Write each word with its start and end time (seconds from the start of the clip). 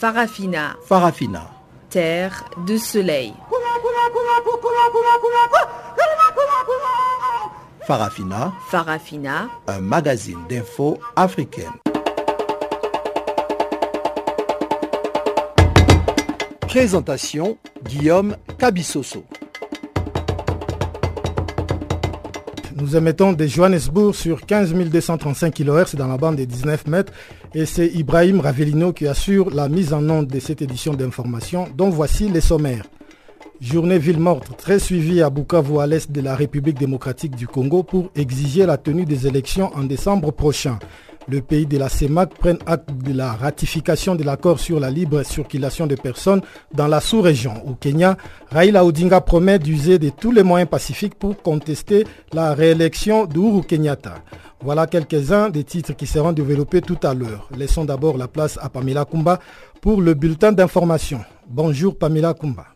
Farafina. 0.00 0.76
Farafina. 0.86 1.50
Terre 1.90 2.46
de 2.66 2.78
soleil. 2.78 3.34
Farafina. 7.86 8.50
Farafina. 8.70 9.50
Un 9.66 9.80
magazine 9.80 10.38
d'infos 10.48 10.98
africaine. 11.16 11.66
Présentation 16.66 17.58
Guillaume 17.84 18.38
Cabissoso. 18.56 19.26
Nous 22.80 22.96
émettons 22.96 23.34
de 23.34 23.46
Johannesburg 23.46 24.14
sur 24.14 24.46
15 24.46 24.72
235 24.72 25.52
kHz 25.52 25.96
dans 25.96 26.08
la 26.08 26.16
bande 26.16 26.36
des 26.36 26.46
19 26.46 26.86
mètres 26.86 27.12
et 27.54 27.66
c'est 27.66 27.88
Ibrahim 27.88 28.40
Ravelino 28.40 28.92
qui 28.92 29.06
assure 29.06 29.50
la 29.50 29.68
mise 29.68 29.92
en 29.92 30.08
onde 30.08 30.28
de 30.28 30.38
cette 30.40 30.62
édition 30.62 30.94
d'information 30.94 31.68
dont 31.76 31.90
voici 31.90 32.28
les 32.28 32.40
sommaires. 32.40 32.84
Journée 33.60 33.98
ville 33.98 34.20
morte 34.20 34.56
très 34.56 34.78
suivie 34.78 35.20
à 35.20 35.28
Bukavu 35.30 35.80
à 35.80 35.86
l'est 35.86 36.10
de 36.10 36.20
la 36.20 36.34
République 36.34 36.78
démocratique 36.78 37.36
du 37.36 37.46
Congo 37.46 37.82
pour 37.82 38.10
exiger 38.16 38.64
la 38.64 38.78
tenue 38.78 39.04
des 39.04 39.26
élections 39.26 39.70
en 39.76 39.82
décembre 39.84 40.30
prochain 40.32 40.78
le 41.28 41.40
pays 41.40 41.66
de 41.66 41.78
la 41.78 41.88
CEMAC 41.88 42.34
prenne 42.34 42.58
acte 42.66 42.90
de 42.92 43.12
la 43.12 43.32
ratification 43.32 44.14
de 44.14 44.24
l'accord 44.24 44.58
sur 44.60 44.80
la 44.80 44.90
libre 44.90 45.22
circulation 45.22 45.86
de 45.86 45.94
personnes 45.94 46.40
dans 46.74 46.88
la 46.88 47.00
sous-région. 47.00 47.52
Au 47.66 47.74
Kenya, 47.74 48.16
Raila 48.50 48.84
Odinga 48.84 49.20
promet 49.20 49.58
d'user 49.58 49.98
de 49.98 50.10
tous 50.10 50.32
les 50.32 50.42
moyens 50.42 50.70
pacifiques 50.70 51.14
pour 51.14 51.40
contester 51.42 52.06
la 52.32 52.54
réélection 52.54 53.26
d'Uru 53.26 53.62
Kenyatta. 53.62 54.14
Voilà 54.62 54.86
quelques-uns 54.86 55.48
des 55.48 55.64
titres 55.64 55.94
qui 55.94 56.06
seront 56.06 56.32
développés 56.32 56.82
tout 56.82 56.98
à 57.02 57.14
l'heure. 57.14 57.48
Laissons 57.56 57.84
d'abord 57.84 58.18
la 58.18 58.28
place 58.28 58.58
à 58.60 58.68
Pamela 58.68 59.04
Kumba 59.04 59.38
pour 59.80 60.02
le 60.02 60.14
bulletin 60.14 60.52
d'information. 60.52 61.20
Bonjour 61.48 61.96
Pamela 61.96 62.34
Kumba. 62.34 62.66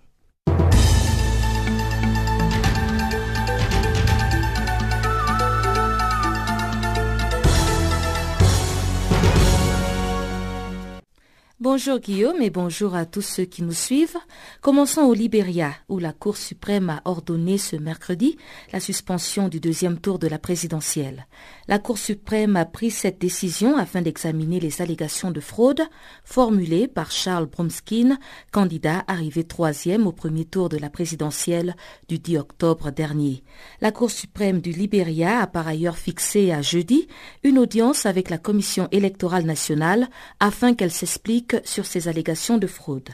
Bonjour 11.65 11.99
Guillaume 11.99 12.43
et 12.43 12.51
bonjour 12.51 12.95
à 12.95 13.07
tous 13.07 13.23
ceux 13.23 13.47
qui 13.47 13.63
nous 13.63 13.73
suivent. 13.73 14.19
Commençons 14.61 15.01
au 15.01 15.15
Libéria, 15.15 15.73
où 15.89 15.99
la 15.99 16.13
Cour 16.13 16.37
suprême 16.37 16.91
a 16.91 17.01
ordonné 17.07 17.57
ce 17.57 17.75
mercredi 17.75 18.37
la 18.71 18.81
suspension 18.81 19.49
du 19.49 19.61
deuxième 19.61 19.99
tour 19.99 20.19
de 20.19 20.29
la 20.29 20.39
présidentielle. 20.39 21.27
La 21.67 21.79
Cour 21.79 21.97
suprême 21.97 22.57
a 22.57 22.67
pris 22.67 22.91
cette 22.91 23.19
décision 23.19 23.79
afin 23.79 24.03
d'examiner 24.03 24.61
les 24.61 24.83
allégations 24.83 25.31
de 25.31 25.41
fraude 25.41 25.81
formulées 26.23 26.87
par 26.87 27.11
Charles 27.11 27.47
Bromskin, 27.47 28.19
candidat 28.53 29.03
arrivé 29.07 29.43
troisième 29.45 30.07
au 30.07 30.13
premier 30.13 30.45
tour 30.45 30.69
de 30.69 30.77
la 30.77 30.91
présidentielle 30.91 31.77
du 32.09 32.19
10 32.19 32.37
octobre 32.37 32.91
dernier. 32.91 33.43
La 33.81 33.91
Cour 33.91 34.11
suprême 34.11 34.61
du 34.61 34.71
Libéria 34.71 35.41
a 35.41 35.47
par 35.47 35.67
ailleurs 35.67 35.97
fixé 35.97 36.53
à 36.53 36.61
jeudi 36.61 37.09
une 37.43 37.59
audience 37.59 38.05
avec 38.05 38.29
la 38.29 38.37
Commission 38.37 38.87
électorale 38.93 39.47
nationale 39.47 40.11
afin 40.41 40.75
qu'elle 40.75 40.93
s'explique 40.93 41.54
sur 41.65 41.87
ces 41.87 42.09
allégations 42.09 42.59
de 42.59 42.67
fraude. 42.67 43.11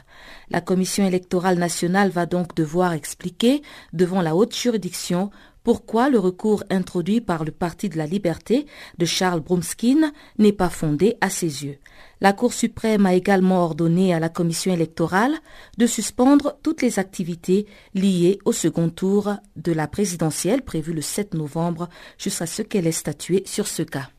La 0.49 0.61
Commission 0.61 1.05
électorale 1.05 1.57
nationale 1.57 2.09
va 2.09 2.25
donc 2.25 2.55
devoir 2.55 2.93
expliquer 2.93 3.61
devant 3.93 4.21
la 4.21 4.35
haute 4.35 4.55
juridiction 4.55 5.31
pourquoi 5.63 6.09
le 6.09 6.17
recours 6.17 6.63
introduit 6.69 7.21
par 7.21 7.43
le 7.43 7.51
Parti 7.51 7.89
de 7.89 7.97
la 7.97 8.07
Liberté 8.07 8.65
de 8.97 9.05
Charles 9.05 9.41
Bromskin 9.41 10.11
n'est 10.39 10.53
pas 10.53 10.69
fondé 10.69 11.17
à 11.21 11.29
ses 11.29 11.65
yeux. 11.65 11.77
La 12.19 12.33
Cour 12.33 12.53
suprême 12.53 13.05
a 13.05 13.13
également 13.13 13.63
ordonné 13.63 14.13
à 14.13 14.19
la 14.19 14.29
Commission 14.29 14.73
électorale 14.73 15.35
de 15.77 15.85
suspendre 15.85 16.57
toutes 16.63 16.81
les 16.81 16.99
activités 16.99 17.67
liées 17.93 18.39
au 18.45 18.51
second 18.51 18.89
tour 18.89 19.35
de 19.55 19.71
la 19.71 19.87
présidentielle 19.87 20.63
prévu 20.63 20.93
le 20.93 21.01
7 21.01 21.33
novembre 21.35 21.89
jusqu'à 22.17 22.47
ce 22.47 22.61
qu'elle 22.61 22.87
ait 22.87 22.91
statué 22.91 23.43
sur 23.45 23.67
ce 23.67 23.83
cas. 23.83 24.09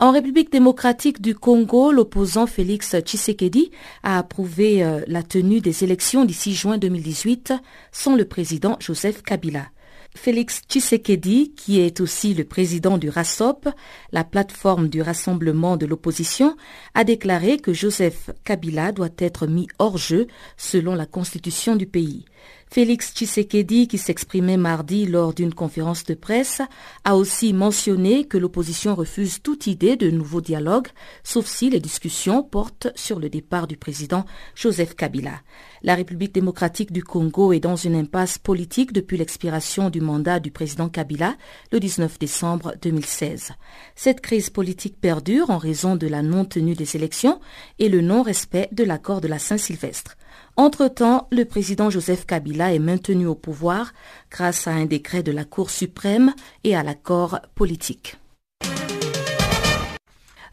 En 0.00 0.12
République 0.12 0.52
démocratique 0.52 1.20
du 1.20 1.34
Congo, 1.34 1.90
l'opposant 1.90 2.46
Félix 2.46 2.94
Tshisekedi 2.94 3.72
a 4.04 4.18
approuvé 4.18 4.84
euh, 4.84 5.00
la 5.08 5.24
tenue 5.24 5.60
des 5.60 5.82
élections 5.82 6.24
d'ici 6.24 6.54
juin 6.54 6.78
2018 6.78 7.52
sans 7.90 8.14
le 8.14 8.24
président 8.24 8.76
Joseph 8.78 9.22
Kabila. 9.22 9.66
Félix 10.14 10.62
Tshisekedi, 10.68 11.52
qui 11.56 11.80
est 11.80 12.00
aussi 12.00 12.32
le 12.34 12.44
président 12.44 12.96
du 12.96 13.08
RASOP, 13.08 13.68
la 14.12 14.22
plateforme 14.22 14.88
du 14.88 15.02
rassemblement 15.02 15.76
de 15.76 15.84
l'opposition, 15.84 16.56
a 16.94 17.02
déclaré 17.02 17.56
que 17.56 17.72
Joseph 17.72 18.30
Kabila 18.44 18.92
doit 18.92 19.08
être 19.18 19.48
mis 19.48 19.66
hors 19.80 19.98
jeu 19.98 20.28
selon 20.56 20.94
la 20.94 21.06
constitution 21.06 21.74
du 21.74 21.86
pays. 21.86 22.24
Félix 22.70 23.14
Tshisekedi, 23.14 23.88
qui 23.88 23.96
s'exprimait 23.96 24.58
mardi 24.58 25.06
lors 25.06 25.32
d'une 25.32 25.54
conférence 25.54 26.04
de 26.04 26.12
presse, 26.12 26.60
a 27.04 27.16
aussi 27.16 27.54
mentionné 27.54 28.26
que 28.26 28.36
l'opposition 28.36 28.94
refuse 28.94 29.40
toute 29.42 29.66
idée 29.66 29.96
de 29.96 30.10
nouveau 30.10 30.42
dialogue, 30.42 30.88
sauf 31.24 31.46
si 31.46 31.70
les 31.70 31.80
discussions 31.80 32.42
portent 32.42 32.88
sur 32.94 33.20
le 33.20 33.30
départ 33.30 33.68
du 33.68 33.78
président 33.78 34.26
Joseph 34.54 34.94
Kabila. 34.94 35.40
La 35.82 35.94
République 35.94 36.34
démocratique 36.34 36.92
du 36.92 37.02
Congo 37.02 37.54
est 37.54 37.60
dans 37.60 37.76
une 37.76 37.94
impasse 37.94 38.36
politique 38.36 38.92
depuis 38.92 39.16
l'expiration 39.16 39.88
du 39.88 40.02
mandat 40.02 40.38
du 40.38 40.50
président 40.50 40.90
Kabila 40.90 41.36
le 41.72 41.80
19 41.80 42.18
décembre 42.18 42.74
2016. 42.82 43.52
Cette 43.96 44.20
crise 44.20 44.50
politique 44.50 45.00
perdure 45.00 45.48
en 45.48 45.58
raison 45.58 45.96
de 45.96 46.06
la 46.06 46.20
non-tenue 46.20 46.74
des 46.74 46.96
élections 46.96 47.40
et 47.78 47.88
le 47.88 48.02
non-respect 48.02 48.68
de 48.72 48.84
l'accord 48.84 49.22
de 49.22 49.28
la 49.28 49.38
Saint-Sylvestre. 49.38 50.16
Entre-temps, 50.58 51.28
le 51.30 51.44
président 51.44 51.88
Joseph 51.88 52.26
Kabila 52.26 52.74
est 52.74 52.80
maintenu 52.80 53.26
au 53.26 53.36
pouvoir 53.36 53.92
grâce 54.28 54.66
à 54.66 54.72
un 54.72 54.86
décret 54.86 55.22
de 55.22 55.30
la 55.30 55.44
Cour 55.44 55.70
suprême 55.70 56.34
et 56.64 56.74
à 56.74 56.82
l'accord 56.82 57.38
politique. 57.54 58.16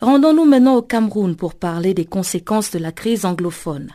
Rendons-nous 0.02 0.46
maintenant 0.46 0.76
au 0.76 0.84
Cameroun 0.84 1.36
pour 1.36 1.56
parler 1.56 1.96
des 1.96 2.06
conséquences 2.06 2.70
de 2.70 2.78
la 2.78 2.92
crise 2.92 3.26
anglophone. 3.26 3.90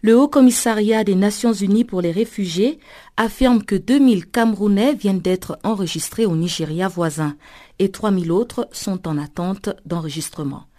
Le 0.00 0.18
Haut 0.18 0.28
Commissariat 0.28 1.04
des 1.04 1.14
Nations 1.14 1.52
Unies 1.52 1.84
pour 1.84 2.00
les 2.00 2.10
réfugiés 2.10 2.78
affirme 3.18 3.62
que 3.62 3.74
2000 3.74 4.30
Camerounais 4.30 4.94
viennent 4.94 5.20
d'être 5.20 5.58
enregistrés 5.62 6.24
au 6.24 6.36
Nigeria 6.36 6.88
voisin 6.88 7.36
et 7.78 7.90
3000 7.90 8.32
autres 8.32 8.66
sont 8.72 9.06
en 9.06 9.18
attente 9.18 9.68
d'enregistrement. 9.84 10.69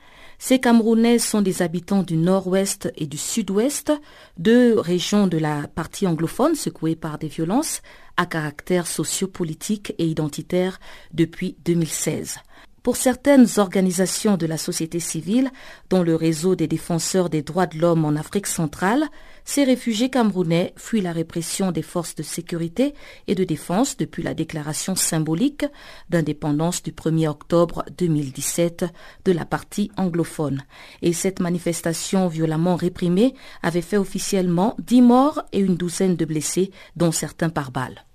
Ces 0.44 0.57
Camerounais 0.57 1.19
sont 1.19 1.44
des 1.44 1.62
habitants 1.62 2.02
du 2.02 2.18
nord-ouest 2.18 2.91
et 2.96 3.06
du 3.06 3.19
sud-ouest, 3.19 3.94
deux 4.40 4.79
régions 4.79 5.28
de 5.28 5.38
la 5.38 5.68
partie 5.68 6.07
anglophone 6.07 6.56
secouées 6.56 6.96
par 6.96 7.19
des 7.19 7.28
violences 7.28 7.84
à 8.18 8.25
caractère 8.25 8.88
sociopolitique 8.88 9.94
et 10.00 10.07
identitaire 10.07 10.80
depuis 11.13 11.57
2016. 11.63 12.40
Pour 12.84 12.96
certaines 12.96 13.46
organisations 13.58 14.38
de 14.38 14.47
la 14.47 14.58
société 14.58 15.00
civile, 15.00 15.52
dont 15.92 16.02
le 16.02 16.16
réseau 16.16 16.56
des 16.56 16.68
défenseurs 16.68 17.30
des 17.30 17.44
droits 17.44 17.68
de 17.68 17.78
l'homme 17.78 18.06
en 18.06 18.16
Afrique 18.16 18.47
centrale, 18.47 19.08
ces 19.46 19.64
réfugiés 19.64 20.09
camerounais 20.09 20.74
fuient 20.78 21.02
la 21.02 21.12
répression 21.12 21.72
des 21.72 21.84
forces 21.84 22.16
de 22.16 22.24
sécurité 22.24 22.96
et 23.28 23.36
de 23.36 23.44
défense 23.44 23.97
depuis 23.97 24.24
la 24.24 24.34
déclaration 24.34 24.96
symbolique 24.96 25.66
d'indépendance 26.09 26.81
du 26.81 26.92
1er 26.92 27.28
octobre 27.28 27.86
2017 28.00 28.86
de 29.25 29.31
la 29.31 29.46
partie 29.46 29.92
anglophone. 29.96 30.63
Et 31.03 31.13
cette 31.13 31.40
manifestation 31.40 32.28
violemment 32.30 32.78
réprimée 32.78 33.36
avait 33.62 33.81
fait 33.81 33.98
officiellement 33.98 34.75
dix 34.80 35.03
morts 35.03 35.44
et 35.52 35.59
une 35.59 35.78
douzaine 35.78 36.16
de 36.16 36.25
blessés, 36.25 36.72
dont 36.96 37.12
certains 37.12 37.50
par 37.50 37.69
balles. 37.72 38.06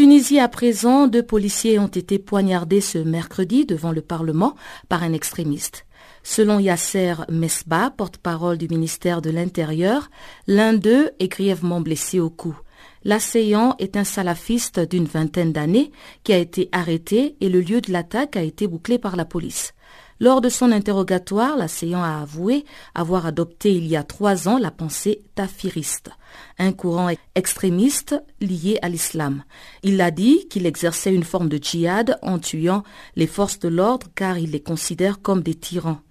Tunisie 0.00 0.40
à 0.40 0.48
présent, 0.48 1.08
deux 1.08 1.22
policiers 1.22 1.78
ont 1.78 1.86
été 1.86 2.18
poignardés 2.18 2.80
ce 2.80 2.96
mercredi 2.96 3.66
devant 3.66 3.92
le 3.92 4.00
Parlement 4.00 4.54
par 4.88 5.02
un 5.02 5.12
extrémiste. 5.12 5.84
Selon 6.22 6.58
Yasser 6.58 7.16
Mesba, 7.28 7.90
porte-parole 7.94 8.56
du 8.56 8.66
ministère 8.66 9.20
de 9.20 9.28
l'Intérieur, 9.28 10.08
l'un 10.46 10.72
d'eux 10.72 11.10
est 11.18 11.28
grièvement 11.28 11.82
blessé 11.82 12.18
au 12.18 12.30
cou. 12.30 12.58
L'assaillant 13.04 13.74
est 13.78 13.94
un 13.98 14.04
salafiste 14.04 14.80
d'une 14.80 15.04
vingtaine 15.04 15.52
d'années 15.52 15.92
qui 16.24 16.32
a 16.32 16.38
été 16.38 16.70
arrêté 16.72 17.36
et 17.42 17.50
le 17.50 17.60
lieu 17.60 17.82
de 17.82 17.92
l'attaque 17.92 18.36
a 18.36 18.42
été 18.42 18.66
bouclé 18.66 18.98
par 18.98 19.16
la 19.16 19.26
police. 19.26 19.74
Lors 20.22 20.42
de 20.42 20.50
son 20.50 20.70
interrogatoire, 20.70 21.56
l'assaillant 21.56 22.02
a 22.02 22.20
avoué 22.20 22.66
avoir 22.94 23.24
adopté 23.24 23.72
il 23.74 23.86
y 23.86 23.96
a 23.96 24.02
trois 24.02 24.48
ans 24.48 24.58
la 24.58 24.70
pensée 24.70 25.22
tafiriste, 25.34 26.10
un 26.58 26.72
courant 26.72 27.08
extrémiste 27.34 28.22
lié 28.42 28.78
à 28.82 28.90
l'islam. 28.90 29.44
Il 29.82 29.98
a 30.02 30.10
dit 30.10 30.46
qu'il 30.48 30.66
exerçait 30.66 31.14
une 31.14 31.24
forme 31.24 31.48
de 31.48 31.56
djihad 31.56 32.18
en 32.20 32.38
tuant 32.38 32.82
les 33.16 33.26
forces 33.26 33.60
de 33.60 33.68
l'ordre 33.68 34.08
car 34.14 34.36
il 34.36 34.50
les 34.50 34.60
considère 34.60 35.22
comme 35.22 35.42
des 35.42 35.54
tyrans. 35.54 36.02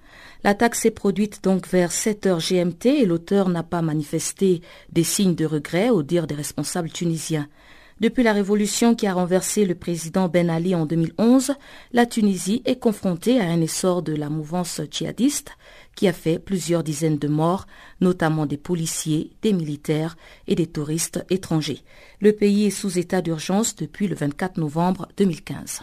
L'attaque 0.43 0.75
s'est 0.75 0.89
produite 0.89 1.43
donc 1.43 1.67
vers 1.67 1.91
7 1.91 2.25
heures 2.25 2.39
GMT 2.39 2.87
et 2.87 3.05
l'auteur 3.05 3.47
n'a 3.49 3.61
pas 3.61 3.83
manifesté 3.83 4.61
des 4.91 5.03
signes 5.03 5.35
de 5.35 5.45
regret 5.45 5.91
au 5.91 6.01
dire 6.01 6.25
des 6.25 6.35
responsables 6.35 6.89
tunisiens. 6.89 7.47
Depuis 7.99 8.23
la 8.23 8.31
révolution 8.31 8.95
qui 8.95 9.07
a 9.07 9.13
renversé 9.13 9.65
le 9.65 9.75
président 9.75 10.29
Ben 10.29 10.49
Ali 10.49 10.73
en 10.73 10.85
2011, 10.85 11.51
la 11.91 12.05
Tunisie 12.05 12.61
est 12.63 12.79
confrontée 12.79 13.41
à 13.41 13.43
un 13.43 13.59
essor 13.59 14.01
de 14.01 14.15
la 14.15 14.29
mouvance 14.29 14.79
djihadiste 14.89 15.51
qui 15.95 16.07
a 16.07 16.13
fait 16.13 16.39
plusieurs 16.39 16.81
dizaines 16.81 17.17
de 17.17 17.27
morts, 17.27 17.67
notamment 17.99 18.45
des 18.45 18.55
policiers, 18.55 19.31
des 19.41 19.51
militaires 19.51 20.15
et 20.47 20.55
des 20.55 20.67
touristes 20.67 21.25
étrangers. 21.29 21.81
Le 22.21 22.31
pays 22.31 22.67
est 22.67 22.69
sous 22.69 22.97
état 22.97 23.21
d'urgence 23.21 23.75
depuis 23.75 24.07
le 24.07 24.15
24 24.15 24.57
novembre 24.57 25.09
2015. 25.17 25.81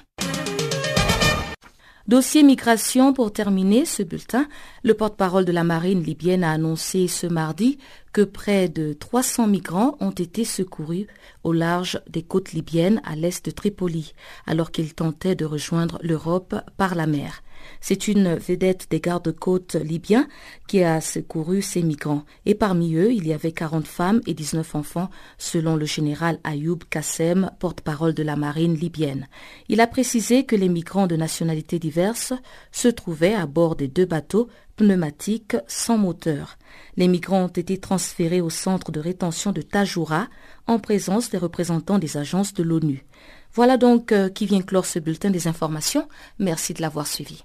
Dossier 2.09 2.45
migration 2.45 3.13
pour 3.13 3.33
terminer 3.33 3.85
ce 3.85 4.05
bulletin. 4.05 4.47
Le 4.85 4.95
porte-parole 4.95 5.45
de 5.45 5.51
la 5.51 5.65
marine 5.65 6.05
libyenne 6.05 6.45
a 6.45 6.53
annoncé 6.53 7.09
ce 7.09 7.27
mardi 7.27 7.79
que 8.13 8.23
près 8.23 8.69
de 8.69 8.93
300 8.93 9.49
migrants 9.49 9.97
ont 9.99 10.13
été 10.13 10.45
secourus 10.45 11.09
au 11.43 11.53
large 11.53 12.01
des 12.09 12.23
côtes 12.23 12.53
libyennes 12.53 13.01
à 13.05 13.17
l'est 13.17 13.45
de 13.45 13.51
Tripoli, 13.51 14.15
alors 14.47 14.71
qu'ils 14.71 14.95
tentaient 14.95 15.35
de 15.35 15.45
rejoindre 15.45 15.99
l'Europe 16.01 16.55
par 16.77 16.95
la 16.95 17.09
mer. 17.09 17.43
C'est 17.81 18.09
une 18.09 18.35
vedette 18.35 18.87
des 18.91 19.01
gardes-côtes 19.01 19.75
libyens 19.75 20.27
qui 20.69 20.83
a 20.83 21.01
secouru 21.01 21.63
ces 21.63 21.83
migrants. 21.83 22.25
Et 22.45 22.55
parmi 22.55 22.95
eux, 22.95 23.13
il 23.13 23.27
y 23.27 23.33
avait 23.33 23.53
40 23.53 23.87
femmes 23.87 24.21
et 24.27 24.35
19 24.35 24.75
enfants, 24.75 25.11
selon 25.39 25.77
le 25.77 25.87
général 25.87 26.39
Ayoub 26.45 26.79
Kassem, 26.91 27.51
porte-parole 27.59 28.15
de 28.15 28.23
la 28.23 28.37
marine 28.37 28.75
libyenne. 28.75 29.27
Il 29.69 29.81
a 29.81 29.87
précisé 29.87 30.45
que 30.45 30.57
les 30.57 30.69
migrants 30.69 31.07
de 31.07 31.17
nationalités 31.17 31.79
diverses 31.79 32.33
se 32.73 32.89
trouvaient 32.89 33.35
à 33.35 33.47
bord 33.47 33.77
des 33.77 33.89
deux 33.89 34.07
bateaux 34.07 34.49
pneumatiques 34.77 35.57
sans 35.67 35.99
moteur. 35.99 36.59
Les 36.97 37.09
migrants 37.09 37.45
ont 37.45 37.49
été 37.49 37.79
transférés 37.79 38.41
au 38.41 38.51
centre 38.51 38.93
de 38.93 39.01
rétention 39.01 39.53
de 39.53 39.63
Tajoura 39.63 40.29
en 40.67 40.79
présence 40.79 41.31
des 41.31 41.39
représentants 41.39 41.99
des 41.99 42.17
agences 42.17 42.55
de 42.55 42.63
l'ONU. 42.63 43.05
Voilà 43.55 43.77
donc 43.79 44.13
euh, 44.13 44.29
qui 44.29 44.47
vient 44.47 44.63
clore 44.63 44.87
ce 44.87 44.99
bulletin 44.99 45.31
des 45.31 45.49
informations. 45.49 46.09
Merci 46.39 46.75
de 46.75 46.83
l'avoir 46.83 47.07
suivi. 47.07 47.45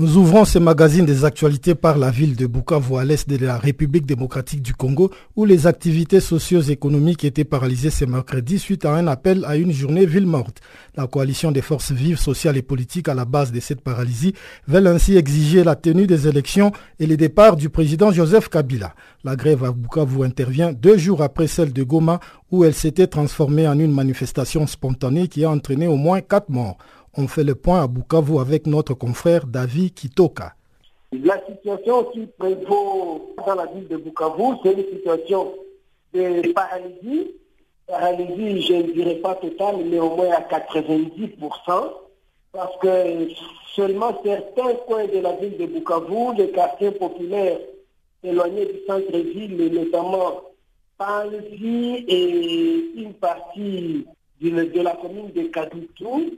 Nous 0.00 0.16
ouvrons 0.16 0.44
ce 0.44 0.60
magazine 0.60 1.04
des 1.04 1.24
actualités 1.24 1.74
par 1.74 1.98
la 1.98 2.12
ville 2.12 2.36
de 2.36 2.46
Bukavu 2.46 2.98
à 2.98 3.04
l'est 3.04 3.28
de 3.28 3.44
la 3.44 3.58
République 3.58 4.06
démocratique 4.06 4.62
du 4.62 4.72
Congo 4.72 5.10
où 5.34 5.44
les 5.44 5.66
activités 5.66 6.20
socio-économiques 6.20 7.24
étaient 7.24 7.42
paralysées 7.42 7.90
ce 7.90 8.04
mercredi 8.04 8.60
suite 8.60 8.84
à 8.84 8.92
un 8.94 9.08
appel 9.08 9.44
à 9.44 9.56
une 9.56 9.72
journée 9.72 10.06
ville 10.06 10.24
morte. 10.24 10.60
La 10.94 11.08
coalition 11.08 11.50
des 11.50 11.62
forces 11.62 11.90
vives 11.90 12.16
sociales 12.16 12.56
et 12.56 12.62
politiques 12.62 13.08
à 13.08 13.14
la 13.14 13.24
base 13.24 13.50
de 13.50 13.58
cette 13.58 13.80
paralysie 13.80 14.34
veut 14.68 14.86
ainsi 14.86 15.16
exiger 15.16 15.64
la 15.64 15.74
tenue 15.74 16.06
des 16.06 16.28
élections 16.28 16.70
et 17.00 17.06
le 17.08 17.16
départ 17.16 17.56
du 17.56 17.68
président 17.68 18.12
Joseph 18.12 18.48
Kabila. 18.50 18.94
La 19.24 19.34
grève 19.34 19.64
à 19.64 19.72
Bukavu 19.72 20.22
intervient 20.22 20.72
deux 20.72 20.96
jours 20.96 21.24
après 21.24 21.48
celle 21.48 21.72
de 21.72 21.82
Goma 21.82 22.20
où 22.52 22.62
elle 22.64 22.72
s'était 22.72 23.08
transformée 23.08 23.66
en 23.66 23.76
une 23.76 23.92
manifestation 23.92 24.64
spontanée 24.68 25.26
qui 25.26 25.44
a 25.44 25.50
entraîné 25.50 25.88
au 25.88 25.96
moins 25.96 26.20
quatre 26.20 26.50
morts. 26.50 26.78
On 27.20 27.26
fait 27.26 27.42
le 27.42 27.56
point 27.56 27.82
à 27.82 27.88
Bukavu 27.88 28.38
avec 28.38 28.68
notre 28.68 28.94
confrère 28.94 29.44
David 29.44 29.92
Kitoka. 29.92 30.54
La 31.10 31.44
situation 31.46 32.04
qui 32.12 32.28
prévaut 32.38 33.34
dans 33.44 33.56
la 33.56 33.66
ville 33.66 33.88
de 33.88 33.96
Bukavu, 33.96 34.54
c'est 34.62 34.74
une 34.74 34.84
situation 34.84 35.52
de 36.14 36.52
paralysie. 36.52 37.32
Paralysie, 37.88 38.62
je 38.62 38.74
ne 38.74 38.92
dirais 38.92 39.16
pas 39.16 39.34
totale, 39.34 39.78
mais 39.90 39.98
au 39.98 40.14
moins 40.14 40.30
à 40.30 40.42
90%, 40.42 41.90
parce 42.52 42.76
que 42.80 43.28
seulement 43.74 44.16
certains 44.24 44.74
coins 44.86 45.08
de 45.08 45.18
la 45.18 45.32
ville 45.32 45.56
de 45.58 45.66
Bukavu, 45.66 46.36
les 46.36 46.52
quartiers 46.52 46.92
populaires 46.92 47.58
éloignés 48.22 48.66
du 48.66 48.78
centre-ville, 48.86 49.74
notamment 49.74 50.40
Panzi 50.96 52.04
et 52.06 52.92
une 52.94 53.14
partie 53.14 54.06
de, 54.40 54.80
la 54.82 54.94
commune 54.94 55.32
de 55.32 55.48
Kadoutou, 55.48 56.30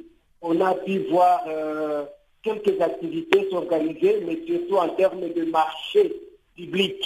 on 0.42 0.60
a 0.60 0.75
pu 0.75 0.98
voir 1.10 1.42
euh, 1.46 2.04
quelques 2.42 2.81
activités 2.81 3.48
s'organiser, 3.50 4.22
mais 4.26 4.38
surtout 4.46 4.76
en 4.76 4.88
termes 4.90 5.28
de 5.28 5.44
marché 5.50 6.12
public. 6.56 7.02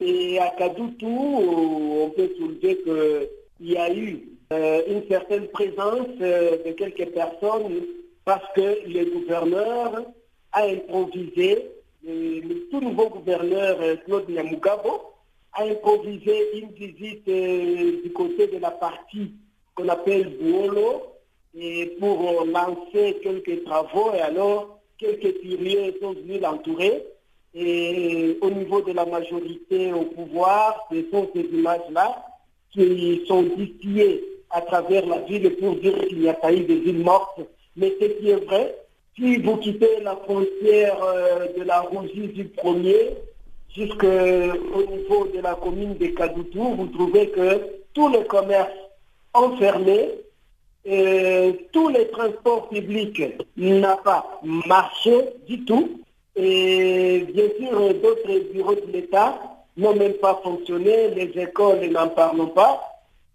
Et 0.00 0.38
à 0.38 0.50
Kadoutou, 0.50 1.06
on 1.08 2.10
peut 2.10 2.30
soulever 2.38 2.78
qu'il 2.82 3.70
y 3.72 3.76
a 3.76 3.92
eu 3.92 4.28
euh, 4.52 4.82
une 4.86 5.08
certaine 5.08 5.48
présence 5.48 6.06
euh, 6.20 6.58
de 6.64 6.72
quelques 6.72 7.10
personnes 7.10 7.82
parce 8.24 8.44
que 8.54 8.78
le 8.86 9.10
gouverneur 9.10 10.04
a 10.52 10.62
improvisé, 10.64 11.70
le, 12.04 12.68
tout 12.70 12.80
nouveau 12.80 13.08
gouverneur 13.08 13.78
Claude 14.04 14.28
Yamugabo 14.28 15.14
a 15.54 15.64
improvisé 15.64 16.58
une 16.58 16.70
visite 16.72 17.24
du 17.24 18.12
côté 18.12 18.46
de 18.46 18.58
la 18.58 18.70
partie 18.70 19.32
qu'on 19.74 19.88
appelle 19.88 20.36
Bouolo, 20.38 21.17
et 21.60 21.96
pour 21.98 22.20
euh, 22.20 22.44
lancer 22.46 23.16
quelques 23.22 23.64
travaux 23.64 24.12
et 24.14 24.20
alors 24.20 24.78
quelques 24.96 25.38
piliers 25.40 25.94
sont 26.00 26.12
venus 26.12 26.40
l'entourer. 26.40 27.04
Et 27.54 28.38
au 28.40 28.50
niveau 28.50 28.82
de 28.82 28.92
la 28.92 29.04
majorité 29.06 29.92
au 29.92 30.02
pouvoir, 30.02 30.86
ce 30.90 31.02
sont 31.10 31.28
ces 31.34 31.42
images-là 31.52 32.24
qui 32.72 33.22
sont 33.26 33.42
distillées 33.42 34.22
à 34.50 34.60
travers 34.60 35.06
la 35.06 35.18
ville 35.20 35.56
pour 35.56 35.74
dire 35.76 35.98
qu'il 36.06 36.20
n'y 36.20 36.28
a 36.28 36.34
pas 36.34 36.52
eu 36.52 36.60
de 36.60 36.74
villes 36.74 37.02
mortes. 37.02 37.40
Mais 37.76 37.92
ce 38.00 38.06
qui 38.06 38.30
est 38.30 38.44
vrai, 38.44 38.76
si 39.16 39.38
vous 39.38 39.56
quittez 39.56 40.00
la 40.02 40.14
frontière 40.16 41.02
euh, 41.02 41.46
de 41.56 41.64
la 41.64 41.80
Rougie 41.80 42.28
du 42.28 42.44
premier 42.44 43.10
jusqu'au 43.74 44.06
niveau 44.06 45.26
de 45.34 45.40
la 45.40 45.54
commune 45.54 45.96
de 45.96 46.06
Kadoutou, 46.08 46.74
vous 46.76 46.86
trouvez 46.86 47.28
que 47.30 47.60
tous 47.94 48.08
les 48.10 48.24
commerces 48.24 48.70
ont 49.34 49.56
fermé 49.56 50.10
tous 50.84 51.88
les 51.88 52.08
transports 52.08 52.68
publics 52.68 53.22
n'ont 53.56 53.96
pas 54.04 54.40
marché 54.42 55.12
du 55.46 55.64
tout. 55.64 56.00
Et 56.36 57.26
bien 57.34 57.48
sûr, 57.58 57.94
d'autres 57.94 58.52
bureaux 58.52 58.74
de 58.74 58.92
l'État 58.92 59.40
n'ont 59.76 59.94
même 59.94 60.14
pas 60.14 60.40
fonctionné, 60.42 61.08
les 61.14 61.40
écoles 61.40 61.90
n'en 61.90 62.08
parlent 62.08 62.52
pas. 62.52 62.80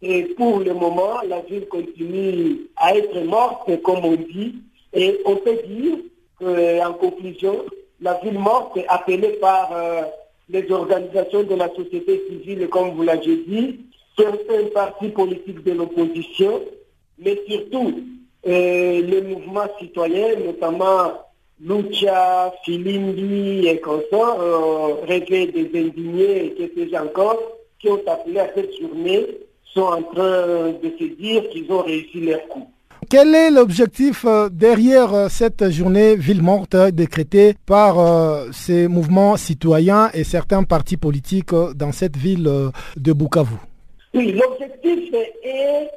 Et 0.01 0.23
pour 0.35 0.59
le 0.59 0.73
moment, 0.73 1.21
la 1.27 1.41
ville 1.41 1.67
continue 1.67 2.67
à 2.75 2.95
être 2.95 3.19
morte, 3.21 3.81
comme 3.83 4.03
on 4.03 4.15
dit. 4.15 4.55
Et 4.93 5.19
on 5.25 5.37
peut 5.37 5.57
dire 5.65 5.97
qu'en 6.39 6.93
conclusion, 6.93 7.65
la 8.01 8.15
ville 8.15 8.37
morte 8.37 8.75
est 8.77 8.87
appelée 8.87 9.37
par 9.39 9.71
euh, 9.73 10.01
les 10.49 10.69
organisations 10.71 11.43
de 11.43 11.55
la 11.55 11.69
société 11.73 12.21
civile, 12.29 12.67
comme 12.67 12.91
vous 12.91 13.03
l'avez 13.03 13.37
dit, 13.47 13.79
certains 14.17 14.65
partis 14.73 15.09
politiques 15.09 15.63
de 15.63 15.71
l'opposition, 15.71 16.61
mais 17.19 17.39
surtout 17.47 17.93
euh, 18.47 19.01
les 19.01 19.21
mouvements 19.21 19.67
citoyens, 19.79 20.35
notamment 20.45 21.13
Lucha, 21.61 22.53
Filimbi 22.65 23.67
et 23.67 23.79
consorts, 23.79 24.41
euh, 24.41 25.05
Réveil 25.07 25.51
des 25.51 25.69
indignés 25.79 26.45
et 26.45 26.53
quelques 26.55 26.93
encore, 26.93 27.39
qui 27.79 27.89
ont 27.89 28.01
appelé 28.05 28.39
à 28.39 28.49
cette 28.53 28.77
journée, 28.81 29.25
sont 29.73 29.81
en 29.81 30.03
train 30.03 30.71
de 30.83 30.93
se 30.99 31.05
dire 31.15 31.49
qu'ils 31.49 31.71
ont 31.71 31.81
réussi 31.83 32.19
leur 32.19 32.45
coup. 32.49 32.67
Quel 33.09 33.33
est 33.33 33.49
l'objectif 33.49 34.25
euh, 34.25 34.49
derrière 34.49 35.13
euh, 35.13 35.27
cette 35.29 35.69
journée 35.69 36.15
ville 36.15 36.41
morte 36.41 36.75
décrétée 36.75 37.53
par 37.65 37.95
ces 38.51 38.87
mouvements 38.89 39.37
citoyens 39.37 40.09
et 40.13 40.23
certains 40.25 40.63
partis 40.63 40.97
politiques 40.97 41.53
dans 41.75 41.91
cette 41.93 42.17
ville 42.17 42.49
de 42.97 43.13
Bukavu? 43.13 43.55
Oui, 44.13 44.33
l'objectif 44.33 45.13
est 45.43 45.89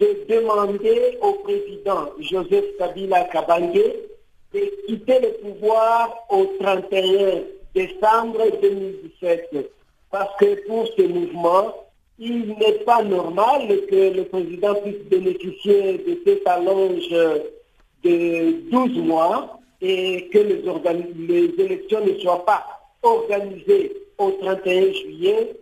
de 0.00 0.24
demander 0.28 1.18
au 1.22 1.32
président 1.44 2.10
Joseph 2.18 2.64
Kabila 2.78 3.24
Kabangé 3.24 4.08
de 4.52 4.60
quitter 4.86 5.20
le 5.20 5.32
pouvoir 5.42 6.14
au 6.30 6.46
31 6.60 7.42
décembre 7.74 8.40
2017. 8.62 9.70
Parce 10.10 10.36
que 10.38 10.66
pour 10.66 10.86
ce 10.96 11.02
mouvement, 11.02 11.74
il 12.18 12.56
n'est 12.58 12.84
pas 12.84 13.02
normal 13.02 13.66
que 13.90 14.16
le 14.16 14.24
président 14.24 14.74
puisse 14.76 15.02
bénéficier 15.10 15.98
de 15.98 16.20
cette 16.24 16.46
allonge 16.46 17.08
de 18.04 18.70
12 18.70 18.98
mois 18.98 19.58
et 19.80 20.28
que 20.32 20.38
les, 20.38 20.62
les 21.28 21.64
élections 21.64 22.04
ne 22.04 22.14
soient 22.20 22.44
pas 22.44 22.64
organisées 23.02 23.92
au 24.18 24.30
31 24.30 24.92
juillet. 24.92 25.56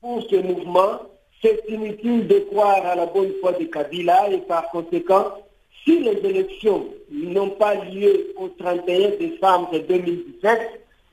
Pour 0.00 0.22
ce 0.30 0.36
mouvement, 0.36 1.00
c'est 1.42 1.60
inutile 1.68 2.26
de 2.26 2.38
croire 2.50 2.84
à 2.84 2.96
la 2.96 3.06
bonne 3.06 3.32
foi 3.40 3.52
de 3.52 3.64
Kabila 3.64 4.30
et 4.30 4.38
par 4.38 4.68
conséquent, 4.70 5.34
si 5.84 6.00
les 6.00 6.18
élections 6.28 6.86
n'ont 7.10 7.50
pas 7.50 7.74
lieu 7.76 8.34
au 8.36 8.48
31 8.48 9.10
décembre 9.18 9.70
2017, 9.88 10.58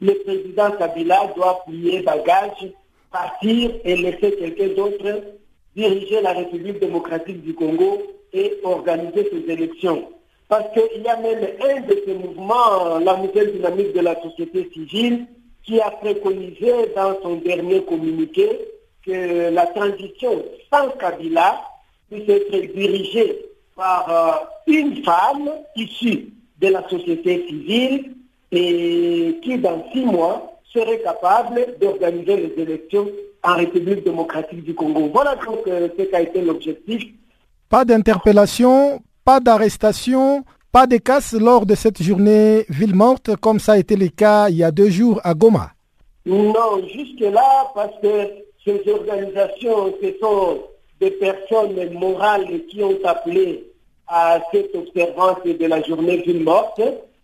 le 0.02 0.14
président 0.24 0.72
Kabila 0.72 1.32
doit 1.36 1.64
plier 1.68 2.02
bagage, 2.02 2.72
partir 3.12 3.72
et 3.84 3.96
laisser 3.96 4.36
quelqu'un 4.36 4.70
d'autre 4.76 5.22
diriger 5.76 6.22
la 6.22 6.34
République 6.34 6.80
démocratique 6.80 7.42
du 7.44 7.54
Congo 7.54 8.02
et 8.34 8.60
organiser 8.64 9.30
ces 9.32 9.52
élections. 9.52 10.10
Parce 10.48 10.66
qu'il 10.74 11.02
y 11.02 11.08
a 11.08 11.18
même 11.18 11.48
un 11.62 11.82
de 11.82 12.02
ces 12.06 12.14
mouvements, 12.14 13.00
la 13.00 13.18
nouvelle 13.18 13.54
dynamique 13.54 13.94
de 13.94 14.02
la 14.02 14.22
société 14.22 14.70
civile, 14.74 15.26
qui 15.64 15.80
a 15.80 15.90
préconisé 15.92 16.72
dans 16.96 17.20
son 17.22 17.36
dernier 17.38 17.84
communiqué 17.84 18.48
que 19.06 19.50
la 19.52 19.68
transition 19.68 20.44
sans 20.72 20.90
Kabila 21.00 21.62
puisse 22.10 22.28
être 22.28 22.74
dirigée 22.76 23.46
par 23.76 24.10
euh, 24.10 24.46
une 24.68 25.04
femme 25.04 25.50
issue 25.76 26.30
de 26.60 26.68
la 26.70 26.88
société 26.90 27.46
civile 27.48 28.16
et 28.52 29.40
qui, 29.44 29.58
dans 29.58 29.86
six 29.92 30.06
mois, 30.06 30.60
serait 30.74 31.02
capable 31.02 31.78
d'organiser 31.80 32.38
les 32.38 32.64
élections 32.64 33.08
en 33.44 33.56
République 33.56 34.04
démocratique 34.04 34.64
du 34.64 34.74
Congo. 34.74 35.10
Voilà 35.14 35.36
donc 35.36 35.68
euh, 35.68 35.90
ce 35.98 36.04
qu'a 36.04 36.22
été 36.22 36.42
l'objectif. 36.42 37.04
Pas 37.70 37.86
d'interpellation, 37.86 39.02
pas 39.24 39.40
d'arrestation, 39.40 40.44
pas 40.72 40.88
de 40.88 40.98
casse 40.98 41.34
lors 41.34 41.66
de 41.66 41.76
cette 41.76 42.02
journée 42.02 42.66
ville 42.70 42.96
morte 42.96 43.36
comme 43.38 43.60
ça 43.60 43.74
a 43.74 43.78
été 43.78 43.96
le 43.96 44.08
cas 44.08 44.50
il 44.50 44.58
y 44.58 44.64
a 44.64 44.72
deux 44.72 44.90
jours 44.90 45.20
à 45.24 45.34
Goma. 45.34 45.72
Non, 46.26 46.82
jusque-là, 46.92 47.72
parce 47.76 47.94
que 48.02 48.45
ces 48.66 48.82
organisations, 48.90 49.94
ce 50.02 50.18
sont 50.20 50.64
des 51.00 51.12
personnes 51.12 51.94
morales 51.94 52.48
qui 52.68 52.84
ont 52.84 52.98
appelé 53.04 53.64
à 54.08 54.40
cette 54.52 54.76
observance 54.76 55.38
de 55.46 55.66
la 55.66 55.82
journée 55.84 56.18
ville 56.18 56.44
morte. 56.44 56.82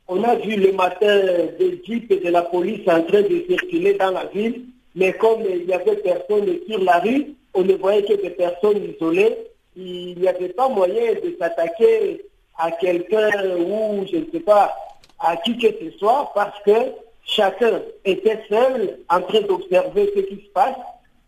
On 0.07 0.23
a 0.23 0.35
vu 0.35 0.55
le 0.55 0.71
matin 0.73 1.19
des 1.57 1.81
jeeps 1.85 2.23
de 2.23 2.29
la 2.29 2.43
police 2.43 2.87
en 2.87 3.01
train 3.03 3.21
de 3.21 3.43
circuler 3.47 3.93
dans 3.95 4.11
la 4.11 4.25
ville, 4.25 4.65
mais 4.95 5.13
comme 5.13 5.41
il 5.49 5.65
y 5.65 5.73
avait 5.73 5.95
personne 5.97 6.47
sur 6.67 6.83
la 6.83 6.99
rue, 6.99 7.33
on 7.53 7.63
ne 7.63 7.73
voyait 7.73 8.03
que 8.03 8.21
des 8.21 8.29
personnes 8.31 8.83
isolées. 8.83 9.37
Il 9.75 10.19
n'y 10.19 10.27
avait 10.27 10.49
pas 10.49 10.67
moyen 10.67 11.13
de 11.13 11.35
s'attaquer 11.39 12.25
à 12.57 12.71
quelqu'un 12.71 13.29
ou, 13.57 14.05
je 14.11 14.17
ne 14.17 14.25
sais 14.31 14.41
pas, 14.41 14.75
à 15.19 15.37
qui 15.37 15.57
que 15.57 15.67
ce 15.67 15.97
soit, 15.97 16.31
parce 16.35 16.59
que 16.63 16.91
chacun 17.23 17.81
était 18.03 18.39
seul 18.49 18.99
en 19.09 19.21
train 19.21 19.41
d'observer 19.41 20.11
ce 20.15 20.21
qui 20.21 20.43
se 20.43 20.49
passe 20.53 20.75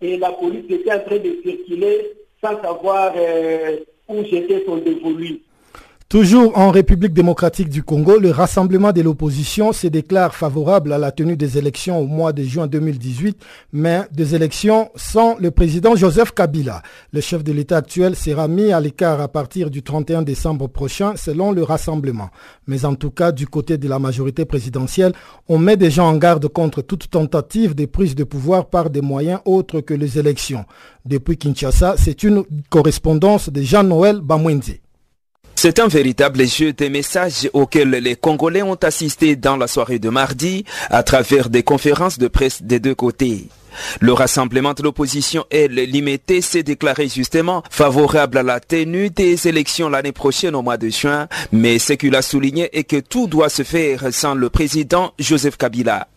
et 0.03 0.17
la 0.17 0.31
police 0.31 0.65
était 0.69 0.91
en 0.91 0.99
train 0.99 1.17
de 1.17 1.37
circuler 1.43 2.11
sans 2.43 2.61
savoir 2.61 3.13
euh, 3.15 3.77
où 4.09 4.23
j'étais 4.25 4.63
son 4.65 4.77
dévolu. 4.77 5.39
Toujours 6.13 6.55
en 6.59 6.69
République 6.69 7.13
démocratique 7.13 7.69
du 7.69 7.81
Congo, 7.81 8.19
le 8.19 8.29
rassemblement 8.29 8.91
de 8.91 9.01
l'opposition 9.01 9.73
se 9.73 9.87
déclare 9.87 10.35
favorable 10.35 10.93
à 10.93 10.99
la 10.99 11.11
tenue 11.11 11.35
des 11.35 11.57
élections 11.57 11.99
au 11.99 12.05
mois 12.05 12.33
de 12.33 12.43
juin 12.43 12.67
2018, 12.67 13.43
mais 13.71 14.01
des 14.11 14.35
élections 14.35 14.91
sans 14.95 15.35
le 15.39 15.49
président 15.49 15.95
Joseph 15.95 16.31
Kabila. 16.31 16.83
Le 17.13 17.19
chef 17.19 17.43
de 17.43 17.51
l'État 17.51 17.77
actuel 17.77 18.15
sera 18.15 18.47
mis 18.47 18.71
à 18.71 18.79
l'écart 18.79 19.21
à 19.21 19.27
partir 19.27 19.71
du 19.71 19.81
31 19.81 20.21
décembre 20.21 20.67
prochain 20.67 21.15
selon 21.15 21.51
le 21.51 21.63
rassemblement. 21.63 22.29
Mais 22.67 22.85
en 22.85 22.93
tout 22.93 23.09
cas, 23.09 23.31
du 23.31 23.47
côté 23.47 23.79
de 23.79 23.89
la 23.89 23.97
majorité 23.97 24.45
présidentielle, 24.45 25.13
on 25.49 25.57
met 25.57 25.77
des 25.77 25.89
gens 25.89 26.09
en 26.09 26.17
garde 26.17 26.47
contre 26.47 26.83
toute 26.83 27.09
tentative 27.09 27.73
de 27.73 27.87
prise 27.87 28.13
de 28.13 28.23
pouvoir 28.23 28.67
par 28.67 28.91
des 28.91 29.01
moyens 29.01 29.39
autres 29.45 29.81
que 29.81 29.95
les 29.95 30.19
élections. 30.19 30.65
Depuis 31.07 31.37
Kinshasa, 31.37 31.95
c'est 31.97 32.21
une 32.21 32.43
correspondance 32.69 33.49
de 33.49 33.63
Jean-Noël 33.63 34.19
Bamwenzi. 34.21 34.82
C'est 35.65 35.79
un 35.79 35.87
véritable 35.87 36.45
jeu 36.45 36.73
des 36.73 36.89
messages 36.89 37.49
auxquels 37.53 37.91
les 37.91 38.17
Congolais 38.17 38.63
ont 38.63 38.75
assisté 38.75 39.37
dans 39.37 39.55
la 39.55 39.67
soirée 39.67 39.97
de 39.97 40.09
mardi 40.09 40.65
à 40.89 41.03
travers 41.03 41.49
des 41.49 41.63
conférences 41.63 42.19
de 42.19 42.27
presse 42.27 42.63
des 42.63 42.81
deux 42.81 42.95
côtés. 42.95 43.47
Le 44.01 44.11
rassemblement 44.11 44.73
de 44.73 44.83
l'opposition, 44.83 45.45
elle, 45.49 45.75
limité, 45.75 46.41
s'est 46.41 46.63
déclaré 46.63 47.07
justement 47.07 47.63
favorable 47.69 48.39
à 48.39 48.43
la 48.43 48.59
tenue 48.59 49.09
des 49.09 49.47
élections 49.47 49.87
l'année 49.87 50.11
prochaine 50.11 50.53
au 50.53 50.61
mois 50.61 50.75
de 50.75 50.89
juin, 50.89 51.29
mais 51.53 51.79
ce 51.79 51.93
qu'il 51.93 52.17
a 52.17 52.21
souligné 52.21 52.69
est 52.77 52.83
que 52.83 52.99
tout 52.99 53.27
doit 53.27 53.47
se 53.47 53.63
faire 53.63 54.13
sans 54.13 54.35
le 54.35 54.49
président 54.49 55.13
Joseph 55.17 55.55
Kabila. 55.55 56.09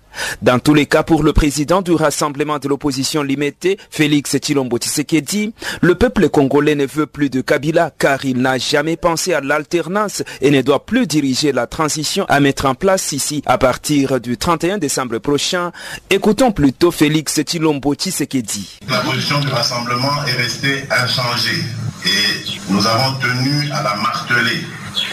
Dans 0.43 0.59
tous 0.59 0.75
les 0.75 0.87
cas, 0.87 1.03
pour 1.03 1.23
le 1.23 1.33
président 1.33 1.83
du 1.83 1.93
Rassemblement 1.93 2.59
de 2.59 2.69
l'opposition 2.69 3.23
limitée, 3.23 3.79
Félix 3.91 4.37
Chilombo 4.43 4.79
Tshisekedi, 4.79 5.53
le 5.81 5.95
peuple 5.95 6.29
congolais 6.29 6.75
ne 6.75 6.87
veut 6.87 7.07
plus 7.07 7.31
de 7.31 7.41
Kabila 7.41 7.93
car 7.99 8.25
il 8.25 8.41
n'a 8.41 8.59
jamais 8.59 8.97
pensé 8.97 9.35
à 9.35 9.41
l'alternance 9.41 10.23
et 10.41 10.51
ne 10.51 10.63
doit 10.63 10.85
plus 10.85 11.07
diriger 11.07 11.53
la 11.53 11.67
transition 11.67 12.25
à 12.29 12.41
mettre 12.41 12.67
en 12.67 12.75
place 12.75 13.13
ici 13.13 13.43
à 13.47 13.59
partir 13.59 14.21
du 14.21 14.37
31 14.37 14.79
décembre 14.79 15.19
prochain. 15.19 15.73
Écoutons 16.11 16.53
plutôt 16.53 16.91
Félix 16.91 17.41
Chilombo 17.47 17.95
Tshisekedi. 17.95 18.81
La 18.89 19.01
position 19.01 19.41
du 19.41 19.49
Rassemblement 19.49 20.25
est 20.27 20.43
restée 20.43 20.85
inchangée 20.91 21.63
et 22.05 22.71
nous 22.71 22.87
avons 22.87 23.19
tenu 23.19 23.71
à 23.73 23.83
la 23.83 23.97
marteler 23.97 24.61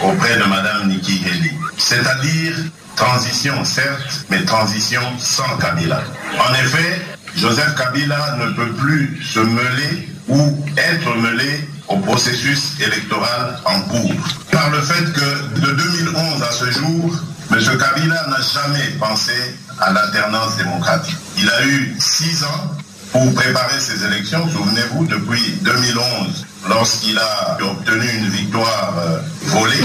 auprès 0.03 0.37
de 0.37 0.43
Madame 0.43 0.89
Nikki 0.89 1.21
Haley. 1.25 1.51
C'est-à-dire 1.77 2.55
Transition, 2.95 3.65
certes, 3.65 4.25
mais 4.29 4.43
transition 4.45 5.01
sans 5.19 5.57
Kabila. 5.57 6.01
En 6.39 6.53
effet, 6.53 7.01
Joseph 7.35 7.75
Kabila 7.75 8.37
ne 8.37 8.51
peut 8.51 8.71
plus 8.73 9.21
se 9.23 9.39
mêler 9.39 10.09
ou 10.27 10.65
être 10.77 11.15
mêlé 11.17 11.67
au 11.87 11.97
processus 11.97 12.79
électoral 12.79 13.59
en 13.65 13.79
cours. 13.81 14.13
Par 14.51 14.69
le 14.69 14.81
fait 14.81 15.11
que 15.13 15.59
de 15.59 15.71
2011 15.71 16.43
à 16.43 16.51
ce 16.51 16.71
jour, 16.71 17.19
M. 17.51 17.59
Kabila 17.59 18.27
n'a 18.27 18.41
jamais 18.41 18.89
pensé 18.99 19.33
à 19.79 19.91
l'alternance 19.91 20.57
démocratique. 20.57 21.17
Il 21.37 21.49
a 21.49 21.65
eu 21.65 21.95
six 21.99 22.43
ans 22.43 22.71
pour 23.11 23.33
préparer 23.35 23.79
ces 23.79 24.03
élections, 24.05 24.47
souvenez-vous, 24.49 25.05
depuis 25.05 25.57
2011, 25.61 26.45
lorsqu'il 26.67 27.17
a 27.17 27.57
obtenu 27.61 28.07
une 28.17 28.29
victoire 28.29 28.95
euh, 28.97 29.19
volée. 29.45 29.83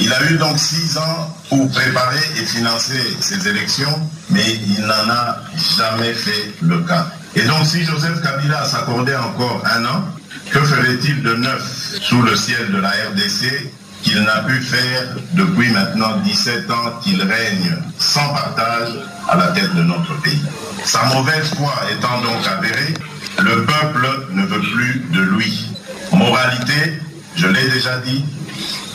Il 0.00 0.12
a 0.12 0.30
eu 0.30 0.36
donc 0.36 0.58
six 0.58 0.96
ans 0.98 1.36
pour 1.48 1.70
préparer 1.70 2.20
et 2.40 2.44
financer 2.44 3.16
ces 3.20 3.46
élections, 3.48 4.10
mais 4.30 4.44
il 4.66 4.80
n'en 4.82 5.10
a 5.10 5.38
jamais 5.76 6.14
fait 6.14 6.52
le 6.62 6.80
cas. 6.80 7.06
Et 7.34 7.42
donc 7.42 7.66
si 7.66 7.84
Joseph 7.84 8.20
Kabila 8.22 8.64
s'accordait 8.64 9.16
encore 9.16 9.62
un 9.64 9.84
an, 9.84 10.04
que 10.50 10.58
ferait-il 10.58 11.22
de 11.22 11.34
neuf 11.34 11.94
sous 12.00 12.22
le 12.22 12.36
ciel 12.36 12.70
de 12.72 12.78
la 12.78 12.90
RDC 12.90 13.70
qu'il 14.02 14.20
n'a 14.22 14.42
pu 14.42 14.60
faire 14.60 15.14
depuis 15.32 15.70
maintenant 15.70 16.18
17 16.24 16.70
ans 16.70 17.00
qu'il 17.02 17.22
règne 17.22 17.76
sans 17.98 18.28
partage 18.34 18.90
à 19.28 19.36
la 19.36 19.48
tête 19.48 19.74
de 19.74 19.82
notre 19.82 20.20
pays? 20.20 20.42
Sa 20.84 21.04
mauvaise 21.04 21.48
foi 21.56 21.74
étant 21.90 22.20
donc 22.20 22.46
avérée, 22.46 22.94
le 23.38 23.64
peuple 23.64 24.08
ne 24.32 24.44
veut 24.44 24.60
plus 24.60 25.06
de 25.12 25.20
lui. 25.20 25.68
Moralité, 26.12 27.00
je 27.36 27.46
l'ai 27.46 27.70
déjà 27.70 27.98
dit, 27.98 28.24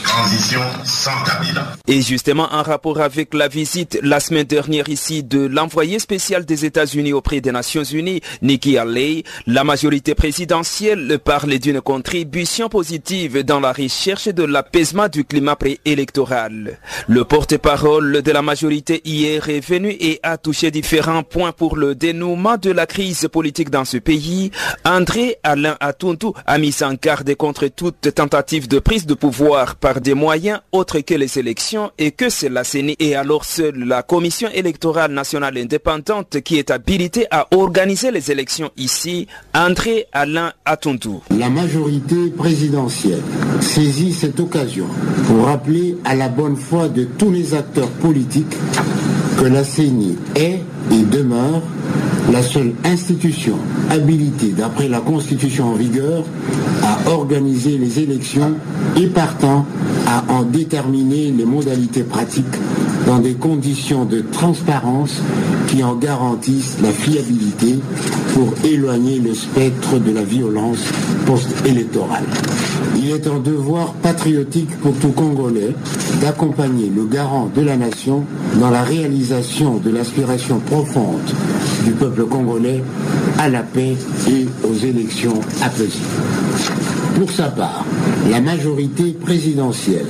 transition 0.07 0.61
sans 0.85 1.23
Kabila. 1.23 1.73
Et 1.87 2.01
justement, 2.01 2.47
en 2.51 2.63
rapport 2.63 2.99
avec 3.01 3.33
la 3.33 3.47
visite 3.47 3.99
la 4.01 4.19
semaine 4.19 4.45
dernière 4.45 4.87
ici 4.89 5.21
de 5.21 5.45
l'envoyé 5.45 5.99
spécial 5.99 6.45
des 6.45 6.65
États-Unis 6.65 7.13
auprès 7.13 7.41
des 7.41 7.51
Nations 7.51 7.83
Unies, 7.83 8.21
Nikki 8.41 8.77
Haley, 8.77 9.23
la 9.45 9.63
majorité 9.63 10.15
présidentielle 10.15 11.19
parle 11.23 11.59
d'une 11.59 11.81
contribution 11.81 12.69
positive 12.69 13.43
dans 13.43 13.59
la 13.59 13.73
recherche 13.73 14.29
de 14.29 14.43
l'apaisement 14.43 15.09
du 15.09 15.25
climat 15.25 15.55
préélectoral. 15.55 16.79
Le 17.07 17.23
porte-parole 17.25 18.21
de 18.21 18.31
la 18.31 18.41
majorité 18.41 19.01
hier 19.03 19.49
est 19.49 19.65
venu 19.65 19.89
et 19.99 20.19
a 20.23 20.37
touché 20.37 20.71
différents 20.71 21.23
points 21.23 21.51
pour 21.51 21.75
le 21.75 21.95
dénouement 21.95 22.57
de 22.57 22.71
la 22.71 22.85
crise 22.85 23.27
politique 23.31 23.69
dans 23.69 23.85
ce 23.85 23.97
pays. 23.97 24.51
André 24.85 25.37
Alain 25.43 25.75
Atuntu 25.79 26.27
a 26.45 26.57
mis 26.57 26.75
en 26.81 26.93
garde 26.93 27.35
contre 27.35 27.67
toute 27.67 28.13
tentative 28.15 28.67
de 28.67 28.79
prise 28.79 29.05
de 29.05 29.13
pouvoir 29.13 29.75
par 29.75 29.96
des 29.99 30.13
moyens 30.13 30.59
autres 30.71 30.99
que 30.99 31.13
les 31.13 31.39
élections 31.39 31.91
et 31.97 32.11
que 32.11 32.29
c'est 32.29 32.49
la 32.49 32.63
CENI 32.63 32.95
et 32.99 33.15
alors 33.15 33.45
seule 33.45 33.77
la 33.85 34.03
Commission 34.03 34.49
électorale 34.53 35.11
nationale 35.11 35.57
indépendante 35.57 36.41
qui 36.41 36.57
est 36.57 36.71
habilitée 36.71 37.27
à 37.31 37.47
organiser 37.51 38.11
les 38.11 38.31
élections 38.31 38.71
ici, 38.77 39.27
André 39.53 40.07
Alain 40.11 40.53
Atontou. 40.65 41.21
La 41.37 41.49
majorité 41.49 42.29
présidentielle 42.35 43.21
saisit 43.61 44.13
cette 44.13 44.39
occasion 44.39 44.87
pour 45.27 45.45
rappeler 45.45 45.97
à 46.05 46.15
la 46.15 46.29
bonne 46.29 46.55
foi 46.57 46.89
de 46.89 47.03
tous 47.03 47.31
les 47.31 47.53
acteurs 47.53 47.89
politiques 47.89 48.55
que 49.39 49.45
la 49.45 49.63
CENI 49.63 50.17
est 50.35 50.59
et 50.91 51.03
demeure 51.11 51.61
la 52.31 52.43
seule 52.43 52.73
institution 52.83 53.55
habilitée 53.89 54.51
d'après 54.51 54.87
la 54.87 54.99
Constitution 54.99 55.73
en 55.73 55.75
vigueur 55.75 56.23
à 56.83 57.09
organiser 57.09 57.77
les 57.77 57.99
élections 57.99 58.55
et 58.95 59.07
partant 59.07 59.65
à 60.07 60.23
en 60.31 60.43
déterminer 60.43 61.31
les 61.31 61.45
modalités 61.45 62.03
pratiques 62.03 62.45
dans 63.07 63.19
des 63.19 63.35
conditions 63.35 64.03
de 64.03 64.19
transparence 64.19 65.21
qui 65.67 65.81
en 65.81 65.95
garantissent 65.95 66.77
la 66.83 66.91
fiabilité 66.91 67.79
pour 68.33 68.53
éloigner 68.65 69.19
le 69.19 69.33
spectre 69.33 69.97
de 69.97 70.11
la 70.11 70.23
violence 70.23 70.83
post-électorale. 71.25 72.25
Il 72.97 73.09
est 73.09 73.25
un 73.27 73.39
devoir 73.39 73.93
patriotique 73.93 74.75
pour 74.81 74.93
tout 74.95 75.11
Congolais 75.11 75.73
d'accompagner 76.21 76.91
le 76.93 77.05
garant 77.05 77.49
de 77.55 77.61
la 77.61 77.77
nation 77.77 78.25
dans 78.59 78.69
la 78.69 78.83
réalisation 78.83 79.77
de 79.77 79.89
l'aspiration 79.89 80.59
profonde 80.59 81.31
du 81.85 81.91
peuple 81.91 82.25
congolais 82.25 82.83
à 83.39 83.47
la 83.47 83.63
paix 83.63 83.95
et 84.29 84.47
aux 84.67 84.75
élections 84.85 85.39
apaisées. 85.63 85.99
Pour 87.17 87.31
sa 87.31 87.45
part, 87.45 87.85
la 88.29 88.41
majorité 88.41 89.13
présidentielle 89.13 90.07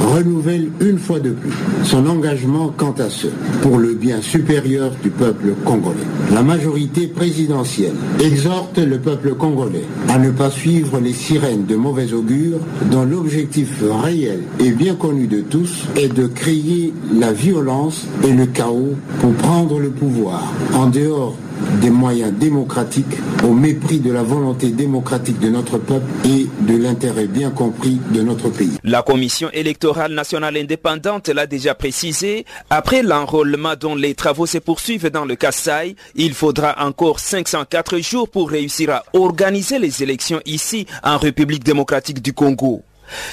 renouvelle 0.00 0.68
une 0.80 0.98
fois 0.98 1.20
de 1.20 1.30
plus 1.30 1.52
son 1.84 2.06
engagement 2.06 2.72
quant 2.76 2.94
à 2.98 3.08
ce, 3.08 3.28
pour 3.62 3.78
le 3.78 3.94
bien 3.94 4.20
supérieur 4.22 4.92
du 5.02 5.10
peuple 5.10 5.54
congolais. 5.64 5.96
La 6.32 6.42
majorité 6.42 7.06
présidentielle 7.06 7.94
exhorte 8.20 8.78
le 8.78 8.98
peuple 8.98 9.34
congolais 9.34 9.84
à 10.08 10.18
ne 10.18 10.30
pas 10.30 10.50
suivre 10.50 11.00
les 11.00 11.12
sirènes 11.12 11.66
de 11.66 11.76
mauvais 11.76 12.12
augure 12.12 12.58
dont 12.90 13.04
l'objectif 13.04 13.82
réel 14.02 14.40
et 14.58 14.70
bien 14.70 14.94
connu 14.94 15.26
de 15.26 15.40
tous 15.40 15.84
est 15.96 16.12
de 16.12 16.26
créer 16.26 16.92
la 17.12 17.32
violence 17.32 18.06
et 18.24 18.32
le 18.32 18.46
chaos 18.46 18.94
pour 19.20 19.32
prendre 19.34 19.78
le 19.78 19.90
pouvoir 19.90 20.52
en 20.74 20.86
dehors 20.86 21.36
des 21.80 21.90
moyens 21.90 22.32
démocratiques 22.32 23.16
au 23.44 23.52
mépris 23.52 23.98
de 23.98 24.12
la 24.12 24.22
volonté 24.22 24.70
démocratique 24.70 25.38
de 25.40 25.48
notre 25.48 25.78
peuple 25.78 26.06
et 26.24 26.46
de 26.60 26.76
l'intérêt 26.76 27.26
bien 27.26 27.50
compris 27.50 27.98
de 28.12 28.22
notre 28.22 28.48
pays. 28.50 28.72
La 28.84 29.02
Commission 29.02 29.50
électorale 29.52 30.12
nationale 30.12 30.56
indépendante 30.56 31.28
l'a 31.28 31.46
déjà 31.46 31.74
précisé, 31.74 32.44
après 32.70 33.02
l'enrôlement 33.02 33.74
dont 33.76 33.94
les 33.94 34.14
travaux 34.14 34.46
se 34.46 34.58
poursuivent 34.58 35.10
dans 35.10 35.24
le 35.24 35.36
Kassai, 35.36 35.96
il 36.14 36.34
faudra 36.34 36.76
encore 36.84 37.20
504 37.20 37.98
jours 37.98 38.28
pour 38.28 38.50
réussir 38.50 38.90
à 38.90 39.04
organiser 39.12 39.78
les 39.78 40.02
élections 40.02 40.40
ici 40.46 40.86
en 41.02 41.18
République 41.18 41.64
démocratique 41.64 42.22
du 42.22 42.32
Congo. 42.32 42.82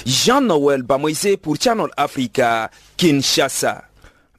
Jean-Noël 0.06 0.82
Bamoisé 0.82 1.36
pour 1.36 1.56
Channel 1.60 1.88
Africa, 1.96 2.70
Kinshasa. 2.96 3.87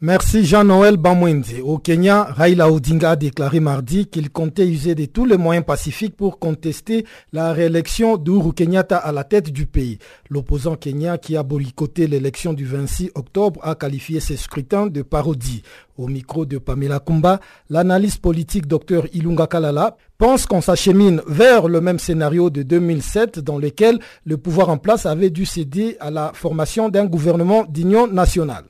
Merci 0.02 0.46
Jean-Noël 0.46 0.96
Bamwende. 0.96 1.60
Au 1.62 1.78
Kenya, 1.78 2.24
Raila 2.24 2.72
Odinga 2.72 3.12
a 3.12 3.16
déclaré 3.18 3.60
mardi 3.60 4.06
qu'il 4.06 4.30
comptait 4.30 4.66
user 4.66 4.96
de 4.96 5.04
tous 5.04 5.26
les 5.26 5.36
moyens 5.36 5.66
pacifiques 5.66 6.16
pour 6.16 6.40
contester 6.40 7.06
la 7.34 7.52
réélection 7.52 8.16
d'Uru 8.16 8.54
Kenyatta 8.54 8.96
à 8.96 9.12
la 9.12 9.26
tête 9.26 9.50
du 9.52 9.66
pays. 9.66 10.00
L'opposant 10.30 10.78
kenyan 10.78 11.18
qui 11.18 11.36
a 11.36 11.44
boycotté 11.44 12.08
l'élection 12.08 12.54
du 12.54 12.64
26 12.64 13.12
octobre 13.14 13.60
a 13.62 13.76
qualifié 13.76 14.22
ces 14.22 14.38
scrutins 14.38 14.88
de 14.88 15.02
parodie. 15.02 15.64
Au 15.98 16.08
micro 16.08 16.46
de 16.46 16.60
Pamela 16.60 17.02
Kumba, 17.02 17.42
l'analyste 17.70 18.22
politique 18.22 18.68
Dr 18.68 19.06
Ilunga 19.12 19.48
Kalala 19.48 19.98
pense 20.18 20.46
qu'on 20.46 20.62
s'achemine 20.62 21.22
vers 21.28 21.68
le 21.68 21.82
même 21.82 22.00
scénario 22.00 22.50
de 22.50 22.64
2007 22.64 23.40
dans 23.40 23.58
lequel 23.58 24.00
le 24.24 24.38
pouvoir 24.38 24.70
en 24.70 24.78
place 24.78 25.06
avait 25.06 25.30
dû 25.30 25.46
céder 25.46 25.98
à 26.00 26.10
la 26.10 26.32
formation 26.34 26.88
d'un 26.88 27.06
gouvernement 27.06 27.66
d'union 27.68 28.08
nationale 28.08 28.64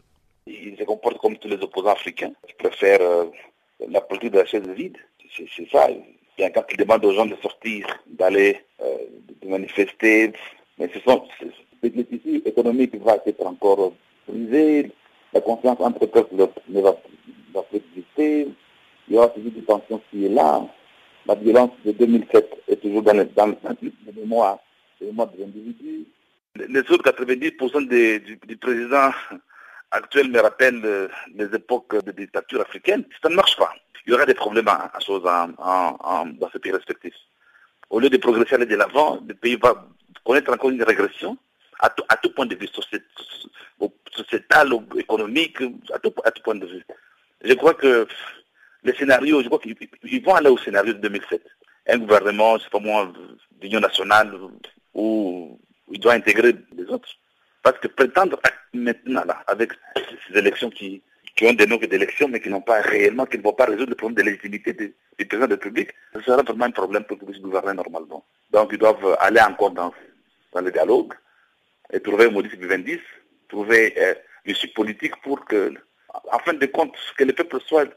il 0.49 0.77
se 0.77 0.83
comporte 0.83 1.17
comme 1.19 1.37
tous 1.37 1.47
les 1.47 1.61
opposants 1.61 1.91
africains 1.91 2.31
qui 2.47 2.53
préfèrent 2.55 3.01
euh, 3.01 3.25
la 3.87 4.01
politique 4.01 4.31
de 4.31 4.39
la 4.39 4.45
chaise 4.45 4.67
vide. 4.67 4.97
C'est 5.35 5.69
ça. 5.71 5.87
Bien, 6.37 6.49
quand 6.49 6.63
ils 6.71 6.77
demandent 6.77 7.05
aux 7.05 7.13
gens 7.13 7.25
de 7.25 7.35
sortir, 7.41 7.85
d'aller, 8.07 8.59
euh, 8.81 8.97
de 9.41 9.47
manifester, 9.47 10.31
mais 10.77 10.89
ce 10.93 10.99
sont 11.01 11.23
le 11.81 12.03
tissu 12.03 12.41
économique 12.45 12.95
va 13.01 13.17
être 13.25 13.45
encore 13.45 13.93
brisé, 14.27 14.91
la 15.33 15.41
confiance 15.41 15.77
entre 15.79 16.05
peuples 16.07 16.35
ne 16.35 16.81
va, 16.81 16.95
va 17.53 17.61
plus 17.63 17.81
exister, 17.95 18.47
il 19.07 19.15
y 19.15 19.17
aura 19.17 19.29
toujours 19.29 19.51
des 19.51 19.61
tensions 19.61 20.01
qui 20.09 20.25
est 20.25 20.29
là. 20.29 20.65
La 21.25 21.35
violence 21.35 21.71
de 21.85 21.91
2007 21.91 22.63
est 22.67 22.75
toujours 22.77 23.03
dans 23.03 23.13
le, 23.15 23.25
dans 23.25 23.47
le, 23.47 23.55
mémoire, 24.15 24.59
des 24.99 25.43
individus. 25.43 26.05
Les 26.55 26.79
autres 26.79 27.11
90% 27.11 27.87
des, 27.87 28.19
du 28.19 28.57
président 28.57 29.11
actuel 29.91 30.29
me 30.29 30.39
rappelle 30.39 30.81
euh, 30.83 31.07
les 31.35 31.45
époques 31.55 32.03
de 32.03 32.11
dictature 32.11 32.61
africaine, 32.61 33.03
ça 33.21 33.29
ne 33.29 33.35
marche 33.35 33.57
pas. 33.57 33.73
Il 34.05 34.11
y 34.11 34.15
aura 34.15 34.25
des 34.25 34.33
problèmes 34.33 34.67
à, 34.67 34.91
choses 35.05 35.23
dans 35.23 36.49
ces 36.51 36.59
pays 36.59 36.71
respectifs. 36.71 37.13
Au 37.89 37.99
lieu 37.99 38.09
de 38.09 38.17
progresser 38.17 38.55
aller 38.55 38.65
de 38.65 38.75
l'avant, 38.75 39.19
le 39.27 39.35
pays 39.35 39.55
va 39.55 39.85
connaître 40.23 40.51
encore 40.51 40.69
une 40.71 40.81
régression 40.81 41.37
à, 41.79 41.89
tout 41.89 42.31
point 42.33 42.45
de 42.45 42.55
vue 42.55 42.67
sociétal, 44.11 44.73
économique, 44.97 45.61
à 45.93 45.99
tout, 45.99 46.13
à 46.23 46.31
tout 46.31 46.41
point 46.41 46.55
de 46.55 46.65
vue. 46.65 46.83
Je 47.41 47.53
crois 47.53 47.73
que 47.73 48.07
les 48.83 48.93
scénarios, 48.93 49.41
je 49.41 49.47
crois 49.47 49.59
qu'ils 49.59 50.23
vont 50.23 50.35
aller 50.35 50.49
au 50.49 50.57
scénario 50.57 50.93
de 50.93 50.99
2007. 50.99 51.41
Un 51.87 51.99
gouvernement, 51.99 52.57
je 52.57 52.63
sais 52.63 52.69
pas 52.69 52.79
moi, 52.79 53.11
d'union 53.61 53.79
nationale 53.79 54.35
où 54.93 55.59
il 55.91 55.99
doit 55.99 56.13
intégrer 56.13 56.55
les 56.75 56.85
autres. 56.85 57.09
Parce 57.63 57.77
que 57.79 57.87
prétendre 57.87 58.39
maintenant, 58.73 59.23
là, 59.25 59.43
avec 59.47 59.71
ces 60.27 60.37
élections 60.37 60.69
qui, 60.69 61.01
qui 61.35 61.45
ont 61.45 61.53
des 61.53 61.67
noms 61.67 61.77
d'élections, 61.77 62.27
mais 62.27 62.39
qui 62.39 62.49
n'ont 62.49 62.61
pas 62.61 62.81
réellement, 62.81 63.25
qui 63.25 63.37
ne 63.37 63.43
vont 63.43 63.53
pas 63.53 63.65
résoudre 63.65 63.89
le 63.89 63.95
problème 63.95 64.17
de 64.17 64.23
légitimité 64.23 64.73
du, 64.73 64.95
président 65.17 65.45
de 65.45 65.51
la 65.51 65.55
République, 65.55 65.91
ce 66.13 66.21
sera 66.21 66.41
vraiment 66.41 66.65
un 66.65 66.71
problème 66.71 67.03
pour 67.03 67.17
qu'ils 67.17 67.27
puissent 67.27 67.41
gouverner 67.41 67.73
normalement. 67.73 68.25
Donc 68.51 68.69
ils 68.71 68.77
doivent 68.77 69.17
aller 69.19 69.41
encore 69.41 69.71
dans, 69.71 69.93
dans 70.53 70.61
le 70.61 70.71
dialogue 70.71 71.13
et 71.91 71.99
trouver 71.99 72.25
un 72.25 72.31
modus 72.31 72.55
vivendi, 72.55 72.99
trouver 73.47 73.93
euh, 73.97 74.13
l'issue 74.45 74.69
politique 74.69 75.15
pour 75.21 75.43
que, 75.45 75.73
en 76.31 76.39
fin 76.39 76.53
de 76.53 76.65
compte, 76.65 76.95
que 77.17 77.23
le 77.23 77.33
peuple 77.33 77.59
soit 77.65 77.87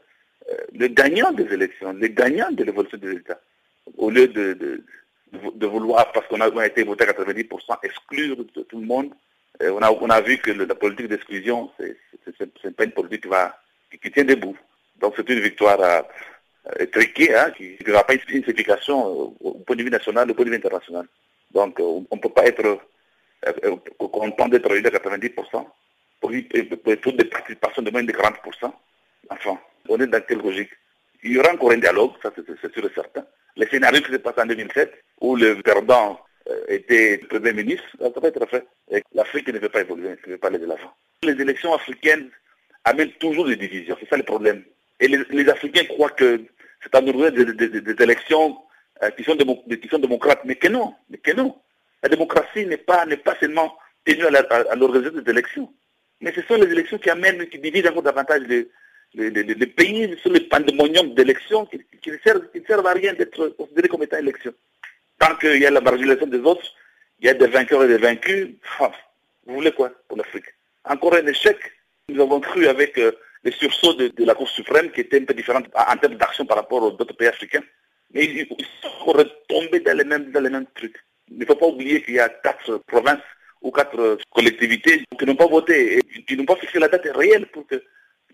euh, 0.49 0.57
le 0.73 0.87
gagnant 0.87 1.31
des 1.31 1.51
élections, 1.53 1.93
le 1.93 2.07
gagnant 2.07 2.51
de 2.51 2.63
l'évolution 2.63 2.97
des 2.97 3.13
États, 3.13 3.39
au 3.97 4.09
lieu 4.09 4.27
de, 4.27 4.53
de, 4.53 4.83
de 5.53 5.67
vouloir, 5.67 6.11
parce 6.11 6.27
qu'on 6.27 6.41
a, 6.41 6.65
été 6.65 6.83
voté 6.83 7.05
à 7.05 7.11
90%, 7.11 7.77
exclure 7.83 8.37
tout 8.53 8.79
le 8.79 8.85
monde 8.85 9.13
on, 9.61 9.81
a, 9.81 9.91
on 9.91 10.09
a 10.09 10.21
vu 10.21 10.37
que 10.37 10.51
la 10.51 10.75
politique 10.75 11.07
d'exclusion, 11.07 11.69
ce 11.77 12.43
n'est 12.67 12.73
pas 12.73 12.83
une 12.85 12.91
politique 12.91 13.23
qui, 13.23 13.27
va, 13.27 13.57
tient 14.13 14.23
debout. 14.23 14.57
Donc 14.99 15.13
c'est 15.15 15.29
une 15.29 15.39
victoire 15.39 15.79
euh, 15.81 16.01
euh 16.79 16.85
triquée, 16.87 17.35
hein, 17.35 17.51
qui 17.55 17.77
n'aura 17.85 18.03
pas 18.03 18.13
une 18.13 18.21
signification 18.21 19.05
au, 19.41 19.51
point 19.65 19.75
de 19.75 19.83
vue 19.83 19.89
national, 19.89 20.29
au 20.31 20.33
point 20.33 20.45
de 20.45 20.49
vue 20.51 20.55
international. 20.55 21.05
Donc 21.51 21.79
euh, 21.79 22.01
on 22.09 22.15
ne 22.15 22.21
peut 22.21 22.29
pas 22.29 22.45
être 22.45 22.79
euh, 23.45 23.75
content 23.97 24.47
d'être 24.47 24.71
élu 24.71 24.87
à 24.87 24.89
90%. 24.89 25.65
Pour, 26.21 26.31
pour 26.83 26.97
toutes 27.01 27.17
des 27.17 27.25
participations 27.25 27.81
de 27.81 27.91
moins 27.91 28.03
de 28.03 28.11
40%. 28.13 28.71
Enfin, 29.29 29.59
on 29.89 29.99
est 29.99 30.07
dans 30.07 30.21
quelle 30.21 30.37
logique? 30.37 30.69
Il 31.21 31.33
y 31.33 31.37
aura 31.37 31.51
encore 31.51 31.71
un 31.71 31.77
dialogue, 31.77 32.11
ça 32.21 32.31
c'est 32.35 32.73
sûr 32.73 32.85
et 32.85 32.93
certain. 32.93 33.25
Le 33.57 33.67
scénario 33.67 34.01
qui 34.01 34.11
s'est 34.11 34.19
passé 34.19 34.41
en 34.41 34.45
2007, 34.45 34.93
où 35.19 35.35
le 35.35 35.61
perdant 35.61 36.19
était 36.67 37.19
Premier 37.29 37.53
ministre, 37.53 37.85
ça 37.99 38.09
va 38.19 38.27
être 38.27 38.45
fait. 38.47 38.65
L'Afrique 39.13 39.47
ne 39.47 39.59
veut 39.59 39.69
pas 39.69 39.81
évoluer, 39.81 40.09
ne 40.09 40.31
veut 40.31 40.37
pas 40.37 40.47
aller 40.47 40.59
de 40.59 40.65
l'avant. 40.65 40.93
Les 41.23 41.39
élections 41.41 41.73
africaines 41.73 42.29
amènent 42.83 43.13
toujours 43.13 43.45
des 43.47 43.55
divisions, 43.55 43.95
c'est 43.99 44.09
ça 44.09 44.17
le 44.17 44.23
problème. 44.23 44.63
Et 44.99 45.07
les, 45.07 45.49
Africains 45.49 45.85
croient 45.85 46.09
que 46.09 46.41
c'est 46.81 46.95
en 46.95 47.07
origine 47.07 47.53
des, 47.53 48.03
élections 48.03 48.57
euh, 49.01 49.09
qui, 49.11 49.23
sont 49.23 49.35
démocrates, 49.99 50.41
mais 50.45 50.55
que 50.55 50.67
non, 50.67 50.93
mais 51.09 51.17
que 51.17 51.31
non. 51.31 51.55
La 52.01 52.09
démocratie 52.09 52.65
n'est 52.65 52.77
pas, 52.77 53.05
pas 53.23 53.35
seulement 53.39 53.77
tenue 54.05 54.25
à 54.25 54.75
l'organisation 54.75 55.21
des 55.21 55.31
élections, 55.31 55.73
mais 56.21 56.33
ce 56.33 56.41
sont 56.41 56.55
les 56.55 56.71
élections 56.71 56.97
qui 56.97 57.09
amènent, 57.09 57.47
qui 57.47 57.59
divisent 57.59 57.87
encore 57.87 58.03
davantage 58.03 58.43
les, 58.47 58.67
les, 59.13 59.67
pays 59.67 60.17
sur 60.21 60.31
le 60.31 60.41
pandémonium 60.47 61.13
d'élections 61.13 61.65
qui, 61.65 62.11
ne 62.11 62.17
servent, 62.67 62.87
à 62.87 62.93
rien 62.93 63.13
d'être 63.13 63.49
considérés 63.49 63.87
comme 63.87 64.03
étant 64.03 64.17
élections. 64.17 64.53
Tant 65.19 65.35
qu'il 65.35 65.61
y 65.61 65.65
a 65.65 65.71
la 65.71 65.81
marginalisation 65.81 66.27
des 66.27 66.39
autres, 66.39 66.67
il 67.19 67.27
y 67.27 67.29
a 67.29 67.33
des 67.33 67.47
vainqueurs 67.47 67.83
et 67.83 67.87
des 67.87 67.97
vaincus. 67.97 68.49
vous 69.45 69.55
voulez 69.55 69.71
quoi 69.71 69.91
pour 70.07 70.17
l'Afrique? 70.17 70.45
Encore 70.83 71.15
un 71.15 71.25
échec. 71.27 71.57
Nous 72.09 72.21
avons 72.21 72.41
cru 72.41 72.67
avec 72.67 72.97
euh, 72.97 73.13
les 73.43 73.51
sursauts 73.51 73.93
de, 73.93 74.11
la 74.17 74.35
Cour 74.35 74.49
suprême 74.49 74.91
qui 74.91 75.01
était 75.01 75.21
un 75.21 75.25
peu 75.25 75.33
différent 75.33 75.61
en 75.73 75.97
termes 75.97 76.15
d'action 76.15 76.45
par 76.45 76.57
rapport 76.57 76.83
aux 76.83 76.91
autres 76.91 77.13
pays 77.15 77.29
africains. 77.29 77.63
Mais 78.13 78.25
ils, 78.25 78.47
sont 78.81 79.11
retombés 79.11 79.79
dans 79.79 79.97
les 79.97 80.03
mêmes, 80.03 80.31
dans 80.31 80.41
les 80.41 80.49
mêmes 80.49 80.67
trucs. 80.75 80.97
Il 81.31 81.39
ne 81.39 81.45
faut 81.45 81.55
pas 81.55 81.67
oublier 81.67 82.01
qu'il 82.03 82.15
y 82.15 82.19
a 82.19 82.29
quatre 82.29 82.77
provinces 82.85 83.23
ou 83.61 83.71
quatre 83.71 84.17
collectivités 84.31 85.05
qui 85.17 85.25
n'ont 85.25 85.35
pas 85.35 85.47
voté 85.47 85.97
et 85.97 86.23
qui 86.23 86.35
n'ont 86.35 86.45
pas 86.45 86.57
fixé 86.57 86.79
la 86.79 86.89
date 86.89 87.07
réelle 87.15 87.47
pour 87.47 87.65
que 87.65 87.81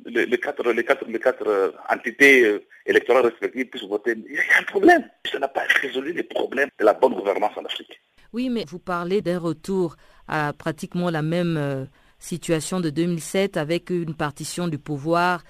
les, 0.05 0.37
quatre, 0.37 0.71
les, 0.71 0.83
quatre, 0.83 1.05
les 1.07 1.19
quatre 1.19 1.73
entités 1.89 2.59
électorales 2.85 3.25
respectives 3.25 3.65
puissent 3.67 3.87
voter. 3.87 4.15
Il 4.15 4.35
y 4.35 4.37
a 4.37 4.59
un 4.59 4.63
problème. 4.63 5.07
Ça 5.31 5.39
n'a 5.39 5.47
pas 5.47 5.63
résolu 5.81 6.13
les 6.13 6.23
problèmes 6.23 6.69
de 6.79 6.85
la 6.85 6.93
bonne 6.93 7.13
gouvernance 7.13 7.51
en 7.57 7.65
Afrique. 7.65 8.01
Oui, 8.33 8.49
mais 8.49 8.65
vous 8.67 8.79
parlez 8.79 9.21
d'un 9.21 9.39
retour 9.39 9.95
à 10.27 10.53
pratiquement 10.53 11.09
la 11.09 11.21
même 11.21 11.87
situation 12.19 12.79
de 12.79 12.89
2007 12.89 13.57
avec 13.57 13.89
une 13.89 14.13
partition 14.13 14.67
du 14.67 14.77
pouvoir. 14.77 15.43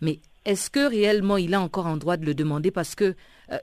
Mais 0.00 0.20
est-ce 0.44 0.70
que 0.70 0.88
réellement 0.88 1.36
il 1.36 1.54
a 1.54 1.60
encore 1.60 1.86
un 1.86 1.96
droit 1.96 2.16
de 2.16 2.24
le 2.24 2.34
demander 2.34 2.70
parce 2.70 2.94
que 2.94 3.14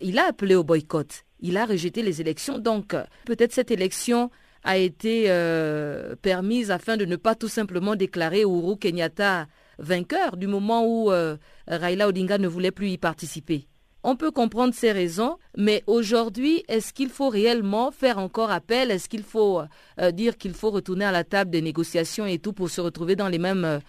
il 0.02 0.20
a 0.20 0.26
appelé 0.26 0.56
au 0.56 0.64
boycott, 0.64 1.24
il 1.40 1.58
a 1.58 1.66
rejeté 1.66 2.04
les 2.04 2.22
élections. 2.22 2.60
Donc 2.60 2.96
peut-être 3.26 3.54
cette 3.54 3.72
élection 3.72 4.30
a 4.64 4.78
été 4.78 5.26
euh, 5.28 6.16
permise 6.22 6.72
afin 6.72 6.98
de 6.98 7.06
ne 7.06 7.16
pas 7.16 7.36
tout 7.36 7.48
simplement 7.48 7.96
déclarer 7.96 8.42
Uhuru 8.42 8.78
Kenyatta 8.78 9.48
vainqueur 9.80 10.38
du 10.38 10.48
moment 10.48 10.86
où 10.86 11.12
euh, 11.12 11.38
Raila 11.68 12.08
Odinga 12.08 12.38
ne 12.38 12.48
voulait 12.48 12.72
plus 12.72 12.90
y 12.90 12.98
participer. 12.98 13.66
On 14.04 14.16
peut 14.16 14.32
comprendre 14.32 14.74
ces 14.74 14.94
raisons, 14.94 15.38
mais 15.58 15.84
aujourd'hui, 15.86 16.64
est-ce 16.70 16.94
qu'il 16.94 17.10
faut 17.10 17.28
réellement 17.28 17.92
faire 17.92 18.18
encore 18.18 18.50
appel? 18.50 18.92
Est-ce 18.92 19.10
qu'il 19.10 19.24
faut 19.24 19.62
euh, 20.00 20.12
dire 20.12 20.38
qu'il 20.38 20.54
faut 20.54 20.70
retourner 20.70 21.04
à 21.04 21.12
la 21.12 21.26
table 21.26 21.52
des 21.52 21.62
négociations 21.62 22.26
et 22.26 22.40
tout 22.40 22.54
pour 22.54 22.70
se 22.70 22.80
retrouver 22.80 23.18
dans 23.18 23.28
les 23.28 23.40
mêmes 23.40 23.82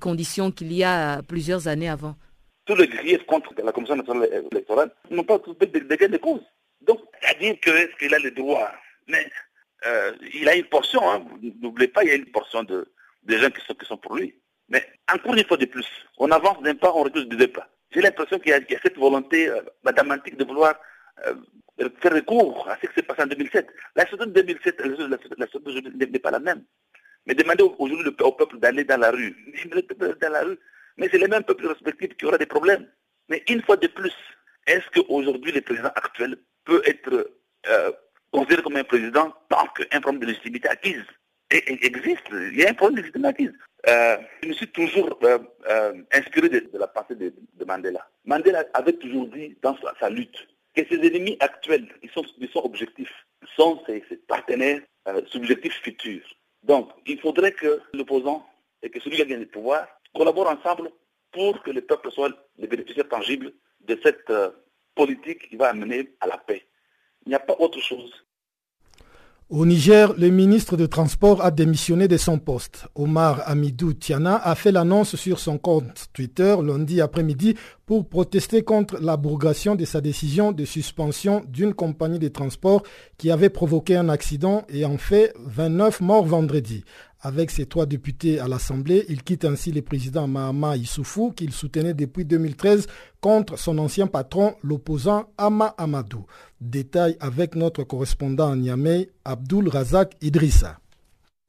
conditions 0.00 0.50
qu'il 0.50 0.72
y 0.72 0.82
a 0.82 1.22
plusieurs 1.22 1.68
années 1.68 1.88
avant? 1.88 2.16
Tous 2.66 2.74
les 2.74 2.88
griefs 2.88 3.24
contre 3.26 3.54
la 3.62 3.70
Commission 3.70 3.94
nationale 3.94 4.28
électorale 4.50 4.90
n'ont 5.10 5.22
pas 5.22 5.38
trouvé 5.38 5.66
de, 5.66 5.78
de, 5.78 6.06
de 6.06 6.16
cause. 6.16 6.40
Donc, 6.80 6.98
c'est-à-dire 7.20 7.54
qu'il 7.98 8.14
a 8.14 8.18
le 8.18 8.30
droit? 8.32 8.72
Mais 9.06 9.30
euh, 9.86 10.12
il 10.32 10.48
a 10.48 10.56
une 10.56 10.64
portion, 10.64 11.00
hein. 11.10 11.24
n'oubliez 11.60 11.88
pas, 11.88 12.04
il 12.04 12.08
y 12.08 12.12
a 12.12 12.14
une 12.14 12.30
portion 12.30 12.62
de, 12.62 12.86
gens 13.28 13.50
qui 13.50 13.64
sont, 13.66 13.74
qui 13.74 13.86
sont 13.86 13.98
pour 13.98 14.16
lui. 14.16 14.34
Mais 14.68 14.86
encore 15.12 15.34
une 15.34 15.44
fois 15.44 15.56
de 15.56 15.66
plus, 15.66 15.86
on 16.18 16.30
avance 16.30 16.62
d'un 16.62 16.74
pas, 16.74 16.92
on 16.94 17.02
recule 17.02 17.28
de 17.28 17.36
deux 17.36 17.48
pas. 17.48 17.68
J'ai 17.90 18.00
l'impression 18.00 18.38
qu'il 18.38 18.50
y, 18.50 18.74
a 18.74 18.80
cette 18.82 18.96
volonté 18.96 19.48
euh, 19.48 19.60
de 19.84 20.44
vouloir 20.44 20.74
euh, 21.26 21.34
faire 22.00 22.12
recours 22.12 22.68
à 22.68 22.76
ce 22.76 22.86
qui 22.86 22.94
s'est 22.94 23.02
passé 23.02 23.22
en 23.22 23.26
2007. 23.26 23.68
La 23.96 24.04
situation 24.04 24.26
de 24.26 24.40
2007, 24.40 24.80
la, 25.38 25.46
situation 25.46 25.80
n'est 25.94 26.18
pas 26.18 26.30
la 26.30 26.40
même. 26.40 26.64
Mais 27.26 27.34
demander 27.34 27.64
aujourd'hui 27.78 28.12
au 28.20 28.32
peuple 28.32 28.58
d'aller 28.58 28.84
dans 28.84 29.00
la 29.00 29.10
rue, 29.10 29.34
dans 30.20 30.32
la 30.32 30.42
rue, 30.42 30.58
mais 30.96 31.08
c'est 31.10 31.18
les 31.18 31.28
mêmes 31.28 31.44
peuples 31.44 31.66
respectifs 31.66 32.16
qui 32.16 32.26
auront 32.26 32.36
des 32.36 32.46
problèmes. 32.46 32.86
Mais 33.28 33.42
une 33.48 33.62
fois 33.62 33.76
de 33.76 33.86
plus, 33.86 34.12
est-ce 34.66 34.84
qu'aujourd'hui 34.94 35.52
le 35.52 35.60
président 35.60 35.88
actuel 35.94 36.36
peut 36.64 36.82
être 36.84 37.30
euh, 37.68 37.92
considéré 38.30 38.62
comme 38.62 38.76
un 38.76 38.84
président 38.84 39.32
tant 39.48 39.66
qu'un 39.68 40.00
problème 40.00 40.20
de 40.20 40.26
légitimité 40.26 40.68
acquise? 40.68 41.04
Existe. 41.50 42.28
Il 42.32 42.58
y 42.58 42.66
a 42.66 42.70
un 42.70 42.74
problème 42.74 42.96
de 42.96 43.00
légitimité 43.02 43.28
acquise. 43.28 43.52
Euh, 43.88 44.16
je 44.42 44.48
me 44.48 44.52
suis 44.54 44.68
toujours 44.68 45.18
euh, 45.24 45.38
euh, 45.68 46.02
inspiré 46.12 46.48
de, 46.48 46.70
la 46.72 46.86
pensée 46.86 47.14
de, 47.14 47.32
Mandela. 47.66 48.08
Mandela 48.24 48.64
avait 48.72 48.94
toujours 48.94 49.28
dit 49.28 49.56
dans 49.62 49.76
sa, 50.00 50.08
lutte 50.08 50.48
que 50.74 50.82
ses 50.88 51.06
ennemis 51.06 51.36
actuels, 51.40 51.86
ils 52.02 52.10
sont, 52.10 52.24
ils 52.38 52.48
sont 52.48 52.64
objectifs, 52.64 53.12
sont 53.56 53.82
ses, 53.86 54.02
partenaires 54.26 54.80
subjectifs 55.26 55.80
futurs. 55.82 56.24
Donc, 56.62 56.90
il 57.06 57.20
faudrait 57.20 57.52
que 57.52 57.80
l'opposant 57.92 58.46
et 58.82 58.88
que 58.88 58.98
celui 59.00 59.16
qui 59.16 59.22
a 59.22 59.26
gagné 59.26 59.44
le 59.44 59.50
pouvoir 59.50 59.86
collaborent 60.14 60.48
ensemble 60.48 60.90
pour 61.30 61.62
que 61.62 61.70
le 61.70 61.82
peuple 61.82 62.10
soit 62.10 62.32
les 62.56 62.66
bénéficiaires 62.66 63.08
tangibles 63.08 63.52
de 63.80 63.98
cette 64.02 64.32
politique 64.94 65.50
qui 65.50 65.56
va 65.56 65.68
amener 65.68 66.14
à 66.20 66.26
la 66.26 66.38
paix. 66.38 66.66
Il 67.26 67.30
n'y 67.30 67.34
a 67.34 67.40
pas 67.40 67.56
autre 67.58 67.80
chose. 67.80 68.12
Au 69.50 69.66
Niger, 69.66 70.14
le 70.16 70.30
ministre 70.30 70.78
de 70.78 70.86
Transport 70.86 71.44
a 71.44 71.50
démissionné 71.50 72.08
de 72.08 72.16
son 72.16 72.38
poste. 72.38 72.86
Omar 72.94 73.42
Amidou 73.44 73.92
Tiana 73.92 74.36
a 74.36 74.54
fait 74.54 74.72
l'annonce 74.72 75.16
sur 75.16 75.38
son 75.38 75.58
compte 75.58 76.06
Twitter 76.14 76.56
lundi 76.64 77.02
après-midi 77.02 77.54
pour 77.84 78.08
protester 78.08 78.62
contre 78.62 78.96
l'abrogation 79.02 79.74
de 79.74 79.84
sa 79.84 80.00
décision 80.00 80.50
de 80.52 80.64
suspension 80.64 81.44
d'une 81.46 81.74
compagnie 81.74 82.18
de 82.18 82.28
transport 82.28 82.84
qui 83.18 83.30
avait 83.30 83.50
provoqué 83.50 83.96
un 83.96 84.08
accident 84.08 84.64
et 84.70 84.86
en 84.86 84.96
fait 84.96 85.34
29 85.44 86.00
morts 86.00 86.24
vendredi. 86.24 86.82
Avec 87.26 87.50
ses 87.50 87.64
trois 87.64 87.86
députés 87.86 88.38
à 88.38 88.46
l'Assemblée, 88.48 89.06
il 89.08 89.22
quitte 89.22 89.46
ainsi 89.46 89.72
le 89.72 89.80
président 89.80 90.28
Mahama 90.28 90.76
Issoufou 90.76 91.32
qu'il 91.32 91.52
soutenait 91.52 91.94
depuis 91.94 92.26
2013 92.26 92.86
contre 93.22 93.58
son 93.58 93.78
ancien 93.78 94.06
patron, 94.06 94.54
l'opposant 94.62 95.24
Ama 95.38 95.74
Amadou. 95.78 96.26
Détail 96.60 97.16
avec 97.20 97.54
notre 97.54 97.82
correspondant 97.82 98.50
à 98.52 98.56
Niamey, 98.56 99.08
Abdul 99.24 99.70
Razak 99.70 100.16
Idrissa. 100.20 100.78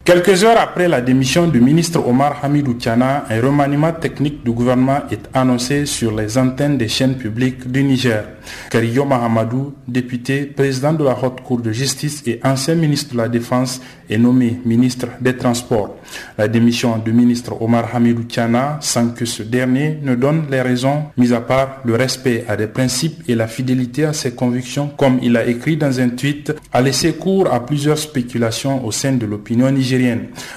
Quelques 0.05 0.43
heures 0.43 0.59
après 0.59 0.87
la 0.87 1.01
démission 1.01 1.47
du 1.47 1.59
ministre 1.59 1.99
Omar 2.07 2.37
Hamidou 2.43 2.75
Tiana, 2.75 3.25
un 3.27 3.41
remaniement 3.41 3.91
technique 3.91 4.43
du 4.45 4.51
gouvernement 4.51 4.99
est 5.09 5.27
annoncé 5.33 5.87
sur 5.87 6.15
les 6.15 6.37
antennes 6.37 6.77
des 6.77 6.87
chaînes 6.87 7.15
publiques 7.15 7.67
du 7.71 7.83
Niger. 7.83 8.23
Kariyo 8.69 9.03
Mahamadou, 9.03 9.73
député, 9.87 10.45
président 10.45 10.93
de 10.93 11.03
la 11.03 11.17
Haute 11.19 11.41
Cour 11.41 11.59
de 11.59 11.71
justice 11.71 12.21
et 12.27 12.39
ancien 12.43 12.75
ministre 12.75 13.13
de 13.13 13.17
la 13.17 13.27
Défense, 13.27 13.81
est 14.07 14.19
nommé 14.19 14.59
ministre 14.63 15.07
des 15.19 15.35
Transports. 15.35 15.95
La 16.37 16.47
démission 16.47 16.99
du 16.99 17.11
ministre 17.11 17.59
Omar 17.59 17.89
Hamidou 17.95 18.25
Tiana, 18.25 18.77
sans 18.81 19.09
que 19.09 19.25
ce 19.25 19.41
dernier 19.41 19.97
ne 20.03 20.13
donne 20.13 20.43
les 20.51 20.61
raisons, 20.61 21.05
mis 21.17 21.33
à 21.33 21.41
part 21.41 21.81
le 21.83 21.95
respect 21.95 22.45
à 22.47 22.55
des 22.55 22.67
principes 22.67 23.23
et 23.27 23.33
la 23.33 23.47
fidélité 23.47 24.05
à 24.05 24.13
ses 24.13 24.35
convictions, 24.35 24.87
comme 24.95 25.17
il 25.23 25.35
a 25.35 25.47
écrit 25.47 25.77
dans 25.77 25.99
un 25.99 26.09
tweet, 26.09 26.53
a 26.71 26.81
laissé 26.83 27.13
cours 27.13 27.51
à 27.51 27.65
plusieurs 27.65 27.97
spéculations 27.97 28.85
au 28.85 28.91
sein 28.91 29.13
de 29.13 29.25
l'opinion 29.25 29.71
nigérienne 29.71 29.94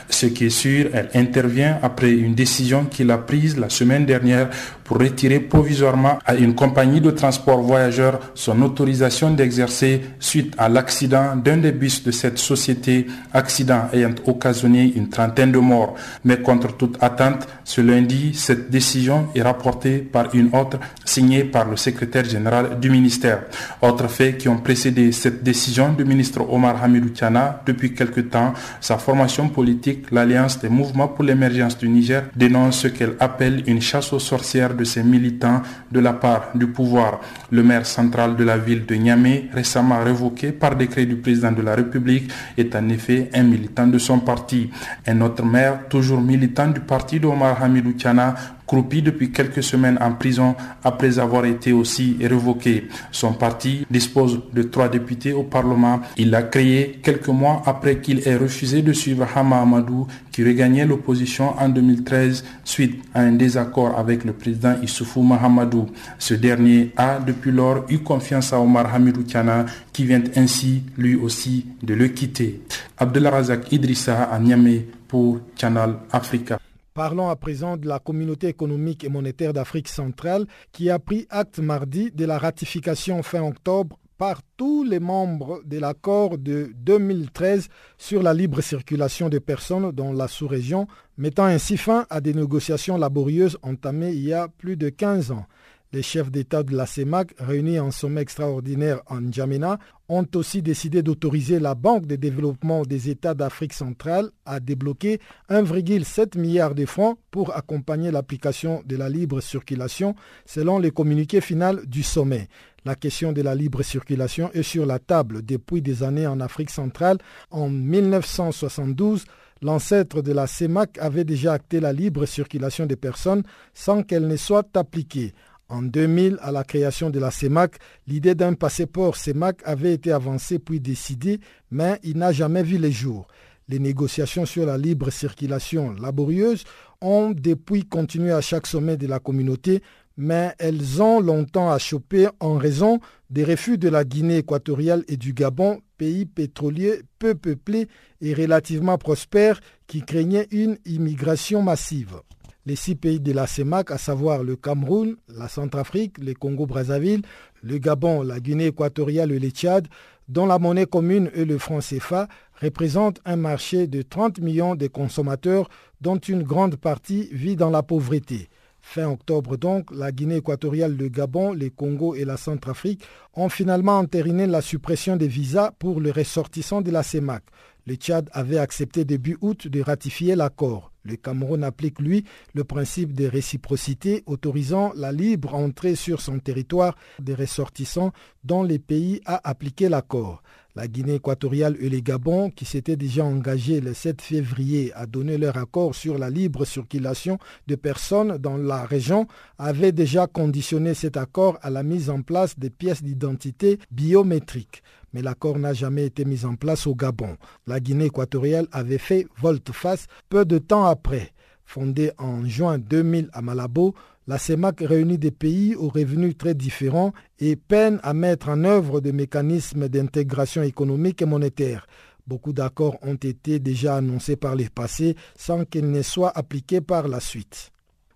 ce 0.09 0.27
qui 0.27 0.46
est 0.46 0.51
sûr, 0.51 0.90
elle 0.92 1.11
intervient 1.14 1.79
après 1.83 2.11
une 2.11 2.35
décision 2.35 2.85
qu'il 2.85 3.11
a 3.11 3.18
prise 3.18 3.59
la 3.59 3.68
semaine 3.68 4.07
dernière 4.07 4.51
pour 4.88 4.98
retirer 4.98 5.38
provisoirement 5.40 6.18
à 6.24 6.35
une 6.35 6.55
compagnie 6.55 7.03
de 7.03 7.11
transport 7.11 7.61
voyageurs 7.61 8.20
son 8.35 8.62
autorisation 8.62 9.31
d'exercer 9.31 10.01
suite 10.18 10.55
à 10.57 10.70
l'accident 10.70 11.37
d'un 11.37 11.59
des 11.59 11.72
bus 11.72 12.03
de 12.03 12.11
cette 12.11 12.38
société, 12.38 13.07
accident 13.35 13.83
ayant 13.92 14.14
occasionné 14.27 14.90
une 14.96 15.11
trentaine 15.11 15.53
de 15.53 15.59
morts. 15.59 15.94
Mais 16.24 16.38
contre 16.38 16.74
toute 16.74 16.96
attente, 17.03 17.46
ce 17.64 17.83
lundi, 17.83 18.33
cette 18.33 18.70
décision 18.70 19.29
est 19.35 19.42
rapportée 19.42 19.98
par 19.98 20.35
une 20.35 20.48
autre 20.57 20.79
signée 21.05 21.44
par 21.44 21.68
le 21.68 21.77
secrétaire 21.77 22.24
général 22.24 22.81
du 22.81 22.88
ministère. 22.88 23.42
Autres 23.83 24.09
faits 24.09 24.38
qui 24.38 24.48
ont 24.48 24.57
précédé 24.57 25.12
cette 25.12 25.42
décision 25.42 25.92
du 25.92 26.07
ministre 26.07 26.40
Omar 26.51 26.83
Hamidou 26.83 27.11
Tiana 27.11 27.61
depuis 27.66 27.92
quelque 27.92 28.20
temps, 28.20 28.55
sa 28.81 28.96
formation 28.96 29.51
politique, 29.51 30.11
l'Alliance 30.12 30.59
des 30.61 30.70
mouvements 30.70 31.09
pour 31.09 31.24
l'émergence 31.24 31.77
du 31.77 31.90
Niger, 31.90 32.22
dénonce 32.35 32.79
ce 32.79 32.88
qu'elle 32.88 33.16
appelle 33.20 33.64
une 33.66 33.83
chasse 33.83 34.14
aux 34.14 34.18
sorcières 34.18 34.77
de 34.78 34.84
ses 34.84 35.02
militants 35.02 35.60
de 35.92 36.00
la 36.00 36.14
part 36.14 36.50
du 36.54 36.68
pouvoir. 36.68 37.20
Le 37.50 37.62
maire 37.62 37.84
central 37.84 38.36
de 38.36 38.44
la 38.44 38.56
ville 38.56 38.86
de 38.86 38.94
Niamey, 38.94 39.48
récemment 39.52 40.02
révoqué 40.02 40.52
par 40.52 40.76
décret 40.76 41.04
du 41.04 41.16
président 41.16 41.52
de 41.52 41.60
la 41.62 41.74
République, 41.74 42.30
est 42.56 42.74
en 42.74 42.88
effet 42.88 43.28
un 43.34 43.42
militant 43.42 43.86
de 43.86 43.98
son 43.98 44.20
parti. 44.20 44.70
Un 45.06 45.20
autre 45.20 45.44
maire, 45.44 45.88
toujours 45.88 46.20
militant 46.20 46.68
du 46.68 46.80
parti 46.80 47.20
d'Omar 47.20 47.62
Hamidou 47.62 47.92
Tiana, 47.92 48.34
croupi 48.68 49.02
depuis 49.02 49.33
quelques 49.33 49.62
semaines 49.64 49.98
en 50.00 50.12
prison 50.12 50.54
après 50.85 51.18
avoir 51.18 51.44
été 51.46 51.72
aussi 51.72 52.16
révoqué. 52.20 52.87
Son 53.11 53.33
parti 53.33 53.87
dispose 53.90 54.38
de 54.52 54.62
trois 54.62 54.88
députés 54.88 55.33
au 55.33 55.42
Parlement. 55.42 56.00
Il 56.18 56.31
l'a 56.31 56.42
créé 56.42 57.00
quelques 57.02 57.28
mois 57.28 57.62
après 57.66 57.98
qu'il 58.00 58.28
ait 58.28 58.37
refusé 58.37 58.83
de 58.83 58.92
suivre 58.92 59.26
Hama 59.35 59.61
Amadou 59.62 60.07
qui 60.31 60.44
regagnait 60.44 60.87
l'opposition 60.87 61.54
en 61.59 61.68
2013 61.70 62.44
suite 62.62 63.02
à 63.14 63.22
un 63.22 63.33
désaccord 63.33 63.98
avec 63.98 64.24
le 64.24 64.33
président 64.35 64.76
Issoufou 64.83 65.22
Mahamadou. 65.22 65.87
Ce 66.18 66.35
dernier 66.35 66.92
a 66.96 67.18
depuis 67.18 67.50
lors 67.50 67.85
eu 67.88 67.98
confiance 67.98 68.52
à 68.52 68.61
Omar 68.61 68.94
Hamidou 68.94 69.22
Tiana 69.22 69.64
qui 69.92 70.04
vient 70.04 70.22
ainsi 70.37 70.83
lui 70.96 71.16
aussi 71.16 71.66
de 71.83 71.94
le 71.94 72.09
quitter. 72.09 72.61
Razak 73.00 73.72
Idrissa 73.72 74.24
à 74.24 74.38
Niamey 74.38 74.87
pour 75.09 75.40
Channel 75.57 75.94
Africa. 76.12 76.59
Parlons 76.98 77.28
à 77.30 77.37
présent 77.37 77.76
de 77.76 77.87
la 77.87 78.00
communauté 78.00 78.48
économique 78.48 79.04
et 79.04 79.08
monétaire 79.08 79.52
d'Afrique 79.52 79.87
centrale 79.87 80.46
qui 80.72 80.90
a 80.90 80.98
pris 80.98 81.28
acte 81.30 81.61
mardi 81.61 82.11
de 82.11 82.24
la 82.24 82.38
ratification 82.38 83.22
fin 83.22 83.40
octobre 83.44 84.00
par 84.16 84.40
tous 84.56 84.82
les 84.82 84.98
membres 84.98 85.62
de 85.64 85.78
l'accord 85.78 86.38
de 86.38 86.72
2013 86.74 87.68
sur 87.98 88.20
la 88.20 88.34
libre 88.34 88.61
circulation 88.62 89.28
des 89.28 89.38
personnes 89.38 89.92
dans 89.92 90.12
la 90.12 90.26
sous-région, 90.26 90.88
mettant 91.16 91.44
ainsi 91.44 91.76
fin 91.76 92.04
à 92.11 92.20
des 92.20 92.34
négociations 92.34 92.98
laborieuses 92.98 93.58
entamées 93.62 94.11
il 94.11 94.24
y 94.24 94.32
a 94.32 94.48
plus 94.48 94.76
de 94.76 94.88
15 94.88 95.30
ans. 95.30 95.46
Les 95.90 96.03
chefs 96.03 96.31
d'État 96.31 96.62
de 96.62 96.77
la 96.77 96.85
CEMAC, 96.85 97.33
réunis 97.38 97.81
en 97.81 97.90
sommet 97.90 98.20
extraordinaire 98.20 99.01
en 99.07 99.22
N'Djamena, 99.22 99.79
ont 100.11 100.27
aussi 100.35 100.61
décidé 100.61 101.03
d'autoriser 101.03 101.61
la 101.61 101.74
Banque 101.74 102.05
de 102.05 102.16
développement 102.16 102.83
des 102.83 103.09
États 103.09 103.33
d'Afrique 103.33 103.72
centrale 103.72 104.29
à 104.44 104.61
débloquer 104.61 105.18
1,7 105.48 106.38
milliard 106.38 106.74
de 106.74 106.85
francs 106.85 107.18
pour 107.31 107.57
accompagner 107.57 108.11
l'application 108.11 108.83
de 108.85 108.96
la 108.96 109.09
libre 109.09 109.40
circulation 109.40 110.14
selon 110.44 110.79
le 110.79 110.90
communiqué 110.90 111.40
final 111.40 111.87
du 111.87 112.03
sommet. 112.03 112.48
La 112.85 112.94
question 112.94 113.33
de 113.33 113.40
la 113.40 113.55
libre 113.55 113.83
circulation 113.83 114.51
est 114.53 114.62
sur 114.62 114.85
la 114.85 114.98
table 114.98 115.42
depuis 115.42 115.81
des 115.81 116.03
années 116.03 116.27
en 116.27 116.40
Afrique 116.40 116.70
centrale. 116.70 117.16
En 117.51 117.70
1972, 117.70 119.24
l'ancêtre 119.62 120.20
de 120.20 120.33
la 120.33 120.46
CEMAC 120.46 120.98
avait 120.98 121.24
déjà 121.24 121.55
acté 121.55 121.81
la 121.81 121.94
libre 121.94 122.27
circulation 122.27 122.85
des 122.85 122.96
personnes 122.96 123.42
sans 123.72 124.03
qu'elle 124.03 124.27
ne 124.27 124.37
soit 124.37 124.77
appliquée. 124.77 125.33
En 125.70 125.83
2000, 125.83 126.38
à 126.40 126.50
la 126.50 126.64
création 126.64 127.11
de 127.11 127.18
la 127.18 127.31
CEMAC, 127.31 127.76
l'idée 128.07 128.35
d'un 128.35 128.54
passeport 128.54 129.16
CEMAC 129.16 129.61
avait 129.64 129.92
été 129.92 130.11
avancée 130.11 130.59
puis 130.59 130.81
décidée, 130.81 131.40
mais 131.70 131.98
il 132.02 132.16
n'a 132.16 132.33
jamais 132.33 132.62
vu 132.62 132.78
le 132.78 132.90
jour. 132.90 133.26
Les 133.68 133.78
négociations 133.78 134.46
sur 134.46 134.64
la 134.64 134.78
libre 134.78 135.11
circulation 135.11 135.92
laborieuse 135.92 136.64
ont 137.02 137.33
depuis 137.33 137.85
continué 137.85 138.33
à 138.33 138.40
chaque 138.40 138.66
sommet 138.66 138.96
de 138.96 139.07
la 139.07 139.18
communauté, 139.18 139.83
mais 140.16 140.54
elles 140.59 141.02
ont 141.02 141.20
longtemps 141.20 141.70
achoppé 141.70 142.28
en 142.40 142.57
raison 142.57 142.98
des 143.28 143.44
refus 143.44 143.76
de 143.76 143.90
la 143.90 144.04
Guinée 144.04 144.38
équatoriale 144.38 145.04
et 145.07 145.18
du 145.18 145.35
Gabon, 145.35 145.81
pays 145.98 146.24
pétroliers 146.24 147.02
peu 147.18 147.35
peuplés 147.35 147.88
et 148.22 148.33
relativement 148.33 148.96
prospères 148.96 149.61
qui 149.87 150.00
craignaient 150.00 150.48
une 150.50 150.78
immigration 150.87 151.62
massive 151.62 152.22
les 152.68 152.76
six 152.76 152.96
pays 152.96 153.18
de 153.18 153.33
la 153.33 153.46
CEMAC, 153.46 153.90
à 153.90 153.96
savoir 153.96 154.44
le 154.44 154.54
Cameroun, 154.54 155.16
la 155.28 155.48
Centrafrique, 155.48 156.18
le 156.18 156.35
Congo-Brazzaville, 156.35 157.22
le 157.62 157.78
Gabon, 157.78 158.22
la 158.22 158.40
Guinée 158.40 158.66
équatoriale 158.66 159.33
et 159.33 159.38
le 159.38 159.48
Tchad, 159.48 159.88
dont 160.28 160.44
la 160.44 160.59
monnaie 160.59 160.85
commune 160.85 161.31
est 161.35 161.46
le 161.46 161.57
franc 161.57 161.78
CFA, 161.78 162.28
représentent 162.61 163.22
un 163.24 163.37
marché 163.37 163.87
de 163.87 164.02
30 164.02 164.40
millions 164.40 164.74
de 164.74 164.87
consommateurs 164.87 165.70
dont 166.02 166.18
une 166.18 166.42
grande 166.42 166.76
partie 166.76 167.31
vit 167.33 167.57
dans 167.57 167.70
la 167.70 167.83
pauvreté. 167.83 168.50
Fin 168.83 169.09
octobre 169.09 169.57
donc, 169.57 169.90
la 169.90 170.12
Guinée 170.12 170.37
équatoriale, 170.37 170.94
le 170.94 171.09
Gabon, 171.09 171.54
le 171.54 171.70
Congo 171.70 172.14
et 172.14 172.26
la 172.26 172.37
Centrafrique 172.37 173.02
ont 173.33 173.48
finalement 173.48 173.98
entériné 173.98 174.46
la 174.46 174.61
suppression 174.61 175.16
des 175.16 175.26
visas 175.26 175.70
pour 175.78 176.02
les 176.02 176.11
ressortissants 176.11 176.83
de 176.83 176.90
la 176.90 177.02
CEMAC. 177.02 177.44
Le 177.87 177.94
Tchad 177.94 178.28
avait 178.33 178.59
accepté 178.59 179.07
début 179.07 179.38
août 179.40 179.68
de 179.68 179.81
ratifier 179.81 180.37
l'accord. 180.37 180.92
Le 181.08 181.16
Cameroun 181.16 181.64
applique, 181.64 182.00
lui, 182.00 182.24
le 182.54 182.64
principe 182.64 183.14
de 183.14 183.26
réciprocité 183.26 184.22
autorisant 184.26 184.92
la 184.94 185.10
libre 185.10 185.54
entrée 185.54 185.94
sur 185.94 186.20
son 186.20 186.38
territoire 186.38 186.96
des 187.18 187.34
ressortissants 187.34 188.12
dont 188.44 188.62
les 188.62 188.78
pays 188.78 189.20
a 189.24 189.40
appliqué 189.48 189.88
l'accord. 189.88 190.42
La 190.78 190.86
Guinée 190.86 191.16
équatoriale 191.16 191.76
et 191.80 191.88
les 191.88 192.02
Gabon, 192.02 192.50
qui 192.50 192.64
s'étaient 192.64 192.94
déjà 192.94 193.24
engagés 193.24 193.80
le 193.80 193.94
7 193.94 194.22
février 194.22 194.92
à 194.94 195.06
donner 195.06 195.36
leur 195.36 195.56
accord 195.56 195.92
sur 195.92 196.18
la 196.18 196.30
libre 196.30 196.64
circulation 196.64 197.36
de 197.66 197.74
personnes 197.74 198.38
dans 198.38 198.56
la 198.56 198.84
région, 198.84 199.26
avaient 199.58 199.90
déjà 199.90 200.28
conditionné 200.28 200.94
cet 200.94 201.16
accord 201.16 201.58
à 201.62 201.70
la 201.70 201.82
mise 201.82 202.10
en 202.10 202.22
place 202.22 202.56
des 202.56 202.70
pièces 202.70 203.02
d'identité 203.02 203.80
biométriques 203.90 204.84
mais 205.12 205.22
l'accord 205.22 205.58
n'a 205.58 205.72
jamais 205.72 206.04
été 206.04 206.24
mis 206.24 206.44
en 206.44 206.54
place 206.54 206.86
au 206.86 206.94
Gabon. 206.94 207.38
La 207.66 207.80
Guinée 207.80 208.04
équatoriale 208.04 208.68
avait 208.70 208.98
fait 208.98 209.26
volte-face 209.40 210.06
peu 210.28 210.44
de 210.44 210.58
temps 210.58 210.84
après. 210.84 211.32
Fondée 211.64 212.12
en 212.18 212.46
juin 212.46 212.78
2000 212.78 213.30
à 213.32 213.42
Malabo, 213.42 213.94
la 214.28 214.36
CEMAC 214.36 214.80
réunit 214.82 215.16
des 215.16 215.30
pays 215.30 215.74
aux 215.74 215.88
revenus 215.88 216.36
très 216.36 216.54
différents 216.54 217.14
et 217.38 217.56
peine 217.56 217.98
à 218.02 218.12
mettre 218.12 218.50
en 218.50 218.62
œuvre 218.64 219.00
des 219.00 219.12
mécanismes 219.12 219.88
d'intégration 219.88 220.62
économique 220.62 221.22
et 221.22 221.24
monétaire. 221.24 221.86
Beaucoup 222.26 222.52
d'accords 222.52 222.98
ont 223.00 223.14
été 223.14 223.58
déjà 223.58 223.96
annoncés 223.96 224.36
par 224.36 224.54
les 224.54 224.68
passés 224.68 225.16
sans 225.34 225.64
qu'ils 225.64 225.90
ne 225.90 226.02
soient 226.02 226.36
appliqués 226.36 226.82
par 226.82 227.08
la 227.08 227.20
suite. 227.20 227.72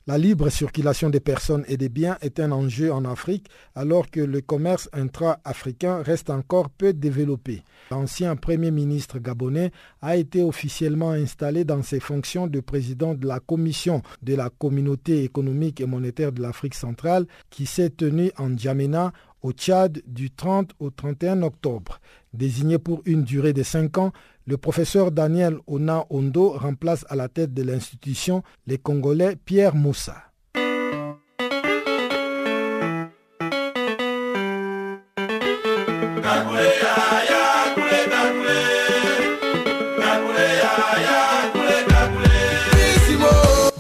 La 0.09 0.19
libre 0.19 0.49
circulation 0.49 1.11
des 1.11 1.21
personnes 1.21 1.65
et 1.69 1.77
des 1.77 1.89
biens 1.89 2.19
est 2.23 2.41
un 2.41 2.51
enjeu 2.51 2.93
en 2.93 3.05
Afrique 3.05 3.49
alors 3.77 4.11
que 4.11 4.19
le 4.19 4.41
commerce 4.41 4.89
intra-africain 4.93 6.03
reste 6.03 6.29
encore 6.29 6.71
peu 6.71 6.93
développé. 6.93 7.63
L'ancien 7.93 8.35
Premier 8.35 8.73
ministre 8.73 9.21
gabonais 9.21 9.71
a 10.01 10.17
été 10.17 10.43
officiellement 10.43 11.13
installé 11.13 11.65
dans 11.65 11.83
ses 11.83 12.01
fonctions 12.01 12.49
de 12.49 12.59
président 12.59 13.15
de 13.15 13.29
la 13.29 13.39
Commission 13.39 14.03
de 14.23 14.35
la 14.35 14.51
Communauté 14.51 15.23
économique 15.23 15.81
et 15.81 15.87
monétaire 15.87 16.33
de 16.33 16.43
l'Afrique 16.43 16.75
centrale 16.75 17.27
qui 17.49 17.67
s'est 17.67 17.91
tenue 17.91 18.33
en 18.39 18.57
Djamena 18.57 19.13
au 19.43 19.53
Tchad 19.53 20.03
du 20.07 20.31
30 20.33 20.73
au 20.81 20.91
31 20.91 21.43
octobre. 21.43 22.01
Désigné 22.35 22.79
pour 22.79 23.03
une 23.05 23.25
durée 23.25 23.53
de 23.53 23.63
cinq 23.63 23.99
ans, 23.99 24.13
le 24.47 24.57
professeur 24.57 25.13
Daniel 25.13 25.59
Ona 25.67 26.07
Ondo 26.09 26.51
remplace 26.51 27.05
à 27.11 27.17
la 27.17 27.29
tête 27.29 27.53
de 27.53 27.63
l'institution 27.63 28.43
les 28.67 28.79
Congolais 28.79 29.37
Pierre 29.45 29.75
Moussa. 29.75 30.17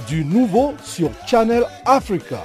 Du 0.06 0.26
nouveau 0.26 0.74
sur 0.84 1.10
Channel 1.26 1.64
Africa. 1.86 2.44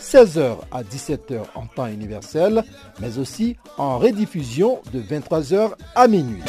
16h 0.00 0.58
à 0.70 0.82
17h 0.82 1.42
en 1.54 1.66
temps 1.66 1.86
universel, 1.86 2.64
mais 3.00 3.18
aussi 3.18 3.56
en 3.76 3.98
rediffusion 3.98 4.80
de 4.92 5.00
23h 5.00 5.72
à 5.94 6.08
minuit. 6.08 6.42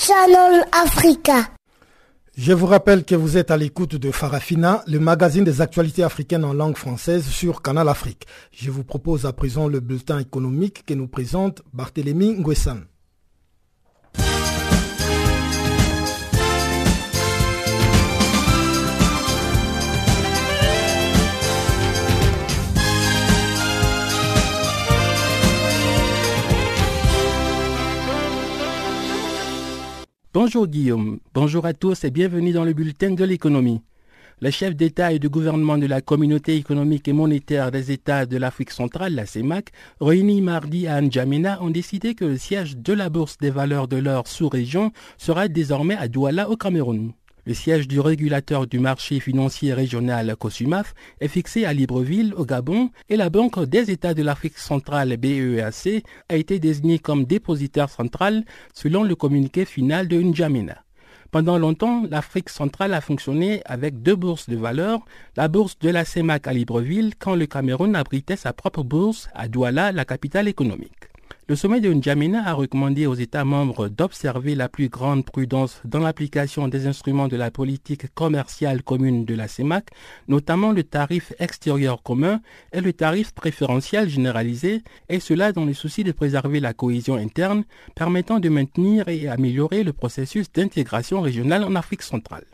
Channel 0.00 0.64
Africa. 0.72 1.48
Je 2.36 2.52
vous 2.52 2.66
rappelle 2.66 3.04
que 3.04 3.14
vous 3.14 3.36
êtes 3.36 3.52
à 3.52 3.56
l'écoute 3.56 3.94
de 3.94 4.10
Farafina, 4.10 4.82
le 4.88 4.98
magazine 4.98 5.44
des 5.44 5.60
actualités 5.60 6.02
africaines 6.02 6.44
en 6.44 6.52
langue 6.52 6.76
française 6.76 7.24
sur 7.28 7.62
Canal 7.62 7.88
Afrique. 7.88 8.26
Je 8.50 8.72
vous 8.72 8.82
propose 8.82 9.24
à 9.24 9.32
présent 9.32 9.68
le 9.68 9.78
bulletin 9.78 10.18
économique 10.18 10.84
que 10.84 10.94
nous 10.94 11.06
présente 11.06 11.62
Barthélémy 11.72 12.34
Nguessan. 12.34 12.86
Bonjour 30.34 30.66
Guillaume, 30.66 31.20
bonjour 31.32 31.64
à 31.64 31.74
tous 31.74 32.02
et 32.02 32.10
bienvenue 32.10 32.50
dans 32.50 32.64
le 32.64 32.72
bulletin 32.72 33.12
de 33.12 33.22
l'économie. 33.22 33.80
Les 34.40 34.50
chefs 34.50 34.74
d'État 34.74 35.12
et 35.12 35.20
de 35.20 35.28
gouvernement 35.28 35.78
de 35.78 35.86
la 35.86 36.00
Communauté 36.00 36.56
économique 36.56 37.06
et 37.06 37.12
monétaire 37.12 37.70
des 37.70 37.92
États 37.92 38.26
de 38.26 38.36
l'Afrique 38.36 38.72
centrale, 38.72 39.14
la 39.14 39.26
CEMAC, 39.26 39.70
réunis 40.00 40.42
mardi 40.42 40.88
à 40.88 41.00
N'Djamena, 41.00 41.62
ont 41.62 41.70
décidé 41.70 42.16
que 42.16 42.24
le 42.24 42.36
siège 42.36 42.76
de 42.76 42.92
la 42.92 43.10
Bourse 43.10 43.38
des 43.38 43.50
valeurs 43.50 43.86
de 43.86 43.96
leur 43.96 44.26
sous-région 44.26 44.90
sera 45.18 45.46
désormais 45.46 45.94
à 45.94 46.08
Douala 46.08 46.50
au 46.50 46.56
Cameroun. 46.56 47.12
Le 47.46 47.52
siège 47.52 47.86
du 47.86 48.00
régulateur 48.00 48.66
du 48.66 48.78
marché 48.78 49.20
financier 49.20 49.74
régional 49.74 50.34
COSUMAF 50.34 50.94
est 51.20 51.28
fixé 51.28 51.66
à 51.66 51.74
Libreville, 51.74 52.32
au 52.38 52.46
Gabon, 52.46 52.88
et 53.10 53.18
la 53.18 53.28
Banque 53.28 53.62
des 53.64 53.90
États 53.90 54.14
de 54.14 54.22
l'Afrique 54.22 54.56
centrale 54.56 55.14
BEAC 55.18 56.04
a 56.30 56.36
été 56.36 56.58
désignée 56.58 56.98
comme 56.98 57.26
dépositaire 57.26 57.90
central 57.90 58.46
selon 58.72 59.02
le 59.02 59.14
communiqué 59.14 59.66
final 59.66 60.08
de 60.08 60.22
N'Djamena. 60.22 60.84
Pendant 61.32 61.58
longtemps, 61.58 62.04
l'Afrique 62.08 62.48
centrale 62.48 62.94
a 62.94 63.02
fonctionné 63.02 63.60
avec 63.66 64.00
deux 64.00 64.16
bourses 64.16 64.48
de 64.48 64.56
valeur, 64.56 65.04
la 65.36 65.48
bourse 65.48 65.78
de 65.80 65.90
la 65.90 66.06
CEMAC 66.06 66.46
à 66.46 66.54
Libreville 66.54 67.12
quand 67.18 67.34
le 67.34 67.44
Cameroun 67.44 67.94
abritait 67.94 68.36
sa 68.36 68.54
propre 68.54 68.82
bourse 68.82 69.28
à 69.34 69.48
Douala, 69.48 69.92
la 69.92 70.06
capitale 70.06 70.48
économique. 70.48 71.10
Le 71.46 71.56
sommet 71.56 71.82
de 71.82 71.92
N'Djamena 71.92 72.48
a 72.48 72.54
recommandé 72.54 73.06
aux 73.06 73.14
États 73.14 73.44
membres 73.44 73.88
d'observer 73.88 74.54
la 74.54 74.70
plus 74.70 74.88
grande 74.88 75.26
prudence 75.26 75.82
dans 75.84 75.98
l'application 75.98 76.68
des 76.68 76.86
instruments 76.86 77.28
de 77.28 77.36
la 77.36 77.50
politique 77.50 78.14
commerciale 78.14 78.82
commune 78.82 79.26
de 79.26 79.34
la 79.34 79.46
CEMAC, 79.46 79.90
notamment 80.26 80.72
le 80.72 80.84
tarif 80.84 81.34
extérieur 81.38 82.02
commun 82.02 82.40
et 82.72 82.80
le 82.80 82.94
tarif 82.94 83.32
préférentiel 83.32 84.08
généralisé, 84.08 84.82
et 85.10 85.20
cela 85.20 85.52
dans 85.52 85.66
le 85.66 85.74
souci 85.74 86.02
de 86.02 86.12
préserver 86.12 86.60
la 86.60 86.72
cohésion 86.72 87.16
interne, 87.16 87.64
permettant 87.94 88.40
de 88.40 88.48
maintenir 88.48 89.08
et 89.08 89.28
améliorer 89.28 89.84
le 89.84 89.92
processus 89.92 90.50
d'intégration 90.50 91.20
régionale 91.20 91.64
en 91.64 91.74
Afrique 91.74 92.02
centrale. 92.02 92.46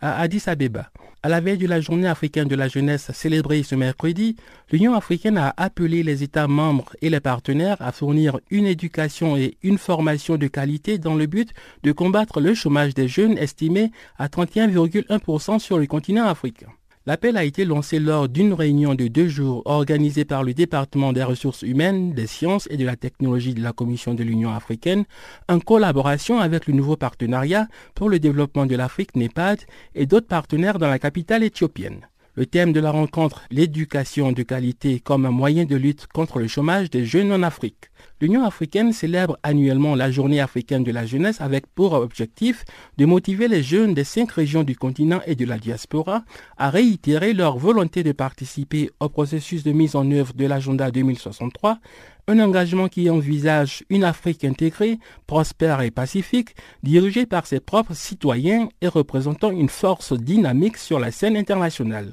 À 0.00 0.20
Addis 0.20 0.42
Abeba, 0.46 0.90
à 1.22 1.28
la 1.28 1.40
veille 1.40 1.58
de 1.58 1.66
la 1.66 1.80
journée 1.80 2.08
africaine 2.08 2.48
de 2.48 2.56
la 2.56 2.68
jeunesse 2.68 3.12
célébrée 3.12 3.62
ce 3.62 3.74
mercredi, 3.74 4.36
l'Union 4.70 4.94
africaine 4.94 5.38
a 5.38 5.54
appelé 5.56 6.02
les 6.02 6.22
États 6.22 6.48
membres 6.48 6.90
et 7.00 7.10
les 7.10 7.20
partenaires 7.20 7.76
à 7.80 7.92
fournir 7.92 8.40
une 8.50 8.66
éducation 8.66 9.36
et 9.36 9.56
une 9.62 9.78
formation 9.78 10.36
de 10.36 10.48
qualité 10.48 10.98
dans 10.98 11.14
le 11.14 11.26
but 11.26 11.50
de 11.84 11.92
combattre 11.92 12.40
le 12.40 12.54
chômage 12.54 12.94
des 12.94 13.08
jeunes 13.08 13.38
estimé 13.38 13.92
à 14.18 14.26
31,1% 14.26 15.58
sur 15.58 15.78
le 15.78 15.86
continent 15.86 16.26
africain. 16.26 16.68
L'appel 17.04 17.36
a 17.36 17.42
été 17.42 17.64
lancé 17.64 17.98
lors 17.98 18.28
d'une 18.28 18.52
réunion 18.52 18.94
de 18.94 19.08
deux 19.08 19.26
jours 19.26 19.62
organisée 19.64 20.24
par 20.24 20.44
le 20.44 20.54
département 20.54 21.12
des 21.12 21.24
ressources 21.24 21.62
humaines, 21.62 22.12
des 22.12 22.28
sciences 22.28 22.68
et 22.70 22.76
de 22.76 22.84
la 22.84 22.94
technologie 22.94 23.54
de 23.54 23.62
la 23.62 23.72
Commission 23.72 24.14
de 24.14 24.22
l'Union 24.22 24.54
africaine 24.54 25.04
en 25.48 25.58
collaboration 25.58 26.38
avec 26.38 26.68
le 26.68 26.74
nouveau 26.74 26.96
partenariat 26.96 27.66
pour 27.96 28.08
le 28.08 28.20
développement 28.20 28.66
de 28.66 28.76
l'Afrique 28.76 29.16
NEPAD 29.16 29.62
et 29.96 30.06
d'autres 30.06 30.28
partenaires 30.28 30.78
dans 30.78 30.88
la 30.88 31.00
capitale 31.00 31.42
éthiopienne. 31.42 32.06
Le 32.36 32.46
thème 32.46 32.72
de 32.72 32.78
la 32.78 32.92
rencontre, 32.92 33.42
l'éducation 33.50 34.30
de 34.30 34.44
qualité 34.44 35.00
comme 35.00 35.26
un 35.26 35.32
moyen 35.32 35.64
de 35.64 35.74
lutte 35.74 36.06
contre 36.06 36.38
le 36.38 36.46
chômage 36.46 36.88
des 36.88 37.04
jeunes 37.04 37.32
en 37.32 37.42
Afrique. 37.42 37.90
L'Union 38.22 38.44
africaine 38.44 38.92
célèbre 38.92 39.36
annuellement 39.42 39.96
la 39.96 40.12
journée 40.12 40.40
africaine 40.40 40.84
de 40.84 40.92
la 40.92 41.04
jeunesse 41.06 41.40
avec 41.40 41.66
pour 41.66 41.94
objectif 41.94 42.64
de 42.96 43.04
motiver 43.04 43.48
les 43.48 43.64
jeunes 43.64 43.94
des 43.94 44.04
cinq 44.04 44.30
régions 44.30 44.62
du 44.62 44.76
continent 44.76 45.18
et 45.26 45.34
de 45.34 45.44
la 45.44 45.58
diaspora 45.58 46.22
à 46.56 46.70
réitérer 46.70 47.32
leur 47.32 47.58
volonté 47.58 48.04
de 48.04 48.12
participer 48.12 48.90
au 49.00 49.08
processus 49.08 49.64
de 49.64 49.72
mise 49.72 49.96
en 49.96 50.08
œuvre 50.12 50.34
de 50.34 50.46
l'agenda 50.46 50.92
2063, 50.92 51.80
un 52.28 52.38
engagement 52.38 52.86
qui 52.86 53.10
envisage 53.10 53.82
une 53.90 54.04
Afrique 54.04 54.44
intégrée, 54.44 55.00
prospère 55.26 55.80
et 55.80 55.90
pacifique, 55.90 56.54
dirigée 56.84 57.26
par 57.26 57.48
ses 57.48 57.58
propres 57.58 57.94
citoyens 57.94 58.68
et 58.82 58.86
représentant 58.86 59.50
une 59.50 59.68
force 59.68 60.12
dynamique 60.12 60.76
sur 60.76 61.00
la 61.00 61.10
scène 61.10 61.36
internationale. 61.36 62.12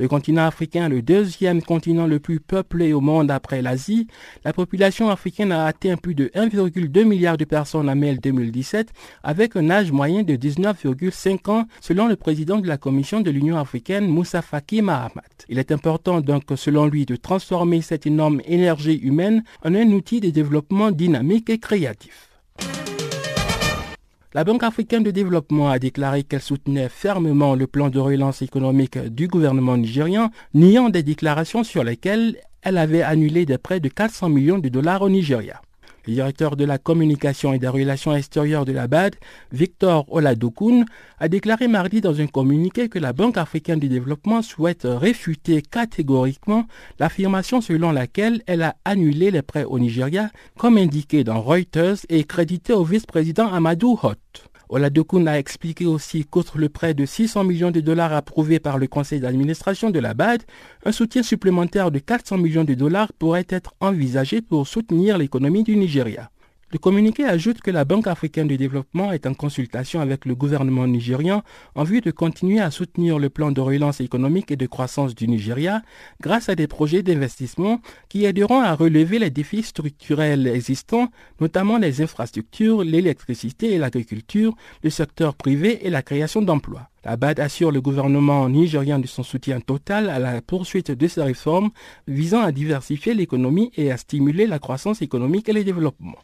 Le 0.00 0.08
continent 0.08 0.46
africain, 0.46 0.88
le 0.88 1.02
deuxième 1.02 1.60
continent 1.62 2.06
le 2.06 2.20
plus 2.20 2.40
peuplé 2.40 2.94
au 2.94 3.02
monde 3.02 3.30
après 3.30 3.60
l'Asie, 3.60 4.06
la 4.46 4.54
population 4.54 5.10
africaine 5.10 5.52
a 5.52 5.66
atteint 5.66 5.96
plus 5.96 6.14
de 6.14 6.28
1,2 6.34 7.04
milliard 7.04 7.36
de 7.36 7.44
personnes 7.44 7.90
en 7.90 7.94
mai 7.94 8.16
2017 8.16 8.94
avec 9.22 9.56
un 9.56 9.68
âge 9.68 9.92
moyen 9.92 10.22
de 10.22 10.36
19,5 10.36 11.50
ans 11.50 11.66
selon 11.82 12.08
le 12.08 12.16
président 12.16 12.60
de 12.60 12.66
la 12.66 12.78
Commission 12.78 13.20
de 13.20 13.30
l'Union 13.30 13.58
africaine 13.58 14.06
Moussa 14.06 14.40
Faki 14.40 14.80
Mahamat. 14.80 15.44
Il 15.50 15.58
est 15.58 15.70
important 15.70 16.22
donc 16.22 16.44
selon 16.56 16.86
lui 16.86 17.04
de 17.04 17.16
transformer 17.16 17.82
cette 17.82 18.06
énorme 18.06 18.40
énergie 18.46 19.00
humaine 19.02 19.44
en 19.66 19.74
un 19.74 19.88
outil 19.88 20.20
de 20.20 20.30
développement 20.30 20.92
dynamique 20.92 21.50
et 21.50 21.58
créatif. 21.58 22.29
La 24.32 24.44
Banque 24.44 24.62
africaine 24.62 25.02
de 25.02 25.10
développement 25.10 25.70
a 25.70 25.80
déclaré 25.80 26.22
qu'elle 26.22 26.40
soutenait 26.40 26.88
fermement 26.88 27.56
le 27.56 27.66
plan 27.66 27.88
de 27.88 27.98
relance 27.98 28.42
économique 28.42 28.96
du 28.96 29.26
gouvernement 29.26 29.76
nigérian, 29.76 30.30
niant 30.54 30.88
des 30.88 31.02
déclarations 31.02 31.64
sur 31.64 31.82
lesquelles 31.82 32.36
elle 32.62 32.78
avait 32.78 33.02
annulé 33.02 33.44
des 33.44 33.58
prêts 33.58 33.80
de 33.80 33.88
400 33.88 34.28
millions 34.28 34.58
de 34.60 34.68
dollars 34.68 35.02
au 35.02 35.10
Nigeria. 35.10 35.60
Le 36.10 36.16
directeur 36.16 36.56
de 36.56 36.64
la 36.64 36.78
communication 36.78 37.52
et 37.52 37.60
des 37.60 37.68
relations 37.68 38.12
extérieures 38.16 38.64
de 38.64 38.72
la 38.72 38.88
BAD, 38.88 39.14
Victor 39.52 40.06
Oladokun, 40.12 40.84
a 41.20 41.28
déclaré 41.28 41.68
mardi 41.68 42.00
dans 42.00 42.20
un 42.20 42.26
communiqué 42.26 42.88
que 42.88 42.98
la 42.98 43.12
Banque 43.12 43.36
africaine 43.36 43.78
du 43.78 43.88
développement 43.88 44.42
souhaite 44.42 44.88
réfuter 44.90 45.62
catégoriquement 45.62 46.66
l'affirmation 46.98 47.60
selon 47.60 47.92
laquelle 47.92 48.42
elle 48.48 48.62
a 48.62 48.74
annulé 48.84 49.30
les 49.30 49.42
prêts 49.42 49.62
au 49.62 49.78
Nigeria, 49.78 50.30
comme 50.58 50.78
indiqué 50.78 51.22
dans 51.22 51.40
Reuters 51.40 51.98
et 52.08 52.24
crédité 52.24 52.72
au 52.72 52.82
vice-président 52.82 53.46
Amadou 53.46 53.96
Hott. 54.02 54.18
Oladokun 54.70 55.26
a 55.26 55.36
expliqué 55.36 55.84
aussi 55.84 56.24
qu'outre 56.24 56.56
le 56.56 56.68
prêt 56.68 56.94
de 56.94 57.04
600 57.04 57.42
millions 57.42 57.72
de 57.72 57.80
dollars 57.80 58.12
approuvé 58.12 58.60
par 58.60 58.78
le 58.78 58.86
conseil 58.86 59.18
d'administration 59.18 59.90
de 59.90 59.98
la 59.98 60.14
BAD, 60.14 60.44
un 60.84 60.92
soutien 60.92 61.24
supplémentaire 61.24 61.90
de 61.90 61.98
400 61.98 62.38
millions 62.38 62.62
de 62.62 62.74
dollars 62.74 63.12
pourrait 63.12 63.46
être 63.48 63.74
envisagé 63.80 64.40
pour 64.42 64.68
soutenir 64.68 65.18
l'économie 65.18 65.64
du 65.64 65.76
Nigeria. 65.76 66.30
Le 66.72 66.78
communiqué 66.78 67.24
ajoute 67.24 67.62
que 67.62 67.72
la 67.72 67.84
Banque 67.84 68.06
africaine 68.06 68.46
de 68.46 68.54
développement 68.54 69.10
est 69.10 69.26
en 69.26 69.34
consultation 69.34 70.00
avec 70.00 70.24
le 70.24 70.36
gouvernement 70.36 70.86
nigérian 70.86 71.42
en 71.74 71.82
vue 71.82 72.00
de 72.00 72.12
continuer 72.12 72.60
à 72.60 72.70
soutenir 72.70 73.18
le 73.18 73.28
plan 73.28 73.50
de 73.50 73.60
relance 73.60 74.00
économique 74.00 74.52
et 74.52 74.56
de 74.56 74.68
croissance 74.68 75.16
du 75.16 75.26
Nigeria 75.26 75.82
grâce 76.20 76.48
à 76.48 76.54
des 76.54 76.68
projets 76.68 77.02
d'investissement 77.02 77.80
qui 78.08 78.24
aideront 78.24 78.60
à 78.60 78.72
relever 78.76 79.18
les 79.18 79.30
défis 79.30 79.64
structurels 79.64 80.46
existants, 80.46 81.08
notamment 81.40 81.76
les 81.76 82.02
infrastructures, 82.02 82.84
l'électricité 82.84 83.72
et 83.72 83.78
l'agriculture, 83.78 84.54
le 84.84 84.90
secteur 84.90 85.34
privé 85.34 85.84
et 85.84 85.90
la 85.90 86.02
création 86.02 86.40
d'emplois. 86.40 86.88
La 87.04 87.16
BAD 87.16 87.40
assure 87.40 87.72
le 87.72 87.80
gouvernement 87.80 88.48
nigérian 88.48 89.00
de 89.00 89.08
son 89.08 89.24
soutien 89.24 89.58
total 89.58 90.08
à 90.08 90.20
la 90.20 90.40
poursuite 90.40 90.92
de 90.92 91.08
ces 91.08 91.22
réformes 91.22 91.70
visant 92.06 92.42
à 92.42 92.52
diversifier 92.52 93.12
l'économie 93.14 93.72
et 93.76 93.90
à 93.90 93.96
stimuler 93.96 94.46
la 94.46 94.60
croissance 94.60 95.02
économique 95.02 95.48
et 95.48 95.52
le 95.52 95.64
développement. 95.64 96.14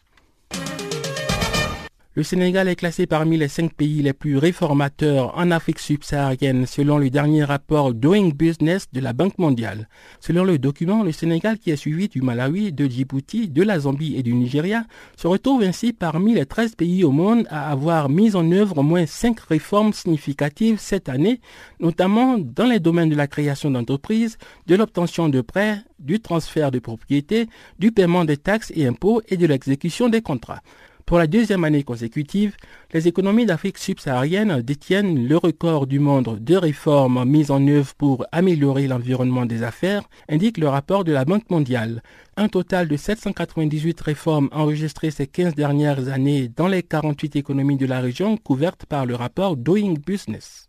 Le 2.17 2.23
Sénégal 2.23 2.67
est 2.67 2.75
classé 2.75 3.05
parmi 3.05 3.37
les 3.37 3.47
cinq 3.47 3.75
pays 3.75 4.01
les 4.01 4.11
plus 4.11 4.39
réformateurs 4.39 5.37
en 5.37 5.51
Afrique 5.51 5.77
subsaharienne 5.77 6.65
selon 6.65 6.97
le 6.97 7.11
dernier 7.11 7.43
rapport 7.43 7.93
Doing 7.93 8.29
Business 8.29 8.87
de 8.91 8.99
la 9.01 9.13
Banque 9.13 9.37
mondiale. 9.37 9.87
Selon 10.19 10.43
le 10.43 10.57
document, 10.57 11.03
le 11.03 11.11
Sénégal, 11.11 11.59
qui 11.59 11.69
est 11.69 11.75
suivi 11.75 12.07
du 12.07 12.23
Malawi, 12.23 12.73
de 12.73 12.87
Djibouti, 12.87 13.49
de 13.49 13.61
la 13.61 13.81
Zambie 13.81 14.15
et 14.15 14.23
du 14.23 14.33
Nigeria, 14.33 14.83
se 15.15 15.27
retrouve 15.27 15.61
ainsi 15.61 15.93
parmi 15.93 16.33
les 16.33 16.47
13 16.47 16.73
pays 16.73 17.03
au 17.03 17.11
monde 17.11 17.45
à 17.51 17.69
avoir 17.69 18.09
mis 18.09 18.35
en 18.35 18.51
œuvre 18.51 18.79
au 18.79 18.83
moins 18.83 19.05
cinq 19.05 19.39
réformes 19.41 19.93
significatives 19.93 20.79
cette 20.79 21.09
année, 21.09 21.39
notamment 21.79 22.39
dans 22.39 22.65
les 22.65 22.79
domaines 22.79 23.09
de 23.09 23.15
la 23.15 23.27
création 23.27 23.69
d'entreprises, 23.69 24.39
de 24.65 24.73
l'obtention 24.73 25.29
de 25.29 25.41
prêts, 25.41 25.83
du 25.99 26.19
transfert 26.19 26.71
de 26.71 26.79
propriété, 26.79 27.45
du 27.77 27.91
paiement 27.91 28.25
des 28.25 28.37
taxes 28.37 28.73
et 28.75 28.87
impôts 28.87 29.21
et 29.29 29.37
de 29.37 29.45
l'exécution 29.45 30.09
des 30.09 30.23
contrats. 30.23 30.63
Pour 31.07 31.19
la 31.19 31.27
deuxième 31.27 31.63
année 31.63 31.83
consécutive, 31.83 32.57
les 32.91 33.07
économies 33.07 33.45
d'Afrique 33.45 33.77
subsaharienne 33.77 34.61
détiennent 34.61 35.25
le 35.25 35.37
record 35.37 35.87
du 35.87 35.99
monde 35.99 36.37
de 36.41 36.55
réformes 36.57 37.23
mises 37.23 37.49
en 37.49 37.65
œuvre 37.65 37.95
pour 37.95 38.25
améliorer 38.33 38.87
l'environnement 38.87 39.45
des 39.45 39.63
affaires, 39.63 40.03
indique 40.27 40.57
le 40.57 40.67
rapport 40.67 41.05
de 41.05 41.13
la 41.13 41.23
Banque 41.23 41.49
mondiale. 41.49 42.03
Un 42.35 42.49
total 42.49 42.89
de 42.89 42.97
798 42.97 44.01
réformes 44.01 44.49
enregistrées 44.51 45.11
ces 45.11 45.27
15 45.27 45.55
dernières 45.55 46.09
années 46.09 46.49
dans 46.53 46.67
les 46.67 46.83
48 46.83 47.37
économies 47.37 47.77
de 47.77 47.85
la 47.85 48.01
région 48.01 48.35
couvertes 48.35 48.85
par 48.85 49.05
le 49.05 49.15
rapport 49.15 49.55
Doing 49.55 49.93
Business. 50.05 50.67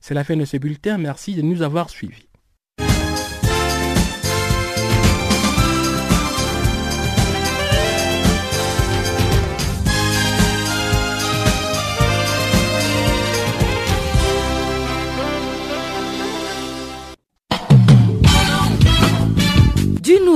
C'est 0.00 0.14
la 0.14 0.24
fin 0.24 0.36
de 0.36 0.46
ce 0.46 0.56
bulletin, 0.56 0.96
merci 0.96 1.34
de 1.34 1.42
nous 1.42 1.60
avoir 1.60 1.90
suivis. 1.90 2.26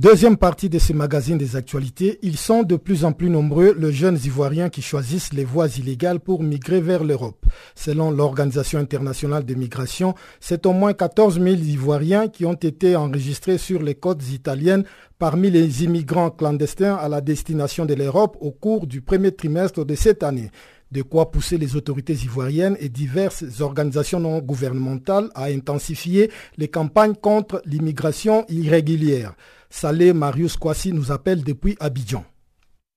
Deuxième 0.00 0.38
partie 0.38 0.70
de 0.70 0.78
ce 0.78 0.94
magazine 0.94 1.36
des 1.36 1.56
actualités, 1.56 2.18
ils 2.22 2.38
sont 2.38 2.62
de 2.62 2.76
plus 2.76 3.04
en 3.04 3.12
plus 3.12 3.28
nombreux, 3.28 3.76
les 3.78 3.92
jeunes 3.92 4.18
Ivoiriens 4.24 4.70
qui 4.70 4.80
choisissent 4.80 5.34
les 5.34 5.44
voies 5.44 5.68
illégales 5.76 6.20
pour 6.20 6.42
migrer 6.42 6.80
vers 6.80 7.04
l'Europe. 7.04 7.44
Selon 7.74 8.10
l'Organisation 8.10 8.78
internationale 8.78 9.44
de 9.44 9.52
migration, 9.52 10.14
c'est 10.40 10.64
au 10.64 10.72
moins 10.72 10.94
14 10.94 11.34
000 11.34 11.48
Ivoiriens 11.48 12.28
qui 12.28 12.46
ont 12.46 12.54
été 12.54 12.96
enregistrés 12.96 13.58
sur 13.58 13.82
les 13.82 13.94
côtes 13.94 14.26
italiennes 14.30 14.84
parmi 15.18 15.50
les 15.50 15.84
immigrants 15.84 16.30
clandestins 16.30 16.94
à 16.94 17.10
la 17.10 17.20
destination 17.20 17.84
de 17.84 17.92
l'Europe 17.92 18.38
au 18.40 18.52
cours 18.52 18.86
du 18.86 19.02
premier 19.02 19.32
trimestre 19.32 19.84
de 19.84 19.94
cette 19.96 20.22
année 20.22 20.50
de 20.92 21.02
quoi 21.02 21.30
pousser 21.30 21.56
les 21.56 21.76
autorités 21.76 22.14
ivoiriennes 22.14 22.76
et 22.80 22.88
diverses 22.88 23.44
organisations 23.60 24.18
non 24.18 24.38
gouvernementales 24.38 25.28
à 25.34 25.44
intensifier 25.44 26.30
les 26.58 26.66
campagnes 26.68 27.14
contre 27.14 27.62
l'immigration 27.64 28.44
irrégulière. 28.48 29.34
Salé 29.70 30.12
Marius 30.12 30.56
Kwasi 30.56 30.92
nous 30.92 31.12
appelle 31.12 31.42
depuis 31.44 31.76
Abidjan. 31.80 32.24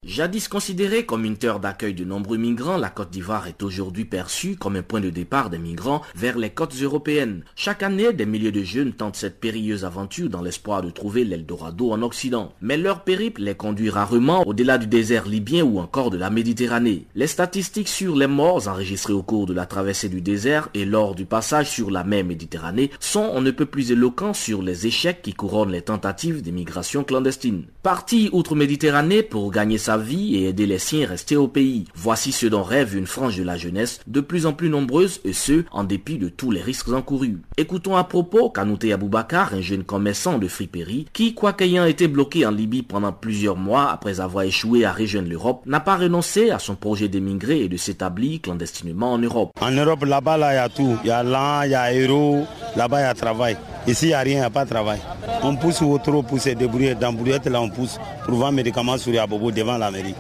Jadis 0.05 0.49
considérée 0.49 1.05
comme 1.05 1.23
une 1.23 1.37
terre 1.37 1.61
d'accueil 1.61 1.93
de 1.93 2.03
nombreux 2.03 2.35
migrants, 2.35 2.75
la 2.75 2.89
Côte 2.89 3.09
d'Ivoire 3.09 3.47
est 3.47 3.63
aujourd'hui 3.63 4.03
perçue 4.03 4.57
comme 4.57 4.75
un 4.75 4.81
point 4.81 4.99
de 4.99 5.09
départ 5.09 5.49
des 5.49 5.57
migrants 5.57 6.01
vers 6.13 6.37
les 6.37 6.49
côtes 6.49 6.75
européennes. 6.81 7.45
Chaque 7.55 7.83
année, 7.83 8.11
des 8.11 8.25
milliers 8.25 8.51
de 8.51 8.63
jeunes 8.63 8.91
tentent 8.91 9.15
cette 9.15 9.39
périlleuse 9.39 9.85
aventure 9.85 10.29
dans 10.29 10.41
l'espoir 10.41 10.81
de 10.81 10.89
trouver 10.89 11.23
l'Eldorado 11.23 11.91
en 11.93 12.01
Occident. 12.01 12.51
Mais 12.61 12.75
leur 12.75 13.05
périple 13.05 13.43
les 13.43 13.55
conduit 13.55 13.89
rarement 13.89 14.45
au-delà 14.45 14.77
du 14.77 14.87
désert 14.87 15.25
libyen 15.25 15.63
ou 15.63 15.79
encore 15.79 16.09
de 16.09 16.17
la 16.17 16.29
Méditerranée. 16.29 17.05
Les 17.15 17.27
statistiques 17.27 17.87
sur 17.87 18.17
les 18.17 18.27
morts 18.27 18.67
enregistrées 18.67 19.13
au 19.13 19.23
cours 19.23 19.45
de 19.45 19.53
la 19.53 19.65
traversée 19.65 20.09
du 20.09 20.19
désert 20.19 20.67
et 20.73 20.83
lors 20.83 21.15
du 21.15 21.23
passage 21.23 21.69
sur 21.69 21.89
la 21.89 22.03
mer 22.03 22.25
Méditerranée 22.25 22.91
sont 22.99 23.31
on 23.33 23.39
ne 23.39 23.51
peut 23.51 23.65
plus 23.65 23.93
éloquents 23.93 24.33
sur 24.33 24.63
les 24.63 24.85
échecs 24.85 25.21
qui 25.21 25.33
couronnent 25.33 25.71
les 25.71 25.81
tentatives 25.81 26.41
d'immigration 26.41 27.05
clandestine. 27.05 27.63
Parti 27.83 28.29
outre-Méditerranée 28.33 29.23
pour 29.23 29.49
gagner 29.49 29.77
sa 29.77 29.92
vie 29.97 30.35
et 30.35 30.49
aider 30.49 30.65
les 30.65 30.79
siens 30.79 31.07
restés 31.07 31.35
au 31.35 31.47
pays. 31.47 31.85
Voici 31.95 32.31
ce 32.31 32.45
dont 32.45 32.63
rêve 32.63 32.95
une 32.95 33.07
frange 33.07 33.37
de 33.37 33.43
la 33.43 33.57
jeunesse, 33.57 33.99
de 34.07 34.21
plus 34.21 34.45
en 34.45 34.53
plus 34.53 34.69
nombreuse, 34.69 35.19
et 35.25 35.33
ce, 35.33 35.63
en 35.71 35.83
dépit 35.83 36.17
de 36.17 36.29
tous 36.29 36.51
les 36.51 36.61
risques 36.61 36.89
encourus. 36.89 37.37
Écoutons 37.57 37.95
à 37.95 38.03
propos 38.03 38.49
Kanouté 38.49 38.93
Aboubakar, 38.93 39.53
un 39.53 39.61
jeune 39.61 39.83
commerçant 39.83 40.37
de 40.37 40.47
friperie, 40.47 41.05
qui, 41.13 41.33
quoiqu'ayant 41.33 41.85
été 41.85 42.07
bloqué 42.07 42.45
en 42.45 42.51
Libye 42.51 42.83
pendant 42.83 43.11
plusieurs 43.11 43.57
mois 43.57 43.91
après 43.91 44.19
avoir 44.19 44.43
échoué 44.45 44.85
à 44.85 44.91
rejoindre 44.91 45.29
l'Europe, 45.29 45.63
n'a 45.65 45.79
pas 45.79 45.97
renoncé 45.97 46.49
à 46.49 46.59
son 46.59 46.75
projet 46.75 47.07
d'émigrer 47.07 47.61
et 47.61 47.69
de 47.69 47.77
s'établir 47.77 48.41
clandestinement 48.41 49.13
en 49.13 49.17
Europe. 49.19 49.51
En 49.61 49.71
Europe, 49.71 50.03
là-bas, 50.05 50.37
il 50.37 50.55
y 50.55 50.57
a 50.57 50.69
tout. 50.69 50.97
Il 51.03 51.07
y 51.07 51.11
a 51.11 51.23
l'an, 51.23 51.63
il 51.63 51.71
y 51.71 51.75
a 51.75 51.93
héros, 51.93 52.45
là-bas, 52.75 53.01
il 53.01 53.03
y 53.03 53.07
a 53.07 53.13
travail. 53.13 53.57
Ici, 53.87 54.05
il 54.05 54.09
n'y 54.09 54.13
a 54.13 54.19
rien, 54.19 54.33
il 54.35 54.39
n'y 54.39 54.45
a 54.45 54.49
pas 54.49 54.65
de 54.65 54.69
travail. 54.69 54.99
On 55.41 55.55
pousse 55.55 55.81
au 55.81 55.97
trop 55.97 56.23
pour 56.23 56.39
se 56.39 56.49
débrouiller. 56.49 56.95
Dans 56.95 57.11
Brouillette, 57.11 57.47
là, 57.47 57.61
on 57.61 57.69
pousse 57.69 57.99
pour 58.25 58.35
vendre 58.35 58.53
médicaments 58.53 58.97
sur 58.97 59.13
Yabobo 59.13 59.51
devant 59.51 59.77
la 59.85 59.91
mairie. 59.91 60.15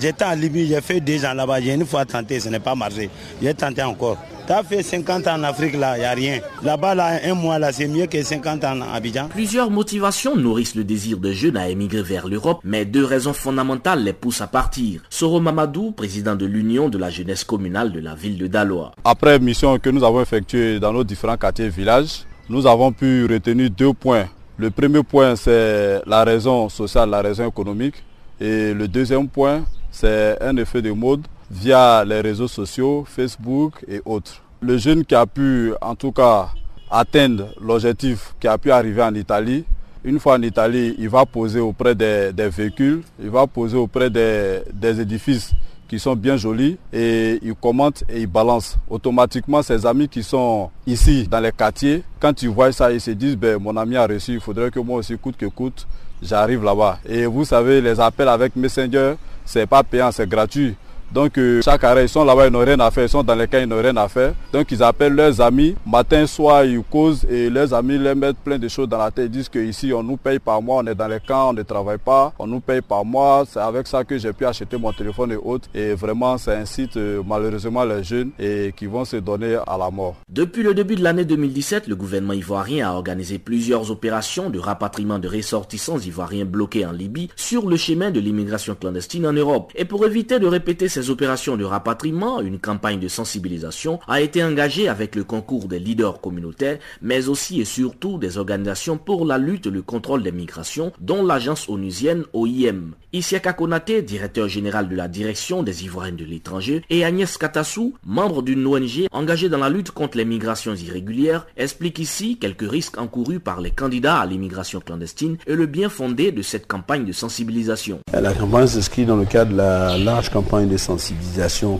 J'étais 0.00 0.24
en 0.24 0.34
Libye, 0.34 0.66
j'ai 0.68 0.80
fait 0.80 1.00
deux 1.00 1.24
ans 1.24 1.34
là-bas. 1.34 1.60
J'ai 1.60 1.74
une 1.74 1.84
fois 1.84 2.04
tenté, 2.04 2.38
ce 2.40 2.48
n'est 2.48 2.60
pas 2.60 2.74
marché. 2.74 3.10
J'ai 3.42 3.54
tenté 3.54 3.82
encore. 3.82 4.16
Tu 4.46 4.52
as 4.52 4.62
fait 4.62 4.82
50 4.82 5.26
ans 5.28 5.34
en 5.38 5.42
Afrique, 5.44 5.76
là, 5.76 5.96
il 5.96 6.00
n'y 6.00 6.06
a 6.06 6.10
rien. 6.12 6.40
Là-bas, 6.62 6.94
là, 6.94 7.20
un 7.24 7.34
mois, 7.34 7.58
là, 7.58 7.72
c'est 7.72 7.86
mieux 7.86 8.06
que 8.06 8.20
50 8.22 8.64
ans 8.64 8.78
en 8.80 8.94
Abidjan. 8.94 9.28
Plusieurs 9.28 9.70
motivations 9.70 10.36
nourrissent 10.36 10.74
le 10.74 10.84
désir 10.84 11.18
des 11.18 11.34
jeunes 11.34 11.56
à 11.56 11.68
émigrer 11.68 12.02
vers 12.02 12.26
l'Europe, 12.26 12.60
mais 12.64 12.84
deux 12.84 13.04
raisons 13.04 13.32
fondamentales 13.32 14.02
les 14.02 14.12
poussent 14.12 14.40
à 14.40 14.46
partir. 14.46 15.02
Soro 15.10 15.40
Mamadou, 15.40 15.92
président 15.92 16.34
de 16.34 16.46
l'Union 16.46 16.88
de 16.88 16.98
la 16.98 17.10
jeunesse 17.10 17.44
communale 17.44 17.92
de 17.92 18.00
la 18.00 18.14
ville 18.14 18.38
de 18.38 18.46
Daloa. 18.46 18.92
Après 19.04 19.38
mission 19.38 19.78
que 19.78 19.90
nous 19.90 20.02
avons 20.02 20.20
effectuée 20.20 20.80
dans 20.80 20.92
nos 20.92 21.04
différents 21.04 21.36
quartiers 21.36 21.66
et 21.66 21.70
villages, 21.70 22.24
nous 22.48 22.66
avons 22.66 22.90
pu 22.92 23.26
retenir 23.30 23.70
deux 23.70 23.92
points. 23.92 24.26
Le 24.56 24.70
premier 24.70 25.02
point, 25.02 25.36
c'est 25.36 26.00
la 26.06 26.24
raison 26.24 26.68
sociale, 26.68 27.10
la 27.10 27.22
raison 27.22 27.48
économique. 27.48 27.94
Et 28.40 28.72
le 28.72 28.88
deuxième 28.88 29.28
point, 29.28 29.64
c'est 29.90 30.40
un 30.40 30.56
effet 30.56 30.80
de 30.80 30.90
mode 30.92 31.26
via 31.50 32.04
les 32.06 32.22
réseaux 32.22 32.48
sociaux, 32.48 33.04
Facebook 33.06 33.84
et 33.86 34.00
autres. 34.06 34.40
Le 34.62 34.78
jeune 34.78 35.04
qui 35.04 35.14
a 35.14 35.26
pu, 35.26 35.72
en 35.82 35.94
tout 35.94 36.12
cas, 36.12 36.48
atteindre 36.90 37.48
l'objectif, 37.60 38.34
qui 38.40 38.48
a 38.48 38.56
pu 38.56 38.70
arriver 38.70 39.02
en 39.02 39.14
Italie, 39.14 39.64
une 40.04 40.18
fois 40.18 40.36
en 40.36 40.42
Italie, 40.42 40.94
il 40.98 41.10
va 41.10 41.26
poser 41.26 41.60
auprès 41.60 41.94
des, 41.94 42.32
véhicules, 42.48 43.02
il 43.22 43.28
va 43.28 43.46
poser 43.46 43.76
auprès 43.76 44.08
des, 44.08 44.60
des 44.72 45.00
édifices 45.00 45.52
qui 45.90 45.98
sont 45.98 46.14
bien 46.14 46.36
jolis 46.36 46.78
et 46.92 47.40
ils 47.42 47.56
commentent 47.56 48.04
et 48.08 48.20
ils 48.20 48.28
balancent. 48.28 48.78
Automatiquement, 48.88 49.60
ses 49.60 49.84
amis 49.84 50.08
qui 50.08 50.22
sont 50.22 50.70
ici 50.86 51.26
dans 51.28 51.40
les 51.40 51.50
quartiers, 51.50 52.04
quand 52.20 52.40
ils 52.42 52.48
voient 52.48 52.70
ça, 52.70 52.92
ils 52.92 53.00
se 53.00 53.10
disent, 53.10 53.36
ben, 53.36 53.60
mon 53.60 53.76
ami 53.76 53.96
a 53.96 54.06
reçu, 54.06 54.34
il 54.34 54.40
faudrait 54.40 54.70
que 54.70 54.78
moi 54.78 54.98
aussi, 55.00 55.18
coûte 55.18 55.36
que 55.36 55.46
coûte, 55.46 55.88
j'arrive 56.22 56.62
là-bas. 56.62 57.00
Et 57.08 57.26
vous 57.26 57.44
savez, 57.44 57.80
les 57.80 57.98
appels 57.98 58.28
avec 58.28 58.54
Messenger, 58.54 59.14
c'est 59.44 59.66
pas 59.66 59.82
payant, 59.82 60.12
c'est 60.12 60.28
gratuit. 60.28 60.76
Donc 61.12 61.38
euh, 61.38 61.60
chaque 61.62 61.82
arrêt, 61.82 62.04
ils 62.04 62.08
sont 62.08 62.24
là-bas, 62.24 62.46
ils 62.46 62.52
n'ont 62.52 62.64
rien 62.64 62.78
à 62.78 62.90
faire, 62.90 63.04
ils 63.04 63.08
sont 63.08 63.24
dans 63.24 63.34
les 63.34 63.48
cas, 63.48 63.58
ils 63.60 63.66
n'ont 63.66 63.82
rien 63.82 63.96
à 63.96 64.06
faire. 64.08 64.32
Donc 64.52 64.70
ils 64.70 64.80
appellent 64.82 65.14
leurs 65.14 65.40
amis, 65.40 65.74
matin, 65.84 66.24
soir, 66.26 66.64
ils 66.64 66.82
causent 66.82 67.24
et 67.28 67.50
leurs 67.50 67.74
amis 67.74 67.98
leur 67.98 68.14
mettent 68.14 68.38
plein 68.38 68.58
de 68.58 68.68
choses 68.68 68.88
dans 68.88 68.98
la 68.98 69.10
tête. 69.10 69.26
Ils 69.26 69.30
disent 69.30 69.48
qu'ici, 69.48 69.92
on 69.92 70.04
nous 70.04 70.16
paye 70.16 70.38
par 70.38 70.62
mois, 70.62 70.82
on 70.84 70.86
est 70.86 70.94
dans 70.94 71.08
les 71.08 71.18
camps, 71.18 71.50
on 71.50 71.52
ne 71.52 71.62
travaille 71.62 71.98
pas, 71.98 72.32
on 72.38 72.46
nous 72.46 72.60
paye 72.60 72.80
par 72.80 73.04
mois. 73.04 73.44
C'est 73.48 73.58
avec 73.58 73.88
ça 73.88 74.04
que 74.04 74.16
j'ai 74.18 74.32
pu 74.32 74.46
acheter 74.46 74.78
mon 74.78 74.92
téléphone 74.92 75.32
et 75.32 75.36
autres. 75.36 75.68
Et 75.74 75.94
vraiment, 75.94 76.38
ça 76.38 76.52
incite 76.52 76.96
euh, 76.96 77.22
malheureusement 77.26 77.84
les 77.84 78.04
jeunes 78.04 78.30
et 78.38 78.72
qui 78.76 78.86
vont 78.86 79.04
se 79.04 79.16
donner 79.16 79.56
à 79.66 79.76
la 79.76 79.90
mort. 79.90 80.14
Depuis 80.28 80.62
le 80.62 80.74
début 80.74 80.94
de 80.94 81.02
l'année 81.02 81.24
2017, 81.24 81.88
le 81.88 81.96
gouvernement 81.96 82.34
ivoirien 82.34 82.88
a 82.88 82.92
organisé 82.92 83.38
plusieurs 83.38 83.90
opérations 83.90 84.48
de 84.48 84.60
rapatriement 84.60 85.18
de 85.18 85.26
ressortissants 85.28 85.98
ivoiriens 85.98 86.44
bloqués 86.44 86.86
en 86.86 86.92
Libye 86.92 87.30
sur 87.34 87.68
le 87.68 87.76
chemin 87.76 88.12
de 88.12 88.20
l'immigration 88.20 88.76
clandestine 88.76 89.26
en 89.26 89.32
Europe. 89.32 89.72
Et 89.74 89.84
pour 89.84 90.06
éviter 90.06 90.38
de 90.38 90.46
répéter 90.46 90.88
ces 90.88 90.99
opérations 91.08 91.56
de 91.56 91.64
rapatriement, 91.64 92.42
une 92.42 92.58
campagne 92.58 93.00
de 93.00 93.08
sensibilisation 93.08 94.00
a 94.08 94.20
été 94.20 94.44
engagée 94.44 94.88
avec 94.88 95.16
le 95.16 95.24
concours 95.24 95.68
des 95.68 95.78
leaders 95.78 96.20
communautaires, 96.20 96.78
mais 97.00 97.28
aussi 97.28 97.60
et 97.60 97.64
surtout 97.64 98.18
des 98.18 98.36
organisations 98.36 98.98
pour 98.98 99.24
la 99.24 99.38
lutte 99.38 99.66
et 99.66 99.70
le 99.70 99.82
contrôle 99.82 100.22
des 100.22 100.32
migrations, 100.32 100.92
dont 101.00 101.24
l'agence 101.24 101.68
onusienne 101.68 102.24
OIM. 102.34 102.90
Isia 103.12 103.40
Konate, 103.40 104.04
directeur 104.04 104.48
général 104.48 104.88
de 104.88 104.94
la 104.94 105.08
direction 105.08 105.62
des 105.62 105.84
Ivoiriens 105.84 106.12
de 106.12 106.24
l'étranger, 106.24 106.82
et 106.90 107.04
Agnès 107.04 107.36
Katassou, 107.38 107.94
membre 108.04 108.42
d'une 108.42 108.66
ONG 108.66 109.06
engagée 109.12 109.48
dans 109.48 109.58
la 109.58 109.68
lutte 109.68 109.90
contre 109.90 110.16
les 110.16 110.24
migrations 110.24 110.74
irrégulières, 110.74 111.46
expliquent 111.56 111.98
ici 111.98 112.38
quelques 112.38 112.70
risques 112.70 112.98
encourus 112.98 113.40
par 113.40 113.60
les 113.60 113.70
candidats 113.70 114.18
à 114.18 114.26
l'immigration 114.26 114.80
clandestine 114.80 115.38
et 115.46 115.54
le 115.54 115.66
bien 115.66 115.88
fondé 115.88 116.32
de 116.32 116.42
cette 116.42 116.66
campagne 116.66 117.04
de 117.04 117.12
sensibilisation. 117.12 118.00
La 118.12 118.32
campagne 118.32 118.66
s'inscrit 118.66 119.06
dans 119.06 119.16
le 119.16 119.24
cadre 119.24 119.52
de 119.52 119.56
la 119.56 119.98
large 119.98 120.30
campagne 120.30 120.68
de 120.68 120.76
sensibilisation 120.76 120.89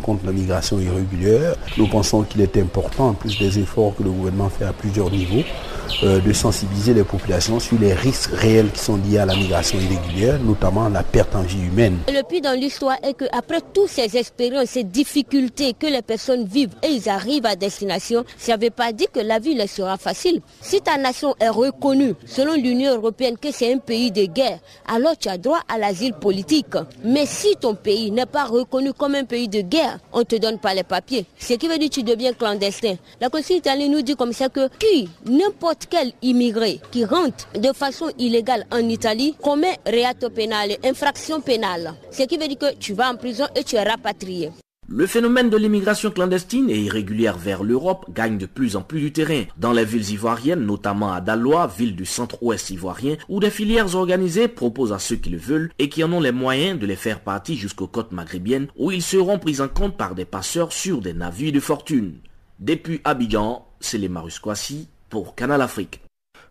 contre 0.03 0.27
la 0.27 0.33
migration 0.33 0.79
irrégulière. 0.79 1.55
Nous 1.77 1.87
pensons 1.87 2.23
qu'il 2.23 2.41
est 2.41 2.57
important, 2.57 3.09
en 3.09 3.15
plus 3.15 3.39
des 3.39 3.59
efforts 3.59 3.95
que 3.97 4.03
le 4.03 4.11
gouvernement 4.11 4.49
fait 4.49 4.65
à 4.65 4.73
plusieurs 4.73 5.11
niveaux, 5.11 5.45
euh, 6.03 6.21
de 6.21 6.33
sensibiliser 6.33 6.95
les 6.95 7.05
populations 7.05 7.61
sur 7.61 7.79
les 7.79 7.93
risques 7.95 8.31
réels 8.33 8.71
qui 8.73 8.81
sont 8.81 8.97
liés 8.97 9.19
à 9.19 9.27
la 9.27 9.35
migration 9.37 9.79
irrégulière, 9.79 10.39
notamment 10.41 10.89
la 10.89 11.03
perte 11.03 11.35
en 11.35 11.43
vie 11.43 11.61
humaine. 11.63 11.99
Le 12.09 12.23
plus 12.23 12.41
dans 12.41 12.59
l'histoire 12.59 12.97
est 13.03 13.15
qu'après 13.15 13.61
toutes 13.73 13.89
ces 13.89 14.17
expériences, 14.17 14.71
ces 14.71 14.85
difficultés 14.85 15.75
que 15.79 15.87
les 15.87 16.03
personnes 16.03 16.45
vivent 16.45 16.75
et 16.83 16.89
ils 16.89 17.09
arrivent 17.09 17.47
à 17.47 17.57
destination, 17.57 18.25
ça 18.39 18.57
ne 18.57 18.63
veut 18.63 18.71
pas 18.71 18.93
dire 18.93 19.09
que 19.13 19.21
la 19.21 19.39
vie 19.39 19.55
leur 19.55 19.69
sera 19.69 19.97
facile. 19.97 20.41
Si 20.61 20.81
ta 20.81 20.97
nation 20.97 21.35
est 21.41 21.49
reconnue 21.49 22.15
selon 22.27 22.55
l'Union 22.55 22.95
européenne 22.97 23.37
que 23.39 23.51
c'est 23.53 23.73
un 23.73 23.79
pays 23.79 24.11
de 24.11 24.25
guerre, 24.27 24.59
alors 24.87 25.17
tu 25.19 25.29
as 25.29 25.39
droit 25.39 25.61
à 25.69 25.79
l'asile 25.79 26.15
politique. 26.15 26.67
Mais 27.05 27.27
si 27.27 27.55
ton 27.61 27.75
pays 27.75 28.11
n'est 28.11 28.27
pas 28.27 28.45
reconnu 28.45 28.93
comme 28.93 29.15
un 29.15 29.25
pays 29.25 29.49
de 29.49 29.61
guerre, 29.61 29.99
on 30.13 30.21
ne 30.21 30.25
te 30.25 30.37
donne 30.37 30.59
pas 30.59 30.75
les 30.75 30.83
papiers. 30.83 31.27
Ce 31.39 31.55
qui 31.55 31.69
veut 31.69 31.79
dire 31.79 31.89
que 31.89 31.95
tu 31.95 32.03
deviens 32.03 32.33
clandestin. 32.33 32.95
La 33.21 33.29
Constitution 33.29 33.59
italienne 33.59 33.93
nous 33.93 34.03
dit 34.03 34.17
comme 34.17 34.33
ça 34.33 34.49
que 34.49 34.69
qui, 34.79 35.09
n'importe 35.27 35.80
quel 35.89 36.13
immigré 36.23 36.81
qui 36.91 37.05
rentre 37.05 37.49
de 37.59 37.73
façon 37.73 38.11
illégale 38.19 38.67
en 38.71 38.89
Italie 38.89 39.35
commet 39.43 39.79
reato 39.87 40.31
pénal, 40.31 40.77
infraction 40.85 41.41
pénale. 41.41 41.95
Ce 42.11 42.25
qui 42.25 42.37
veut 42.37 42.49
dire 42.49 42.59
que 42.59 42.75
tu 42.77 42.93
vas 42.95 43.11
en 43.11 43.17
prison 43.17 43.47
et 43.55 43.65
tu 43.65 43.77
es 43.77 43.83
rapatrié. 43.83 44.51
Le 44.93 45.07
phénomène 45.07 45.51
de 45.51 45.57
l'immigration 45.57 46.11
clandestine 46.11 46.69
et 46.69 46.81
irrégulière 46.81 47.39
vers 47.39 47.63
l'Europe 47.63 48.07
gagne 48.13 48.39
de 48.39 48.47
plus 48.47 48.75
en 48.75 48.83
plus 48.83 48.99
du 48.99 49.13
terrain. 49.13 49.45
Dans 49.57 49.71
les 49.71 49.85
villes 49.85 50.11
ivoiriennes, 50.11 50.67
notamment 50.67 51.13
à 51.13 51.21
Daloa, 51.21 51.69
ville 51.69 51.95
du 51.95 52.05
centre-ouest 52.05 52.71
ivoirien, 52.71 53.17
où 53.29 53.39
des 53.39 53.51
filières 53.51 53.95
organisées 53.95 54.49
proposent 54.49 54.93
à 54.93 54.99
ceux 54.99 55.15
qui 55.15 55.31
le 55.31 55.39
veulent 55.39 55.71
et 55.79 55.89
qui 55.89 56.03
en 56.03 56.13
ont 56.13 56.21
les 56.21 56.33
moyens 56.33 56.77
de 56.77 56.87
les 56.87 56.97
faire 56.97 57.21
partir 57.21 57.57
jusqu'aux 57.57 57.87
côtes 57.87 58.11
maghrébiennes, 58.11 58.67
où 58.75 58.91
ils 58.91 59.01
seront 59.01 59.39
pris 59.39 59.61
en 59.61 59.69
compte 59.69 59.97
par 59.97 60.17
des 60.17 60.25
passeurs 60.25 60.73
sur 60.73 61.01
des 61.01 61.15
navires 61.15 61.53
de 61.53 61.61
fortune. 61.61 62.15
Depuis 62.59 63.01
Abidjan, 63.05 63.65
c'est 63.79 63.97
les 63.97 64.09
Marus 64.09 64.41
pour 65.11 65.35
Canal 65.35 65.61
Afrique. 65.61 66.01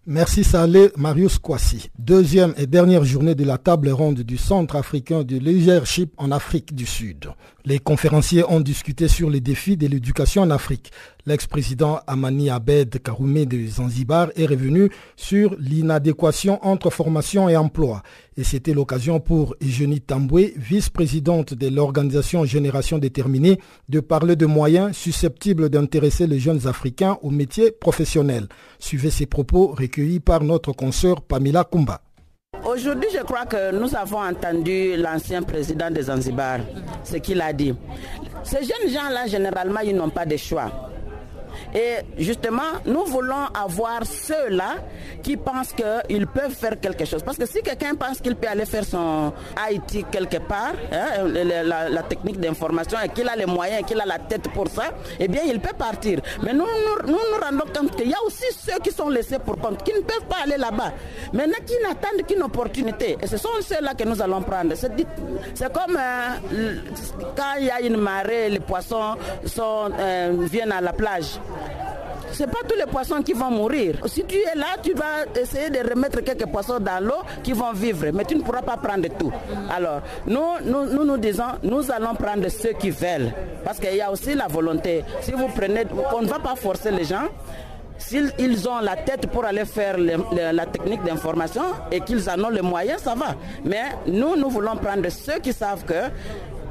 Merci 0.05 0.43
Salé 0.43 0.91
Marius 0.97 1.39
Kwasi. 1.39 1.89
Deuxième 1.97 2.53
et 2.57 2.67
dernière 2.67 3.03
journée 3.03 3.35
de 3.35 3.43
la 3.43 3.57
table 3.57 3.89
ronde 3.89 4.21
du 4.21 4.37
Centre 4.37 4.75
africain 4.75 5.23
de 5.23 5.37
leadership 5.37 6.13
en 6.17 6.31
Afrique 6.31 6.73
du 6.73 6.85
Sud. 6.85 7.31
Les 7.65 7.79
conférenciers 7.79 8.43
ont 8.49 8.61
discuté 8.61 9.09
sur 9.09 9.29
les 9.29 9.41
défis 9.41 9.75
de 9.75 9.85
l'éducation 9.87 10.43
en 10.43 10.49
Afrique. 10.49 10.91
L'ex-président 11.25 11.99
Amani 12.07 12.49
Abed 12.49 13.01
Karoumé 13.03 13.45
de 13.45 13.67
Zanzibar 13.67 14.29
est 14.37 14.45
revenu 14.45 14.89
sur 15.17 15.55
l'inadéquation 15.59 16.65
entre 16.65 16.89
formation 16.89 17.49
et 17.49 17.57
emploi. 17.57 18.01
Et 18.37 18.45
c'était 18.45 18.73
l'occasion 18.73 19.19
pour 19.19 19.55
Eugénie 19.61 19.99
Tamboué, 19.99 20.53
vice-présidente 20.55 21.53
de 21.53 21.67
l'organisation 21.67 22.45
Génération 22.45 22.97
Déterminée, 22.97 23.59
de 23.89 23.99
parler 23.99 24.37
de 24.37 24.45
moyens 24.45 24.95
susceptibles 24.95 25.69
d'intéresser 25.69 26.27
les 26.27 26.39
jeunes 26.39 26.65
Africains 26.65 27.17
aux 27.21 27.31
métiers 27.31 27.71
professionnels. 27.71 28.47
Suivez 28.79 29.11
ces 29.11 29.25
propos 29.25 29.67
recueillis 29.77 30.21
par 30.21 30.43
notre 30.43 30.71
consoeur 30.71 31.21
Pamela 31.21 31.65
Kumba. 31.65 32.01
Aujourd'hui, 32.71 33.09
je 33.11 33.23
crois 33.23 33.47
que 33.47 33.71
nous 33.71 33.95
avons 33.95 34.19
entendu 34.21 34.95
l'ancien 34.95 35.41
président 35.41 35.89
de 35.89 36.03
Zanzibar, 36.03 36.59
ce 37.03 37.17
qu'il 37.17 37.41
a 37.41 37.51
dit. 37.51 37.73
Ces 38.43 38.57
jeunes 38.63 38.91
gens-là, 38.93 39.25
généralement, 39.25 39.79
ils 39.79 39.95
n'ont 39.95 40.11
pas 40.11 40.25
de 40.27 40.37
choix. 40.37 40.71
Et 41.73 41.97
justement, 42.17 42.79
nous 42.85 43.05
voulons 43.05 43.45
avoir 43.53 44.05
ceux-là 44.05 44.75
qui 45.21 45.37
pensent 45.37 45.73
qu'ils 45.73 46.27
peuvent 46.27 46.53
faire 46.53 46.79
quelque 46.79 47.05
chose. 47.05 47.21
Parce 47.23 47.37
que 47.37 47.45
si 47.45 47.61
quelqu'un 47.61 47.95
pense 47.95 48.19
qu'il 48.19 48.35
peut 48.35 48.47
aller 48.47 48.65
faire 48.65 48.83
son 48.85 49.31
IT 49.69 50.05
quelque 50.11 50.37
part, 50.37 50.73
hein, 50.91 51.27
la, 51.27 52.03
technique 52.03 52.39
d'information, 52.39 52.97
et 53.03 53.09
qu'il 53.09 53.27
a 53.27 53.35
les 53.35 53.45
moyens, 53.45 53.85
qu'il 53.85 53.99
a 54.01 54.05
la 54.05 54.17
tête 54.19 54.49
pour 54.53 54.67
ça, 54.67 54.85
eh 55.19 55.27
bien, 55.27 55.41
il 55.45 55.59
peut 55.59 55.75
partir. 55.77 56.19
Mais 56.43 56.53
nous 56.53 56.65
nous, 57.05 57.11
nous, 57.11 57.17
rendons 57.41 57.65
compte 57.73 57.95
qu'il 57.95 58.09
y 58.09 58.13
a 58.13 58.23
aussi 58.25 58.45
ceux 58.57 58.79
qui 58.83 58.91
sont 58.91 59.09
laissés 59.09 59.39
pour 59.39 59.57
compte, 59.57 59.83
qui 59.83 59.93
ne 59.93 60.01
peuvent 60.01 60.25
pas 60.27 60.37
aller 60.43 60.57
là-bas. 60.57 60.91
Maintenant, 61.33 61.57
qui 61.65 61.73
n'attendent 61.83 62.25
qu'une 62.27 62.43
opportunité. 62.43 63.17
Et 63.21 63.27
ce 63.27 63.37
sont 63.37 63.49
ceux-là 63.61 63.93
que 63.93 64.03
nous 64.03 64.21
allons 64.21 64.41
prendre. 64.41 64.73
C'est 64.75 65.73
comme 65.73 65.97
euh, 65.97 66.75
quand 67.35 67.55
il 67.59 67.65
y 67.65 67.69
a 67.71 67.81
une 67.81 67.97
marée, 67.97 68.49
les 68.49 68.59
poissons 68.59 69.15
euh, 69.59 70.35
viennent 70.51 70.71
à 70.71 70.81
la 70.81 70.93
plage. 70.93 71.39
Ce 72.31 72.43
n'est 72.43 72.51
pas 72.51 72.59
tous 72.67 72.75
les 72.77 72.85
poissons 72.85 73.21
qui 73.21 73.33
vont 73.33 73.49
mourir. 73.49 73.95
Si 74.05 74.23
tu 74.23 74.35
es 74.37 74.55
là, 74.55 74.77
tu 74.81 74.93
vas 74.93 75.25
essayer 75.39 75.69
de 75.69 75.79
remettre 75.89 76.21
quelques 76.21 76.45
poissons 76.45 76.79
dans 76.79 77.03
l'eau 77.03 77.21
qui 77.43 77.53
vont 77.53 77.73
vivre, 77.73 78.05
mais 78.13 78.23
tu 78.23 78.35
ne 78.35 78.41
pourras 78.41 78.61
pas 78.61 78.77
prendre 78.77 79.07
tout. 79.17 79.31
Alors, 79.69 80.01
nous, 80.27 80.39
nous, 80.63 81.03
nous, 81.05 81.17
disons, 81.17 81.43
nous 81.63 81.91
allons 81.91 82.15
prendre 82.15 82.47
ceux 82.49 82.73
qui 82.73 82.91
veulent, 82.91 83.31
parce 83.65 83.79
qu'il 83.79 83.95
y 83.95 84.01
a 84.01 84.11
aussi 84.11 84.35
la 84.35 84.47
volonté. 84.47 85.03
Si 85.21 85.31
vous 85.31 85.47
prenez, 85.47 85.83
on 86.15 86.21
ne 86.21 86.27
va 86.27 86.39
pas 86.39 86.55
forcer 86.55 86.91
les 86.91 87.03
gens. 87.03 87.27
S'ils 87.97 88.69
ont 88.69 88.79
la 88.79 88.95
tête 88.95 89.27
pour 89.27 89.43
aller 89.43 89.65
faire 89.65 89.97
la 89.97 90.65
technique 90.67 91.03
d'information 91.03 91.63
et 91.91 91.99
qu'ils 91.99 92.29
en 92.29 92.41
ont 92.45 92.49
les 92.49 92.61
moyens, 92.61 93.01
ça 93.01 93.13
va. 93.13 93.35
Mais 93.65 93.83
nous, 94.07 94.37
nous 94.37 94.49
voulons 94.49 94.77
prendre 94.77 95.09
ceux 95.09 95.39
qui 95.39 95.51
savent 95.51 95.83
que 95.83 95.93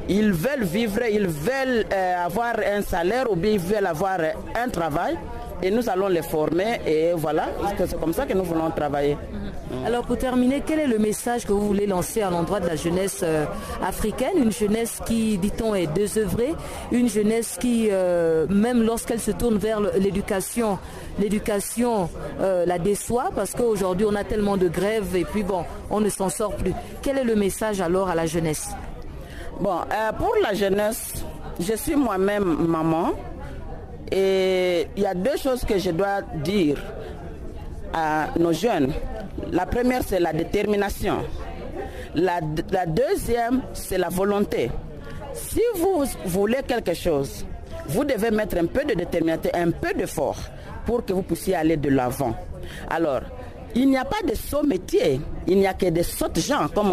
ils 0.08 0.32
veulent 0.32 0.64
vivre, 0.64 1.00
ils 1.10 1.26
veulent 1.26 1.84
euh, 1.92 2.24
avoir 2.24 2.54
un 2.58 2.82
salaire 2.82 3.30
ou 3.30 3.36
bien 3.36 3.52
ils 3.52 3.58
veulent 3.58 3.86
avoir 3.86 4.18
un 4.54 4.68
travail 4.70 5.18
et 5.62 5.70
nous 5.70 5.88
allons 5.88 6.08
les 6.08 6.22
former 6.22 6.80
et 6.86 7.12
voilà, 7.14 7.48
c'est 7.78 7.98
comme 8.00 8.12
ça 8.12 8.24
que 8.24 8.32
nous 8.32 8.44
voulons 8.44 8.70
travailler. 8.70 9.16
Mhm. 9.16 9.84
Alors 9.86 10.04
pour 10.04 10.16
terminer, 10.16 10.62
quel 10.66 10.78
est 10.78 10.86
le 10.86 10.98
message 10.98 11.44
que 11.44 11.52
vous 11.52 11.66
voulez 11.66 11.86
lancer 11.86 12.22
à 12.22 12.30
l'endroit 12.30 12.58
de 12.60 12.68
la 12.68 12.76
jeunesse 12.76 13.20
euh, 13.22 13.44
africaine? 13.86 14.36
Une 14.36 14.52
jeunesse 14.52 15.00
qui, 15.04 15.36
dit-on, 15.36 15.74
est 15.74 15.88
désœuvrée, 15.88 16.54
une 16.90 17.08
jeunesse 17.08 17.58
qui, 17.60 17.88
euh, 17.90 18.46
même 18.48 18.82
lorsqu'elle 18.82 19.20
se 19.20 19.32
tourne 19.32 19.58
vers 19.58 19.80
l'éducation, 19.98 20.78
l'éducation 21.18 22.08
la 22.40 22.78
déçoit 22.78 23.30
parce 23.34 23.52
qu'aujourd'hui 23.52 24.06
on 24.08 24.14
a 24.14 24.24
tellement 24.24 24.56
de 24.56 24.68
grèves 24.68 25.16
et 25.16 25.24
puis 25.24 25.42
bon, 25.42 25.64
on 25.90 26.00
ne 26.00 26.08
s'en 26.08 26.28
sort 26.30 26.54
plus. 26.54 26.72
Quel 27.02 27.18
est 27.18 27.24
le 27.24 27.34
message 27.34 27.80
alors 27.80 28.08
à 28.08 28.14
la 28.14 28.26
jeunesse? 28.26 28.70
Bon, 29.60 29.80
euh, 29.92 30.12
pour 30.12 30.34
la 30.40 30.54
jeunesse, 30.54 31.24
je 31.58 31.74
suis 31.74 31.96
moi-même 31.96 32.44
maman 32.68 33.10
et 34.10 34.86
il 34.96 35.02
y 35.02 35.06
a 35.06 35.14
deux 35.14 35.36
choses 35.36 35.64
que 35.64 35.78
je 35.78 35.90
dois 35.90 36.22
dire 36.44 36.78
à 37.92 38.28
nos 38.38 38.52
jeunes. 38.52 38.92
La 39.50 39.66
première, 39.66 40.02
c'est 40.06 40.20
la 40.20 40.32
détermination. 40.32 41.24
La, 42.14 42.40
la 42.70 42.86
deuxième, 42.86 43.62
c'est 43.72 43.98
la 43.98 44.08
volonté. 44.08 44.70
Si 45.34 45.60
vous 45.76 46.04
voulez 46.26 46.62
quelque 46.66 46.94
chose, 46.94 47.44
vous 47.86 48.04
devez 48.04 48.30
mettre 48.30 48.56
un 48.58 48.66
peu 48.66 48.84
de 48.84 48.94
détermination, 48.94 49.50
un 49.54 49.70
peu 49.72 49.92
d'effort 49.92 50.38
pour 50.86 51.04
que 51.04 51.12
vous 51.12 51.22
puissiez 51.22 51.56
aller 51.56 51.76
de 51.76 51.88
l'avant. 51.90 52.34
Alors, 52.88 53.22
il 53.74 53.88
n'y 53.88 53.96
a 53.96 54.04
pas 54.04 54.22
de 54.26 54.34
saut 54.34 54.62
métier, 54.62 55.20
il 55.46 55.58
n'y 55.58 55.66
a 55.66 55.74
que 55.74 55.86
des 55.86 56.02
sautes 56.02 56.38
gens, 56.40 56.68
comme, 56.74 56.92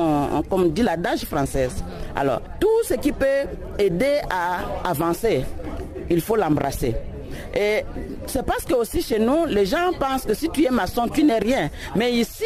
comme 0.49 0.71
dit 0.71 0.81
l'adage 0.83 1.25
française. 1.25 1.83
Alors, 2.15 2.41
tout 2.59 2.83
ce 2.87 2.95
qui 2.95 3.11
peut 3.11 3.47
aider 3.79 4.19
à 4.29 4.89
avancer, 4.89 5.43
il 6.09 6.21
faut 6.21 6.35
l'embrasser. 6.35 6.95
Et 7.53 7.83
c'est 8.27 8.45
parce 8.45 8.63
que 8.63 8.73
aussi 8.73 9.01
chez 9.01 9.19
nous, 9.19 9.45
les 9.45 9.65
gens 9.65 9.91
pensent 9.99 10.23
que 10.23 10.33
si 10.33 10.49
tu 10.49 10.65
es 10.65 10.69
maçon, 10.69 11.07
tu 11.07 11.23
n'es 11.23 11.39
rien. 11.39 11.69
Mais 11.95 12.11
ici, 12.13 12.43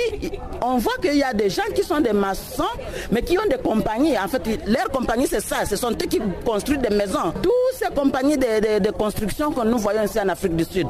on 0.61 0.77
voit 0.77 0.97
qu'il 1.01 1.15
y 1.15 1.23
a 1.23 1.33
des 1.33 1.49
gens 1.49 1.63
qui 1.75 1.83
sont 1.83 1.99
des 1.99 2.13
maçons, 2.13 2.63
mais 3.11 3.21
qui 3.21 3.37
ont 3.37 3.47
des 3.49 3.57
compagnies. 3.57 4.17
En 4.17 4.27
fait, 4.27 4.41
leur 4.67 4.89
compagnie, 4.91 5.27
c'est 5.27 5.41
ça. 5.41 5.65
Ce 5.65 5.75
sont 5.75 5.91
eux 5.91 6.07
qui 6.09 6.19
construisent 6.45 6.79
des 6.79 6.95
maisons. 6.95 7.33
Toutes 7.41 7.53
ces 7.73 7.93
compagnies 7.93 8.37
de, 8.37 8.79
de 8.79 8.91
construction 8.91 9.51
que 9.51 9.65
nous 9.65 9.77
voyons 9.77 10.03
ici 10.03 10.19
en 10.19 10.29
Afrique 10.29 10.55
du 10.55 10.63
Sud, 10.63 10.87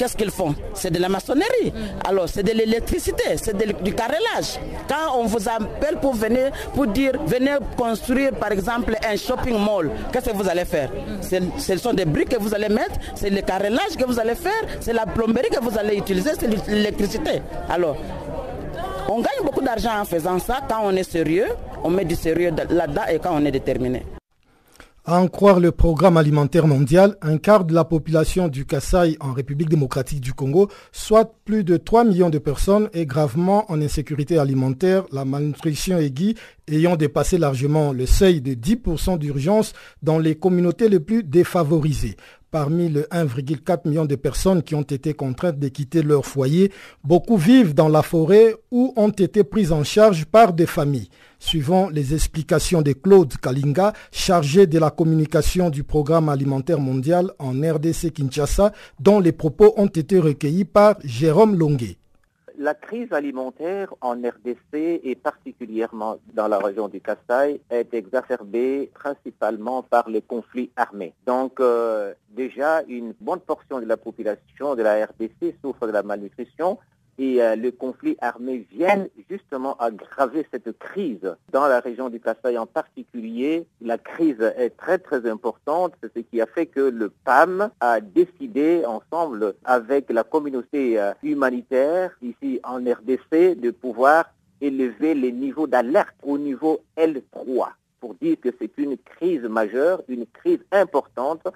qu'est-ce 0.00 0.16
qu'ils 0.16 0.30
font? 0.30 0.54
C'est 0.72 0.90
de 0.90 0.98
la 0.98 1.10
maçonnerie. 1.10 1.70
Alors, 2.08 2.26
c'est 2.26 2.42
de 2.42 2.52
l'électricité, 2.52 3.36
c'est 3.36 3.54
du 3.54 3.94
carrelage. 3.94 4.58
Quand 4.88 5.18
on 5.18 5.26
vous 5.26 5.46
appelle 5.46 5.98
pour 6.00 6.14
venir, 6.14 6.50
pour 6.74 6.86
dire, 6.86 7.12
venez 7.26 7.56
construire, 7.76 8.32
par 8.32 8.50
exemple, 8.50 8.96
un 9.06 9.16
shopping 9.16 9.58
mall, 9.58 9.90
qu'est-ce 10.10 10.30
que 10.30 10.34
vous 10.34 10.48
allez 10.48 10.64
faire? 10.64 10.90
Ce 11.20 11.76
sont 11.76 11.92
des 11.92 12.06
briques 12.06 12.30
que 12.30 12.38
vous 12.38 12.54
allez 12.54 12.70
mettre, 12.70 12.94
c'est 13.14 13.28
le 13.28 13.42
carrelage 13.42 13.94
que 13.98 14.06
vous 14.06 14.18
allez 14.18 14.36
faire, 14.36 14.62
c'est 14.80 14.94
la 14.94 15.04
plomberie 15.04 15.50
que 15.50 15.60
vous 15.60 15.78
allez 15.78 15.96
utiliser, 15.96 16.30
c'est 16.38 16.48
l'électricité. 16.68 17.42
Alors, 17.68 17.98
on 19.06 19.16
gagne 19.16 19.44
beaucoup 19.44 19.60
d'argent 19.60 20.00
en 20.00 20.06
faisant 20.06 20.38
ça. 20.38 20.60
Quand 20.66 20.80
on 20.82 20.96
est 20.96 21.10
sérieux, 21.10 21.48
on 21.84 21.90
met 21.90 22.06
du 22.06 22.14
sérieux 22.14 22.52
là-dedans 22.70 23.02
et 23.12 23.18
quand 23.18 23.32
on 23.34 23.44
est 23.44 23.50
déterminé. 23.50 24.06
À 25.12 25.18
en 25.18 25.26
croire 25.26 25.58
le 25.58 25.72
programme 25.72 26.16
alimentaire 26.16 26.68
mondial, 26.68 27.16
un 27.20 27.36
quart 27.36 27.64
de 27.64 27.74
la 27.74 27.84
population 27.84 28.46
du 28.46 28.64
Kasaï 28.64 29.16
en 29.18 29.32
République 29.32 29.68
démocratique 29.68 30.20
du 30.20 30.32
Congo, 30.32 30.68
soit 30.92 31.34
plus 31.44 31.64
de 31.64 31.76
3 31.76 32.04
millions 32.04 32.30
de 32.30 32.38
personnes, 32.38 32.88
est 32.92 33.06
gravement 33.06 33.68
en 33.72 33.82
insécurité 33.82 34.38
alimentaire, 34.38 35.06
la 35.10 35.24
malnutrition 35.24 35.98
aiguë 35.98 36.36
ayant 36.68 36.94
dépassé 36.94 37.38
largement 37.38 37.92
le 37.92 38.06
seuil 38.06 38.40
de 38.40 38.54
10% 38.54 39.18
d'urgence 39.18 39.72
dans 40.00 40.20
les 40.20 40.36
communautés 40.36 40.88
les 40.88 41.00
plus 41.00 41.24
défavorisées. 41.24 42.16
Parmi 42.52 42.88
les 42.88 43.02
1,4 43.02 43.88
million 43.88 44.04
de 44.04 44.14
personnes 44.14 44.62
qui 44.62 44.76
ont 44.76 44.82
été 44.82 45.14
contraintes 45.14 45.58
de 45.58 45.66
quitter 45.66 46.04
leur 46.04 46.24
foyer, 46.24 46.70
beaucoup 47.02 47.36
vivent 47.36 47.74
dans 47.74 47.88
la 47.88 48.02
forêt 48.02 48.54
ou 48.70 48.92
ont 48.94 49.10
été 49.10 49.42
prises 49.42 49.72
en 49.72 49.82
charge 49.82 50.24
par 50.24 50.52
des 50.52 50.66
familles 50.66 51.08
suivant 51.40 51.88
les 51.88 52.14
explications 52.14 52.82
de 52.82 52.92
Claude 52.92 53.36
Kalinga, 53.38 53.92
chargé 54.12 54.68
de 54.68 54.78
la 54.78 54.90
communication 54.90 55.70
du 55.70 55.82
programme 55.82 56.28
alimentaire 56.28 56.78
mondial 56.78 57.32
en 57.40 57.52
RDC 57.60 58.12
Kinshasa, 58.12 58.72
dont 59.00 59.18
les 59.18 59.32
propos 59.32 59.74
ont 59.76 59.86
été 59.86 60.20
recueillis 60.20 60.66
par 60.66 60.96
Jérôme 61.02 61.56
Longuet. 61.58 61.96
La 62.58 62.74
crise 62.74 63.10
alimentaire 63.12 63.94
en 64.02 64.12
RDC 64.12 64.74
et 64.74 65.14
particulièrement 65.14 66.18
dans 66.34 66.46
la 66.46 66.58
région 66.58 66.88
du 66.88 67.00
Kassai 67.00 67.62
est 67.70 67.94
exacerbée 67.94 68.90
principalement 68.92 69.82
par 69.82 70.10
les 70.10 70.20
conflits 70.20 70.70
armés. 70.76 71.14
Donc 71.26 71.58
euh, 71.58 72.12
déjà 72.28 72.82
une 72.86 73.14
bonne 73.18 73.40
portion 73.40 73.80
de 73.80 73.86
la 73.86 73.96
population 73.96 74.74
de 74.74 74.82
la 74.82 75.06
RDC 75.06 75.56
souffre 75.62 75.86
de 75.86 75.92
la 75.92 76.02
malnutrition 76.02 76.78
et 77.18 77.42
euh, 77.42 77.56
le 77.56 77.70
conflit 77.70 78.16
armé 78.20 78.66
viennent 78.70 79.08
justement 79.28 79.76
aggraver 79.76 80.46
cette 80.52 80.76
crise. 80.78 81.36
Dans 81.52 81.66
la 81.66 81.80
région 81.80 82.08
du 82.08 82.20
Kassai 82.20 82.56
en 82.56 82.66
particulier, 82.66 83.66
la 83.80 83.98
crise 83.98 84.40
est 84.56 84.76
très 84.76 84.98
très 84.98 85.28
importante, 85.28 85.92
c'est 86.02 86.12
ce 86.14 86.20
qui 86.20 86.40
a 86.40 86.46
fait 86.46 86.66
que 86.66 86.80
le 86.80 87.10
PAM 87.10 87.70
a 87.80 88.00
décidé 88.00 88.82
ensemble 88.86 89.54
avec 89.64 90.10
la 90.10 90.24
communauté 90.24 90.98
euh, 91.00 91.12
humanitaire 91.22 92.16
ici 92.22 92.60
en 92.64 92.76
RDC 92.76 93.60
de 93.60 93.70
pouvoir 93.70 94.26
élever 94.60 95.14
les 95.14 95.32
niveaux 95.32 95.66
d'alerte 95.66 96.14
au 96.22 96.38
niveau 96.38 96.80
L3 96.96 97.68
pour 98.00 98.14
dire 98.14 98.36
que 98.40 98.48
c'est 98.58 98.76
une 98.78 98.96
crise 98.96 99.42
majeure, 99.42 100.02
une 100.08 100.26
crise 100.26 100.64
importante 100.72 101.46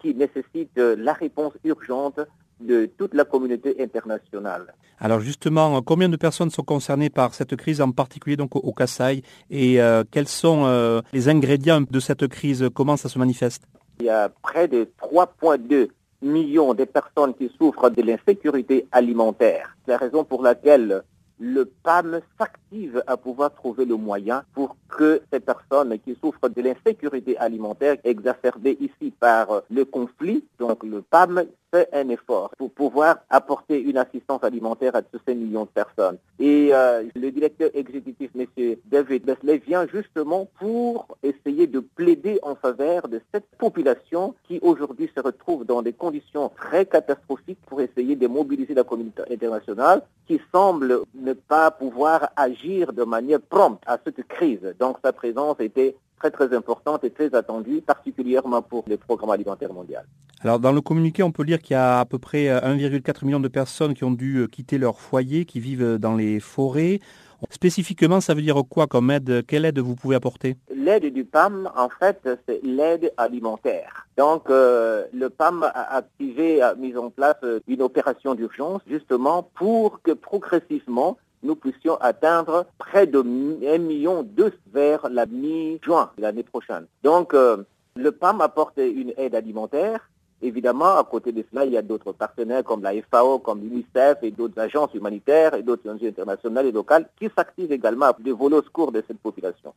qui 0.00 0.14
nécessite 0.14 0.76
euh, 0.78 0.96
la 0.98 1.12
réponse 1.12 1.52
urgente 1.62 2.20
de 2.60 2.86
toute 2.86 3.14
la 3.14 3.24
communauté 3.24 3.76
internationale. 3.82 4.74
Alors 4.98 5.20
justement, 5.20 5.80
combien 5.82 6.08
de 6.08 6.16
personnes 6.16 6.50
sont 6.50 6.62
concernées 6.62 7.10
par 7.10 7.34
cette 7.34 7.56
crise, 7.56 7.80
en 7.80 7.90
particulier 7.90 8.36
donc 8.36 8.54
au, 8.54 8.72
Kassai, 8.72 9.22
et 9.50 9.80
euh, 9.80 10.04
quels 10.10 10.28
sont 10.28 10.64
euh, 10.66 11.00
les 11.12 11.28
ingrédients 11.28 11.80
de 11.80 12.00
cette 12.00 12.26
crise? 12.28 12.68
Comment 12.74 12.96
ça 12.96 13.08
se 13.08 13.18
manifeste? 13.18 13.62
Il 14.00 14.06
y 14.06 14.10
a 14.10 14.28
près 14.28 14.68
de 14.68 14.88
3,2 15.02 15.88
millions 16.22 16.74
de 16.74 16.84
personnes 16.84 17.34
qui 17.34 17.50
souffrent 17.58 17.90
de 17.90 18.02
l'insécurité 18.02 18.86
alimentaire. 18.92 19.76
C'est 19.84 19.92
la 19.92 19.98
raison 19.98 20.24
pour 20.24 20.42
laquelle 20.42 21.02
le 21.40 21.64
PAM 21.64 22.20
s'active 22.38 23.02
à 23.06 23.16
pouvoir 23.16 23.52
trouver 23.54 23.86
le 23.86 23.96
moyen 23.96 24.44
pour 24.54 24.76
que 24.88 25.22
ces 25.32 25.40
personnes 25.40 25.98
qui 25.98 26.14
souffrent 26.20 26.50
de 26.50 26.60
l'insécurité 26.60 27.36
alimentaire 27.38 27.96
exacerbée 28.04 28.76
ici 28.78 29.10
par 29.18 29.62
le 29.70 29.84
conflit, 29.86 30.44
donc 30.58 30.84
le 30.84 31.00
PAM 31.00 31.44
fait 31.70 31.88
un 31.92 32.08
effort 32.08 32.50
pour 32.58 32.70
pouvoir 32.72 33.18
apporter 33.30 33.80
une 33.80 33.96
assistance 33.96 34.42
alimentaire 34.42 34.94
à 34.96 35.02
tous 35.02 35.20
ces 35.26 35.34
millions 35.34 35.64
de 35.64 35.68
personnes. 35.68 36.18
Et 36.38 36.70
euh, 36.72 37.04
le 37.14 37.30
directeur 37.30 37.70
exécutif, 37.74 38.30
M. 38.36 38.46
David 38.86 39.24
Besley, 39.24 39.58
vient 39.58 39.86
justement 39.86 40.48
pour 40.58 41.06
essayer 41.22 41.66
de 41.66 41.80
plaider 41.80 42.38
en 42.42 42.54
faveur 42.54 43.08
de 43.08 43.20
cette 43.32 43.46
population 43.56 44.34
qui 44.48 44.58
aujourd'hui 44.62 45.10
se 45.14 45.20
retrouve 45.20 45.64
dans 45.64 45.82
des 45.82 45.92
conditions 45.92 46.50
très 46.56 46.86
catastrophiques 46.86 47.60
pour 47.66 47.80
essayer 47.80 48.16
de 48.16 48.26
mobiliser 48.26 48.74
la 48.74 48.84
communauté 48.84 49.22
internationale 49.30 50.02
qui 50.26 50.40
semble 50.52 51.00
ne 51.14 51.29
pas 51.34 51.70
pouvoir 51.70 52.30
agir 52.36 52.92
de 52.92 53.04
manière 53.04 53.40
prompte 53.40 53.82
à 53.86 53.98
cette 54.04 54.26
crise. 54.26 54.74
Donc 54.78 54.98
sa 55.04 55.12
présence 55.12 55.56
était 55.60 55.96
très 56.18 56.30
très 56.30 56.54
importante 56.54 57.02
et 57.04 57.10
très 57.10 57.34
attendue, 57.34 57.80
particulièrement 57.80 58.62
pour 58.62 58.84
le 58.86 58.96
programme 58.96 59.30
alimentaire 59.30 59.72
mondial. 59.72 60.04
Alors 60.42 60.58
dans 60.58 60.72
le 60.72 60.80
communiqué, 60.80 61.22
on 61.22 61.32
peut 61.32 61.42
lire 61.42 61.60
qu'il 61.60 61.74
y 61.74 61.76
a 61.76 62.00
à 62.00 62.04
peu 62.04 62.18
près 62.18 62.46
1,4 62.46 63.24
million 63.24 63.40
de 63.40 63.48
personnes 63.48 63.94
qui 63.94 64.04
ont 64.04 64.10
dû 64.10 64.46
quitter 64.50 64.78
leur 64.78 65.00
foyer, 65.00 65.44
qui 65.44 65.60
vivent 65.60 65.98
dans 65.98 66.14
les 66.14 66.40
forêts. 66.40 67.00
Spécifiquement, 67.48 68.20
ça 68.20 68.34
veut 68.34 68.42
dire 68.42 68.60
quoi 68.68 68.86
comme 68.86 69.10
aide? 69.10 69.46
Quelle 69.46 69.64
aide 69.64 69.78
vous 69.78 69.96
pouvez 69.96 70.16
apporter? 70.16 70.56
L'aide 70.74 71.12
du 71.12 71.24
PAM, 71.24 71.70
en 71.76 71.88
fait, 71.88 72.28
c'est 72.46 72.60
l'aide 72.62 73.12
alimentaire. 73.16 74.06
Donc, 74.16 74.50
euh, 74.50 75.04
le 75.12 75.30
PAM 75.30 75.62
a 75.62 75.96
activé, 75.96 76.60
a 76.60 76.74
mis 76.74 76.96
en 76.96 77.10
place 77.10 77.36
une 77.66 77.82
opération 77.82 78.34
d'urgence, 78.34 78.82
justement, 78.86 79.48
pour 79.54 80.02
que 80.02 80.12
progressivement, 80.12 81.16
nous 81.42 81.56
puissions 81.56 81.96
atteindre 81.96 82.66
près 82.78 83.06
de 83.06 83.20
1 83.20 83.78
million 83.78 84.22
de 84.22 84.52
vers 84.72 85.08
la 85.08 85.26
mi-juin 85.26 86.10
de 86.16 86.22
l'année 86.22 86.42
prochaine. 86.42 86.86
Donc, 87.02 87.34
euh, 87.34 87.64
le 87.96 88.12
PAM 88.12 88.40
apporte 88.40 88.78
une 88.78 89.12
aide 89.16 89.34
alimentaire. 89.34 90.10
Évidemment, 90.42 90.96
à 90.96 91.04
côté 91.04 91.32
de 91.32 91.44
cela, 91.50 91.66
il 91.66 91.72
y 91.72 91.76
a 91.76 91.82
d'autres 91.82 92.12
partenaires 92.12 92.64
comme 92.64 92.82
la 92.82 92.92
FAO, 93.10 93.38
comme 93.40 93.60
l'UNICEF 93.60 94.18
et 94.22 94.30
d'autres 94.30 94.58
agences 94.58 94.94
humanitaires 94.94 95.54
et 95.54 95.62
d'autres 95.62 95.88
ONG 95.90 96.02
internationales 96.04 96.66
et 96.66 96.72
locales 96.72 97.08
qui 97.18 97.28
s'activent 97.36 97.72
également 97.72 98.06
à 98.06 98.16
voler 98.34 98.56
au 98.56 98.62
secours 98.62 98.90
de 98.90 99.02
cette 99.06 99.18
population. 99.18 99.74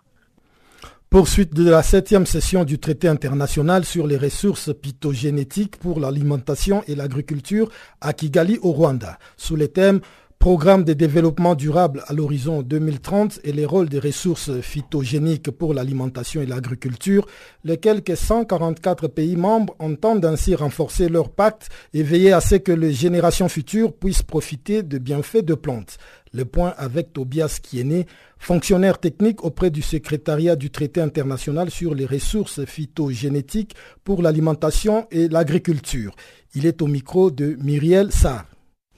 Poursuite 1.13 1.53
de 1.53 1.69
la 1.69 1.83
septième 1.83 2.25
session 2.25 2.63
du 2.63 2.79
traité 2.79 3.07
international 3.07 3.85
sur 3.85 4.07
les 4.07 4.17
ressources 4.17 4.71
phytogénétiques 4.81 5.77
pour 5.77 5.99
l'alimentation 5.99 6.81
et 6.87 6.95
l'agriculture 6.95 7.69
à 8.01 8.13
Kigali 8.13 8.57
au 8.63 8.71
Rwanda, 8.71 9.19
sous 9.37 9.55
les 9.55 9.67
thèmes 9.67 9.99
Programme 10.43 10.83
de 10.83 10.91
développement 10.91 11.55
durable 11.55 12.03
à 12.07 12.11
l'horizon 12.11 12.63
2030 12.63 13.39
et 13.45 13.53
les 13.53 13.65
rôles 13.65 13.87
des 13.87 13.99
ressources 13.99 14.51
phytogéniques 14.59 15.49
pour 15.51 15.73
l'alimentation 15.73 16.41
et 16.41 16.45
l'agriculture, 16.45 17.25
les 17.63 17.77
quelques 17.77 18.17
144 18.17 19.07
pays 19.07 19.37
membres 19.37 19.73
entendent 19.79 20.25
ainsi 20.25 20.53
renforcer 20.53 21.07
leur 21.07 21.29
pacte 21.29 21.69
et 21.93 22.03
veiller 22.03 22.33
à 22.33 22.41
ce 22.41 22.55
que 22.55 22.73
les 22.73 22.91
générations 22.91 23.47
futures 23.47 23.93
puissent 23.93 24.21
profiter 24.21 24.83
de 24.83 24.97
bienfaits 24.97 25.45
de 25.45 25.53
plantes. 25.53 25.97
Le 26.33 26.43
point 26.43 26.73
avec 26.75 27.13
Tobias 27.13 27.59
Kiene, 27.63 28.03
fonctionnaire 28.37 28.99
technique 28.99 29.45
auprès 29.45 29.69
du 29.69 29.81
secrétariat 29.81 30.57
du 30.57 30.71
traité 30.71 30.99
international 30.99 31.69
sur 31.69 31.95
les 31.95 32.05
ressources 32.05 32.65
phytogénétiques 32.65 33.75
pour 34.03 34.21
l'alimentation 34.21 35.07
et 35.09 35.29
l'agriculture. 35.29 36.13
Il 36.53 36.65
est 36.65 36.81
au 36.81 36.87
micro 36.87 37.31
de 37.31 37.55
Myriel 37.61 38.11
Sarr. 38.11 38.52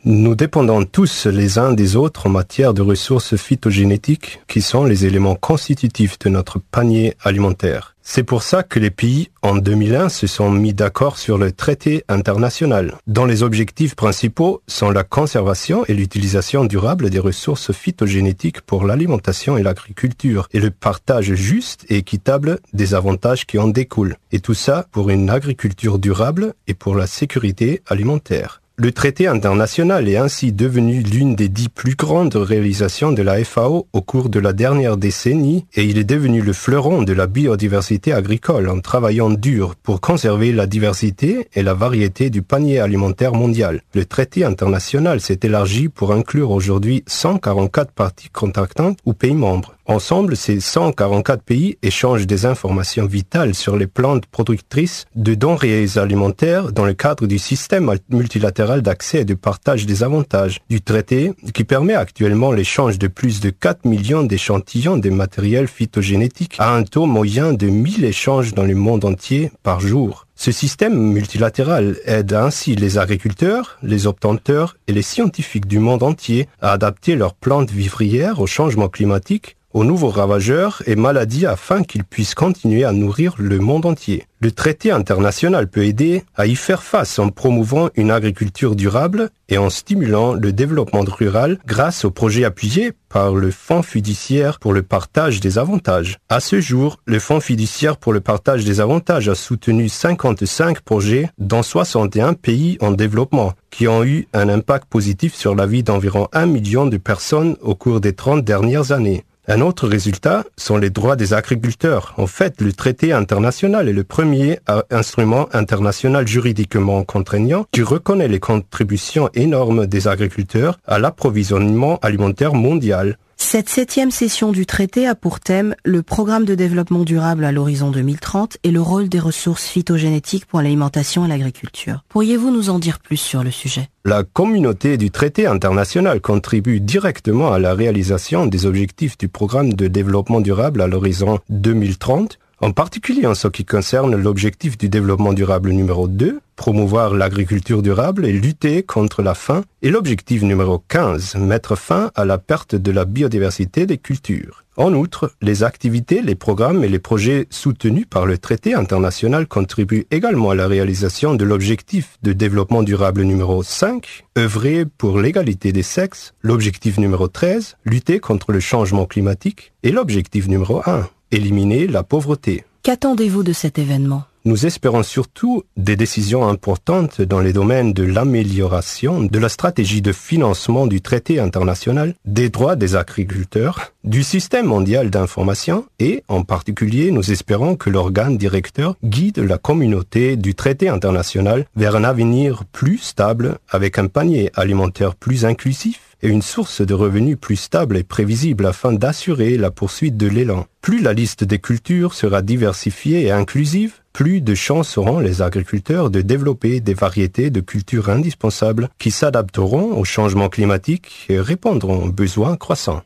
Nous 0.07 0.35
dépendons 0.35 0.85
tous 0.85 1.25
les 1.25 1.57
uns 1.57 1.73
des 1.73 1.95
autres 1.95 2.27
en 2.27 2.29
matière 2.29 2.75
de 2.75 2.83
ressources 2.83 3.35
phytogénétiques 3.37 4.39
qui 4.47 4.61
sont 4.61 4.83
les 4.85 5.07
éléments 5.07 5.33
constitutifs 5.33 6.19
de 6.19 6.29
notre 6.29 6.59
panier 6.59 7.15
alimentaire. 7.23 7.95
C'est 8.03 8.21
pour 8.21 8.43
ça 8.43 8.61
que 8.61 8.77
les 8.77 8.91
pays, 8.91 9.31
en 9.41 9.55
2001, 9.55 10.09
se 10.09 10.27
sont 10.27 10.51
mis 10.51 10.75
d'accord 10.75 11.17
sur 11.17 11.39
le 11.39 11.51
traité 11.51 12.03
international, 12.07 12.99
dont 13.07 13.25
les 13.25 13.41
objectifs 13.41 13.95
principaux 13.95 14.61
sont 14.67 14.91
la 14.91 15.03
conservation 15.03 15.83
et 15.87 15.95
l'utilisation 15.95 16.65
durable 16.65 17.09
des 17.09 17.17
ressources 17.17 17.71
phytogénétiques 17.71 18.61
pour 18.61 18.85
l'alimentation 18.85 19.57
et 19.57 19.63
l'agriculture, 19.63 20.47
et 20.53 20.59
le 20.59 20.69
partage 20.69 21.33
juste 21.33 21.83
et 21.89 21.97
équitable 21.97 22.59
des 22.73 22.93
avantages 22.93 23.47
qui 23.47 23.57
en 23.57 23.69
découlent. 23.69 24.17
Et 24.31 24.39
tout 24.39 24.53
ça 24.53 24.85
pour 24.91 25.09
une 25.09 25.31
agriculture 25.31 25.97
durable 25.97 26.53
et 26.67 26.75
pour 26.75 26.93
la 26.93 27.07
sécurité 27.07 27.81
alimentaire. 27.87 28.61
Le 28.77 28.91
traité 28.91 29.25
international 29.27 30.09
est 30.09 30.17
ainsi 30.17 30.51
devenu 30.51 30.99
l'une 30.99 31.33
des 31.33 31.47
dix 31.47 31.69
plus 31.69 31.95
grandes 31.95 32.35
réalisations 32.35 33.13
de 33.13 33.21
la 33.21 33.41
FAO 33.45 33.87
au 33.93 34.01
cours 34.01 34.27
de 34.27 34.37
la 34.37 34.51
dernière 34.51 34.97
décennie 34.97 35.65
et 35.75 35.85
il 35.85 35.97
est 35.97 36.03
devenu 36.03 36.41
le 36.41 36.51
fleuron 36.51 37.01
de 37.01 37.13
la 37.13 37.25
biodiversité 37.25 38.11
agricole 38.11 38.67
en 38.67 38.81
travaillant 38.81 39.29
dur 39.29 39.75
pour 39.81 40.01
conserver 40.01 40.51
la 40.51 40.67
diversité 40.67 41.47
et 41.53 41.63
la 41.63 41.73
variété 41.73 42.29
du 42.29 42.41
panier 42.41 42.79
alimentaire 42.79 43.33
mondial. 43.33 43.81
Le 43.93 44.03
traité 44.03 44.43
international 44.43 45.21
s'est 45.21 45.39
élargi 45.43 45.87
pour 45.87 46.11
inclure 46.11 46.51
aujourd'hui 46.51 47.05
144 47.07 47.93
parties 47.93 48.29
contractantes 48.29 48.99
ou 49.05 49.13
pays 49.13 49.35
membres. 49.35 49.75
Ensemble, 49.87 50.35
ces 50.35 50.59
144 50.59 51.43
pays 51.43 51.77
échangent 51.83 52.25
des 52.25 52.47
informations 52.47 53.05
vitales 53.05 53.53
sur 53.53 53.77
les 53.77 53.85
plantes 53.85 54.25
productrices 54.25 55.05
de 55.15 55.35
denrées 55.35 55.85
alimentaires 55.97 56.71
dans 56.71 56.85
le 56.85 56.95
cadre 56.95 57.27
du 57.27 57.37
système 57.37 57.93
multilatéral 58.09 58.81
d'accès 58.81 59.21
et 59.21 59.25
de 59.25 59.35
partage 59.35 59.85
des 59.85 60.01
avantages 60.01 60.59
du 60.71 60.81
traité 60.81 61.33
qui 61.53 61.63
permet 61.63 61.93
actuellement 61.93 62.51
l'échange 62.51 62.97
de 62.97 63.07
plus 63.07 63.41
de 63.41 63.51
4 63.51 63.85
millions 63.85 64.23
d'échantillons 64.23 64.97
de 64.97 65.09
matériel 65.11 65.67
phytogénétique 65.67 66.55
à 66.57 66.73
un 66.73 66.81
taux 66.81 67.05
moyen 67.05 67.53
de 67.53 67.67
1000 67.67 68.05
échanges 68.05 68.55
dans 68.55 68.65
le 68.65 68.73
monde 68.73 69.05
entier 69.05 69.51
par 69.61 69.81
jour. 69.81 70.25
Ce 70.33 70.51
système 70.51 70.97
multilatéral 70.97 71.97
aide 72.05 72.33
ainsi 72.33 72.75
les 72.75 72.97
agriculteurs, 72.97 73.77
les 73.83 74.07
obtenteurs 74.07 74.75
et 74.87 74.93
les 74.93 75.03
scientifiques 75.03 75.67
du 75.67 75.79
monde 75.79 76.03
entier 76.03 76.49
à 76.59 76.71
adapter 76.71 77.15
leurs 77.15 77.35
plantes 77.35 77.71
vivrières 77.71 78.41
au 78.41 78.47
changement 78.47 78.89
climatique 78.89 79.55
aux 79.75 79.83
nouveaux 79.83 80.09
ravageurs 80.09 80.81
et 80.87 80.95
maladies 80.95 81.45
afin 81.45 81.83
qu'ils 81.83 82.05
puissent 82.05 82.33
continuer 82.33 82.85
à 82.85 82.93
nourrir 82.93 83.35
le 83.37 83.59
monde 83.59 83.85
entier. 83.85 84.23
Le 84.39 84.51
traité 84.51 84.89
international 84.89 85.67
peut 85.67 85.83
aider 85.83 86.23
à 86.37 86.47
y 86.47 86.55
faire 86.55 86.81
face 86.81 87.19
en 87.19 87.27
promouvant 87.27 87.89
une 87.95 88.09
agriculture 88.09 88.77
durable 88.77 89.29
et 89.49 89.57
en 89.57 89.69
stimulant 89.69 90.33
le 90.33 90.53
développement 90.53 91.03
rural 91.05 91.59
grâce 91.67 92.05
aux 92.05 92.11
projets 92.11 92.45
appuyés 92.45 92.93
par 93.09 93.35
le 93.35 93.51
Fonds 93.51 93.81
fiduciaire 93.81 94.59
pour 94.59 94.71
le 94.71 94.81
partage 94.81 95.41
des 95.41 95.57
avantages. 95.57 96.19
À 96.29 96.39
ce 96.39 96.61
jour, 96.61 97.01
le 97.05 97.19
Fonds 97.19 97.41
fiduciaire 97.41 97.97
pour 97.97 98.13
le 98.13 98.21
partage 98.21 98.63
des 98.63 98.79
avantages 98.79 99.27
a 99.27 99.35
soutenu 99.35 99.89
55 99.89 100.79
projets 100.79 101.29
dans 101.37 101.63
61 101.63 102.33
pays 102.33 102.77
en 102.79 102.91
développement 102.91 103.51
qui 103.71 103.89
ont 103.89 104.05
eu 104.05 104.29
un 104.31 104.47
impact 104.47 104.85
positif 104.85 105.35
sur 105.35 105.53
la 105.53 105.65
vie 105.65 105.83
d'environ 105.83 106.29
1 106.31 106.45
million 106.45 106.85
de 106.85 106.95
personnes 106.95 107.57
au 107.61 107.75
cours 107.75 107.99
des 107.99 108.13
30 108.13 108.45
dernières 108.45 108.93
années. 108.93 109.25
Un 109.47 109.61
autre 109.61 109.87
résultat 109.87 110.43
sont 110.57 110.77
les 110.77 110.89
droits 110.89 111.15
des 111.15 111.33
agriculteurs. 111.33 112.15
En 112.17 112.25
fait, 112.25 112.61
le 112.61 112.73
traité 112.73 113.13
international 113.13 113.87
est 113.87 113.93
le 113.93 114.03
premier 114.03 114.59
instrument 114.89 115.47
international 115.53 116.27
juridiquement 116.27 117.03
contraignant 117.03 117.67
qui 117.71 117.83
reconnaît 117.83 118.27
les 118.27 118.39
contributions 118.39 119.29
énormes 119.35 119.85
des 119.85 120.07
agriculteurs 120.07 120.79
à 120.87 120.97
l'approvisionnement 120.97 121.99
alimentaire 122.01 122.55
mondial. 122.55 123.19
Cette 123.37 123.69
septième 123.69 124.11
session 124.11 124.51
du 124.51 124.65
traité 124.65 125.07
a 125.07 125.13
pour 125.13 125.39
thème 125.39 125.75
le 125.83 126.01
programme 126.01 126.45
de 126.45 126.55
développement 126.55 127.03
durable 127.03 127.43
à 127.43 127.51
l'horizon 127.51 127.91
2030 127.91 128.57
et 128.63 128.71
le 128.71 128.81
rôle 128.81 129.09
des 129.09 129.19
ressources 129.19 129.65
phytogénétiques 129.65 130.45
pour 130.45 130.61
l'alimentation 130.61 131.25
et 131.25 131.27
l'agriculture. 131.27 132.03
Pourriez-vous 132.09 132.51
nous 132.51 132.69
en 132.69 132.79
dire 132.79 132.99
plus 132.99 133.17
sur 133.17 133.43
le 133.43 133.51
sujet? 133.51 133.89
La 134.05 134.23
communauté 134.23 134.97
du 134.97 135.11
traité 135.11 135.47
international 135.47 136.21
contribue 136.21 136.79
directement 136.79 137.51
à 137.51 137.59
la 137.59 137.73
réalisation 137.73 138.45
des 138.45 138.65
objectifs 138.65 139.17
du 139.17 139.27
programme 139.27 139.73
de 139.73 139.87
développement 139.87 140.41
durable 140.41 140.81
à 140.81 140.87
l'horizon 140.87 141.39
2030 141.49 142.39
en 142.65 142.71
particulier 142.71 143.27
en 143.27 143.35
ce 143.35 143.47
qui 143.47 143.63
concerne 143.63 144.15
l'objectif 144.15 144.75
du 144.75 144.89
développement 144.89 145.33
durable 145.33 145.69
numéro 145.69 146.07
2, 146.07 146.39
promouvoir 146.55 147.13
l'agriculture 147.13 147.83
durable 147.83 148.25
et 148.25 148.31
lutter 148.31 148.81
contre 148.81 149.21
la 149.21 149.35
faim, 149.35 149.63
et 149.83 149.91
l'objectif 149.91 150.41
numéro 150.41 150.79
15, 150.79 151.35
mettre 151.35 151.75
fin 151.75 152.09
à 152.15 152.25
la 152.25 152.39
perte 152.39 152.73
de 152.73 152.91
la 152.91 153.05
biodiversité 153.05 153.85
des 153.85 153.99
cultures. 153.99 154.63
En 154.77 154.95
outre, 154.95 155.31
les 155.43 155.61
activités, 155.61 156.23
les 156.23 156.33
programmes 156.33 156.83
et 156.83 156.87
les 156.87 156.97
projets 156.97 157.45
soutenus 157.51 158.07
par 158.09 158.25
le 158.25 158.39
traité 158.39 158.73
international 158.73 159.45
contribuent 159.45 160.07
également 160.09 160.49
à 160.49 160.55
la 160.55 160.67
réalisation 160.67 161.35
de 161.35 161.45
l'objectif 161.45 162.17
de 162.23 162.33
développement 162.33 162.81
durable 162.81 163.21
numéro 163.21 163.61
5, 163.61 164.25
œuvrer 164.39 164.85
pour 164.85 165.19
l'égalité 165.19 165.71
des 165.71 165.83
sexes, 165.83 166.33
l'objectif 166.41 166.97
numéro 166.97 167.27
13, 167.27 167.77
lutter 167.85 168.19
contre 168.19 168.51
le 168.51 168.59
changement 168.59 169.05
climatique, 169.05 169.71
et 169.83 169.91
l'objectif 169.91 170.47
numéro 170.47 170.81
1, 170.87 171.07
éliminer 171.35 171.87
la 171.87 172.03
pauvreté. 172.03 172.63
Qu'attendez-vous 172.83 173.43
de 173.43 173.53
cet 173.53 173.77
événement? 173.77 174.23
Nous 174.47 174.67
espérons 174.67 175.01
surtout 175.01 175.63
des 175.75 175.95
décisions 175.95 176.47
importantes 176.47 177.19
dans 177.19 177.39
les 177.39 177.51
domaines 177.51 177.93
de 177.93 178.03
l'amélioration 178.03 179.23
de 179.23 179.39
la 179.39 179.49
stratégie 179.49 180.03
de 180.03 180.11
financement 180.11 180.85
du 180.85 181.01
traité 181.01 181.39
international, 181.39 182.13
des 182.25 182.49
droits 182.49 182.75
des 182.75 182.95
agriculteurs, 182.95 183.91
du 184.03 184.21
système 184.21 184.67
mondial 184.67 185.09
d'information 185.09 185.87
et, 185.97 186.23
en 186.27 186.43
particulier, 186.43 187.09
nous 187.09 187.31
espérons 187.31 187.75
que 187.75 187.89
l'organe 187.89 188.37
directeur 188.37 188.95
guide 189.03 189.39
la 189.39 189.57
communauté 189.57 190.35
du 190.35 190.53
traité 190.53 190.89
international 190.89 191.65
vers 191.75 191.95
un 191.95 192.03
avenir 192.03 192.65
plus 192.65 192.99
stable 192.99 193.57
avec 193.67 193.97
un 193.97 194.05
panier 194.05 194.51
alimentaire 194.53 195.15
plus 195.15 195.43
inclusif 195.45 196.15
et 196.21 196.27
une 196.27 196.43
source 196.43 196.81
de 196.81 196.93
revenus 196.93 197.37
plus 197.41 197.55
stable 197.55 197.97
et 197.97 198.03
prévisible 198.03 198.67
afin 198.67 198.93
d'assurer 198.93 199.57
la 199.57 199.71
poursuite 199.71 200.17
de 200.17 200.27
l'élan. 200.27 200.67
Plus 200.81 201.01
la 201.01 201.13
liste 201.13 201.43
des 201.43 201.57
cultures 201.57 202.13
sera 202.13 202.43
diversifiée 202.43 203.23
et 203.23 203.31
inclusive, 203.31 204.01
plus 204.15 204.39
de 204.39 204.55
chances 204.55 204.97
auront 204.97 205.19
les 205.19 205.41
agriculteurs 205.41 206.09
de 206.09 206.21
développer 206.21 206.79
des 206.79 206.93
variétés 206.93 207.49
de 207.49 207.59
cultures 207.59 208.09
indispensables 208.09 208.87
qui 208.97 209.11
s'adapteront 209.11 209.99
au 209.99 210.05
changement 210.05 210.47
climatique 210.47 211.25
et 211.27 211.37
répondront 211.37 212.05
aux 212.05 212.11
besoins 212.13 212.55
croissants. 212.55 213.01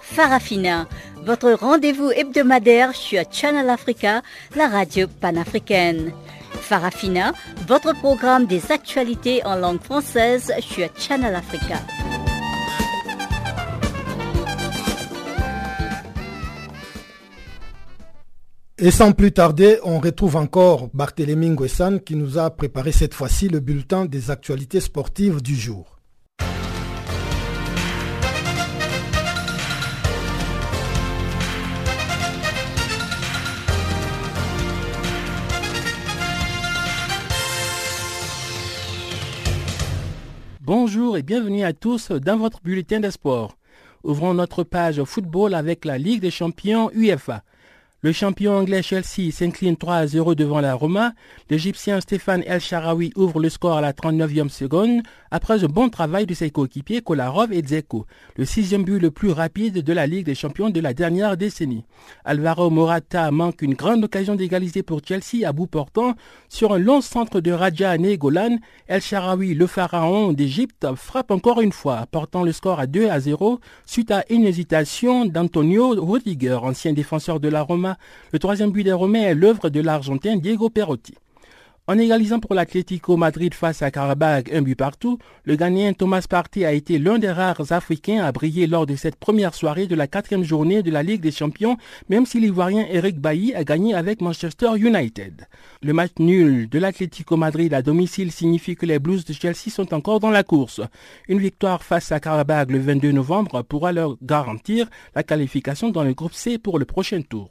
Farafina, 0.00 0.88
votre 1.26 1.52
rendez-vous 1.52 2.10
hebdomadaire 2.10 2.94
sur 2.94 3.22
Channel 3.30 3.68
Africa, 3.68 4.22
la 4.56 4.68
radio 4.68 5.06
panafricaine. 5.20 6.14
Farafina, 6.62 7.32
votre 7.66 7.94
programme 7.94 8.46
des 8.46 8.72
actualités 8.72 9.44
en 9.44 9.56
langue 9.56 9.82
française 9.82 10.52
sur 10.60 10.88
Channel 10.96 11.34
Africa. 11.34 11.76
Et 18.78 18.90
sans 18.90 19.12
plus 19.12 19.30
tarder, 19.30 19.78
on 19.84 20.00
retrouve 20.00 20.34
encore 20.34 20.88
Barthélémy 20.92 21.50
Nguessan 21.50 22.00
qui 22.00 22.16
nous 22.16 22.38
a 22.38 22.50
préparé 22.50 22.90
cette 22.90 23.14
fois-ci 23.14 23.48
le 23.48 23.60
bulletin 23.60 24.06
des 24.06 24.32
actualités 24.32 24.80
sportives 24.80 25.40
du 25.40 25.54
jour. 25.54 26.01
Bonjour 40.64 41.16
et 41.16 41.24
bienvenue 41.24 41.64
à 41.64 41.72
tous 41.72 42.12
dans 42.12 42.36
votre 42.36 42.62
bulletin 42.62 43.00
de 43.00 43.10
sport. 43.10 43.58
Ouvrons 44.04 44.32
notre 44.32 44.62
page 44.62 45.02
football 45.02 45.54
avec 45.54 45.84
la 45.84 45.98
Ligue 45.98 46.20
des 46.20 46.30
champions 46.30 46.88
UEFA. 46.94 47.42
Le 48.04 48.10
champion 48.10 48.56
anglais 48.56 48.82
Chelsea 48.82 49.30
s'incline 49.30 49.76
3 49.76 49.94
à 49.94 50.06
0 50.08 50.34
devant 50.34 50.60
la 50.60 50.74
Roma. 50.74 51.12
L'Égyptien 51.50 52.00
Stéphane 52.00 52.42
El 52.48 52.60
Sharawi 52.60 53.12
ouvre 53.14 53.38
le 53.38 53.48
score 53.48 53.76
à 53.76 53.80
la 53.80 53.92
39e 53.92 54.48
seconde 54.48 55.02
après 55.30 55.62
un 55.62 55.68
bon 55.68 55.88
travail 55.88 56.26
de 56.26 56.34
ses 56.34 56.50
coéquipiers 56.50 57.00
Kolarov 57.00 57.52
et 57.52 57.62
Dzeko, 57.62 58.04
le 58.36 58.44
sixième 58.44 58.82
but 58.82 58.98
le 58.98 59.12
plus 59.12 59.30
rapide 59.30 59.84
de 59.84 59.92
la 59.92 60.08
Ligue 60.08 60.26
des 60.26 60.34
champions 60.34 60.68
de 60.68 60.80
la 60.80 60.94
dernière 60.94 61.36
décennie. 61.36 61.84
Alvaro 62.24 62.70
Morata 62.70 63.30
manque 63.30 63.62
une 63.62 63.74
grande 63.74 64.02
occasion 64.02 64.34
d'égaliser 64.34 64.82
pour 64.82 65.00
Chelsea 65.06 65.46
à 65.46 65.52
bout 65.52 65.68
portant 65.68 66.16
sur 66.48 66.74
un 66.74 66.78
long 66.78 67.02
centre 67.02 67.40
de 67.40 67.52
Raja 67.52 67.96
Negolan. 67.98 68.58
El 68.88 69.00
Sharawi, 69.00 69.54
le 69.54 69.68
pharaon 69.68 70.32
d'Égypte, 70.32 70.88
frappe 70.96 71.30
encore 71.30 71.60
une 71.60 71.72
fois, 71.72 72.06
portant 72.10 72.42
le 72.42 72.50
score 72.50 72.80
à 72.80 72.88
2 72.88 73.08
à 73.08 73.20
0 73.20 73.60
suite 73.86 74.10
à 74.10 74.24
une 74.28 74.44
hésitation 74.44 75.24
d'Antonio 75.24 75.94
Rudiger, 76.04 76.58
ancien 76.64 76.92
défenseur 76.92 77.38
de 77.38 77.48
la 77.48 77.62
Roma 77.62 77.91
le 78.32 78.38
troisième 78.38 78.70
but 78.70 78.84
des 78.84 78.92
Romains 78.92 79.22
est 79.22 79.34
l'œuvre 79.34 79.68
de 79.70 79.80
l'Argentin 79.80 80.36
Diego 80.36 80.70
Perotti. 80.70 81.14
En 81.88 81.98
égalisant 81.98 82.38
pour 82.38 82.54
l'Atlético 82.54 83.16
Madrid 83.16 83.52
face 83.54 83.82
à 83.82 83.90
Karabakh 83.90 84.52
un 84.52 84.62
but 84.62 84.76
partout, 84.76 85.18
le 85.42 85.56
Ghanéen 85.56 85.94
Thomas 85.94 86.24
Partey 86.30 86.64
a 86.64 86.72
été 86.72 86.96
l'un 86.96 87.18
des 87.18 87.32
rares 87.32 87.72
Africains 87.72 88.22
à 88.22 88.30
briller 88.30 88.68
lors 88.68 88.86
de 88.86 88.94
cette 88.94 89.16
première 89.16 89.52
soirée 89.52 89.88
de 89.88 89.96
la 89.96 90.06
quatrième 90.06 90.44
journée 90.44 90.84
de 90.84 90.92
la 90.92 91.02
Ligue 91.02 91.22
des 91.22 91.32
Champions, 91.32 91.76
même 92.08 92.24
si 92.24 92.38
l'Ivoirien 92.38 92.86
Eric 92.88 93.18
Bailly 93.18 93.52
a 93.54 93.64
gagné 93.64 93.94
avec 93.94 94.20
Manchester 94.20 94.68
United. 94.76 95.48
Le 95.82 95.92
match 95.92 96.12
nul 96.20 96.68
de 96.68 96.78
l'Atlético 96.78 97.36
Madrid 97.36 97.74
à 97.74 97.82
domicile 97.82 98.30
signifie 98.30 98.76
que 98.76 98.86
les 98.86 99.00
Blues 99.00 99.24
de 99.24 99.32
Chelsea 99.32 99.68
sont 99.68 99.92
encore 99.92 100.20
dans 100.20 100.30
la 100.30 100.44
course. 100.44 100.80
Une 101.28 101.40
victoire 101.40 101.82
face 101.82 102.12
à 102.12 102.20
Karabakh 102.20 102.70
le 102.70 102.78
22 102.78 103.10
novembre 103.10 103.62
pourra 103.62 103.90
leur 103.90 104.16
garantir 104.22 104.88
la 105.16 105.24
qualification 105.24 105.90
dans 105.90 106.04
le 106.04 106.14
groupe 106.14 106.32
C 106.32 106.58
pour 106.58 106.78
le 106.78 106.84
prochain 106.84 107.22
tour. 107.22 107.50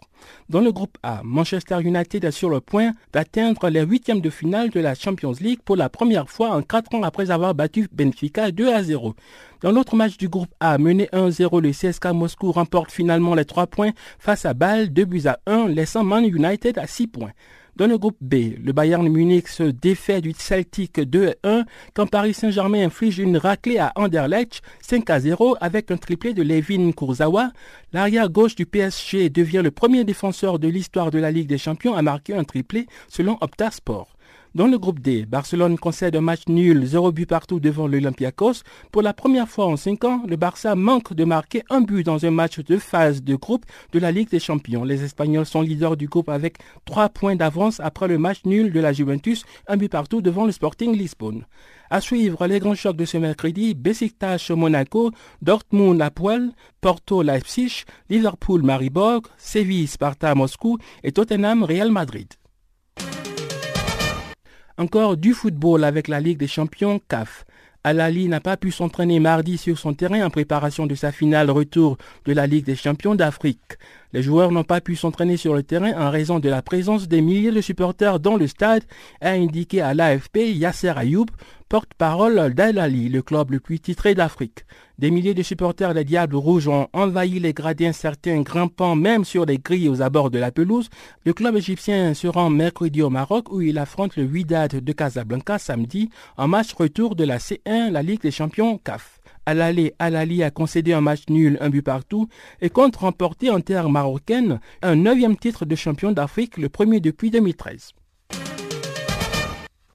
Dans 0.49 0.61
le 0.61 0.71
groupe 0.71 0.97
A, 1.03 1.21
Manchester 1.23 1.79
United 1.81 2.23
est 2.23 2.31
sur 2.31 2.49
le 2.49 2.59
point 2.59 2.91
d'atteindre 3.13 3.69
les 3.69 3.81
huitièmes 3.81 4.21
de 4.21 4.29
finale 4.29 4.69
de 4.69 4.79
la 4.79 4.95
Champions 4.95 5.33
League 5.39 5.59
pour 5.63 5.75
la 5.75 5.89
première 5.89 6.29
fois 6.29 6.51
en 6.51 6.61
quatre 6.61 6.93
ans 6.95 7.03
après 7.03 7.31
avoir 7.31 7.53
battu 7.53 7.87
Benfica 7.91 8.51
2 8.51 8.73
à 8.73 8.83
0. 8.83 9.15
Dans 9.61 9.71
l'autre 9.71 9.95
match 9.95 10.17
du 10.17 10.27
groupe 10.27 10.53
A, 10.59 10.77
mené 10.77 11.07
1-0, 11.13 11.61
le 11.61 11.71
CSK 11.71 12.05
Moscou 12.13 12.51
remporte 12.51 12.91
finalement 12.91 13.35
les 13.35 13.45
trois 13.45 13.67
points 13.67 13.91
face 14.19 14.45
à 14.45 14.53
Bâle, 14.53 14.91
2 14.91 15.05
buts 15.05 15.27
à 15.27 15.39
1, 15.45 15.67
laissant 15.67 16.03
Man 16.03 16.25
United 16.25 16.77
à 16.77 16.87
6 16.87 17.07
points. 17.07 17.31
Dans 17.81 17.87
le 17.87 17.97
groupe 17.97 18.17
B, 18.21 18.59
le 18.63 18.73
Bayern 18.73 19.09
Munich 19.09 19.47
se 19.47 19.63
défait 19.63 20.21
du 20.21 20.33
Celtic 20.37 20.99
2-1 20.99 21.65
quand 21.95 22.05
Paris 22.05 22.35
Saint-Germain 22.35 22.85
inflige 22.85 23.17
une 23.17 23.37
raclée 23.37 23.79
à 23.79 23.91
Anderlecht 23.95 24.61
5-0 24.87 25.57
avec 25.59 25.89
un 25.89 25.97
triplé 25.97 26.35
de 26.35 26.43
Levin 26.43 26.91
Kurzawa. 26.91 27.49
L'arrière 27.91 28.29
gauche 28.29 28.53
du 28.53 28.67
PSG 28.67 29.31
devient 29.31 29.61
le 29.63 29.71
premier 29.71 30.03
défenseur 30.03 30.59
de 30.59 30.67
l'histoire 30.67 31.09
de 31.09 31.17
la 31.17 31.31
Ligue 31.31 31.47
des 31.47 31.57
Champions 31.57 31.95
à 31.95 32.03
marquer 32.03 32.35
un 32.35 32.43
triplé 32.43 32.85
selon 33.07 33.39
Opta 33.41 33.71
Sport. 33.71 34.15
Dans 34.53 34.67
le 34.67 34.77
groupe 34.77 34.99
D, 34.99 35.25
Barcelone 35.25 35.77
concède 35.77 36.13
un 36.17 36.21
match 36.21 36.41
nul, 36.49 36.85
0 36.85 37.13
but 37.13 37.25
partout 37.25 37.61
devant 37.61 37.87
l'Olympiakos. 37.87 38.63
Pour 38.91 39.01
la 39.01 39.13
première 39.13 39.47
fois 39.47 39.65
en 39.67 39.77
5 39.77 40.03
ans, 40.03 40.23
le 40.27 40.35
Barça 40.35 40.75
manque 40.75 41.13
de 41.13 41.23
marquer 41.23 41.63
un 41.69 41.79
but 41.79 42.05
dans 42.05 42.25
un 42.25 42.31
match 42.31 42.59
de 42.59 42.77
phase 42.77 43.23
de 43.23 43.35
groupe 43.35 43.65
de 43.93 43.99
la 43.99 44.11
Ligue 44.11 44.29
des 44.29 44.41
Champions. 44.41 44.83
Les 44.83 45.05
Espagnols 45.05 45.45
sont 45.45 45.61
leaders 45.61 45.95
du 45.95 46.07
groupe 46.09 46.27
avec 46.27 46.57
3 46.83 47.07
points 47.07 47.37
d'avance 47.37 47.79
après 47.79 48.09
le 48.09 48.17
match 48.17 48.41
nul 48.43 48.73
de 48.73 48.79
la 48.81 48.91
Juventus, 48.91 49.45
un 49.69 49.77
but 49.77 49.87
partout 49.89 50.21
devant 50.21 50.45
le 50.45 50.51
Sporting 50.51 50.97
Lisbonne. 50.97 51.45
À 51.89 52.01
suivre 52.01 52.45
les 52.45 52.59
grands 52.59 52.75
chocs 52.75 52.97
de 52.97 53.05
ce 53.05 53.15
mercredi, 53.15 53.73
Besiktas 53.73 54.51
Monaco, 54.53 55.11
Dortmund 55.41 56.01
Apoel, 56.01 56.51
Porto 56.81 57.21
Leipzig, 57.21 57.85
Liverpool 58.09 58.63
Maribor, 58.63 59.21
Séville 59.37 59.87
Sparta 59.87 60.35
Moscou 60.35 60.77
et 61.05 61.13
Tottenham 61.13 61.63
Real 61.63 61.89
Madrid. 61.89 62.27
Encore 64.81 65.15
du 65.15 65.35
football 65.35 65.83
avec 65.83 66.07
la 66.07 66.19
Ligue 66.19 66.39
des 66.39 66.47
champions 66.47 66.99
CAF. 67.07 67.45
Alali 67.83 68.27
n'a 68.27 68.39
pas 68.39 68.57
pu 68.57 68.71
s'entraîner 68.71 69.19
mardi 69.19 69.59
sur 69.59 69.77
son 69.77 69.93
terrain 69.93 70.25
en 70.25 70.31
préparation 70.31 70.87
de 70.87 70.95
sa 70.95 71.11
finale 71.11 71.51
retour 71.51 71.99
de 72.25 72.33
la 72.33 72.47
Ligue 72.47 72.65
des 72.65 72.75
champions 72.75 73.13
d'Afrique. 73.13 73.77
Les 74.11 74.23
joueurs 74.23 74.51
n'ont 74.51 74.63
pas 74.63 74.81
pu 74.81 74.95
s'entraîner 74.95 75.37
sur 75.37 75.53
le 75.53 75.61
terrain 75.61 75.93
en 76.01 76.09
raison 76.09 76.39
de 76.39 76.49
la 76.49 76.63
présence 76.63 77.07
des 77.07 77.21
milliers 77.21 77.51
de 77.51 77.61
supporters 77.61 78.19
dans 78.19 78.37
le 78.37 78.47
stade, 78.47 78.81
a 79.21 79.29
indiqué 79.29 79.81
à 79.81 79.93
l'AFP 79.93 80.37
Yasser 80.55 80.93
Ayoub, 80.97 81.27
porte-parole 81.71 82.53
d'Al-Ali, 82.53 83.07
le 83.07 83.21
club 83.21 83.51
le 83.51 83.61
plus 83.61 83.79
titré 83.79 84.13
d'Afrique. 84.13 84.65
Des 84.99 85.09
milliers 85.09 85.33
de 85.33 85.41
supporters 85.41 85.93
des 85.93 86.03
Diables 86.03 86.35
Rouges 86.35 86.67
ont 86.67 86.89
envahi 86.91 87.39
les 87.39 87.53
gradins, 87.53 87.93
certains 87.93 88.41
grimpant 88.41 88.97
même 88.97 89.23
sur 89.23 89.45
les 89.45 89.57
grilles 89.57 89.87
aux 89.87 90.01
abords 90.01 90.31
de 90.31 90.37
la 90.37 90.51
pelouse. 90.51 90.89
Le 91.25 91.31
club 91.31 91.55
égyptien 91.55 92.13
se 92.13 92.27
rend 92.27 92.49
mercredi 92.49 93.01
au 93.01 93.09
Maroc 93.09 93.49
où 93.53 93.61
il 93.61 93.77
affronte 93.77 94.17
le 94.17 94.25
Wydad 94.25 94.83
de 94.83 94.91
Casablanca 94.91 95.59
samedi 95.59 96.09
en 96.35 96.49
match 96.49 96.73
retour 96.73 97.15
de 97.15 97.23
la 97.23 97.37
C1, 97.37 97.89
la 97.89 98.03
Ligue 98.03 98.21
des 98.21 98.31
champions 98.31 98.77
CAF. 98.77 99.21
À 99.45 99.53
l'aller, 99.53 99.93
Al-Ali 99.97 100.43
a 100.43 100.51
concédé 100.51 100.91
un 100.91 100.99
match 100.99 101.21
nul, 101.29 101.57
un 101.61 101.69
but 101.69 101.83
partout, 101.83 102.27
et 102.59 102.69
compte 102.69 102.97
remporter 102.97 103.49
en 103.49 103.61
terre 103.61 103.89
marocaine 103.89 104.59
un 104.81 104.97
neuvième 104.97 105.37
titre 105.37 105.63
de 105.63 105.75
champion 105.77 106.11
d'Afrique, 106.11 106.57
le 106.57 106.67
premier 106.67 106.99
depuis 106.99 107.31
2013. 107.31 107.93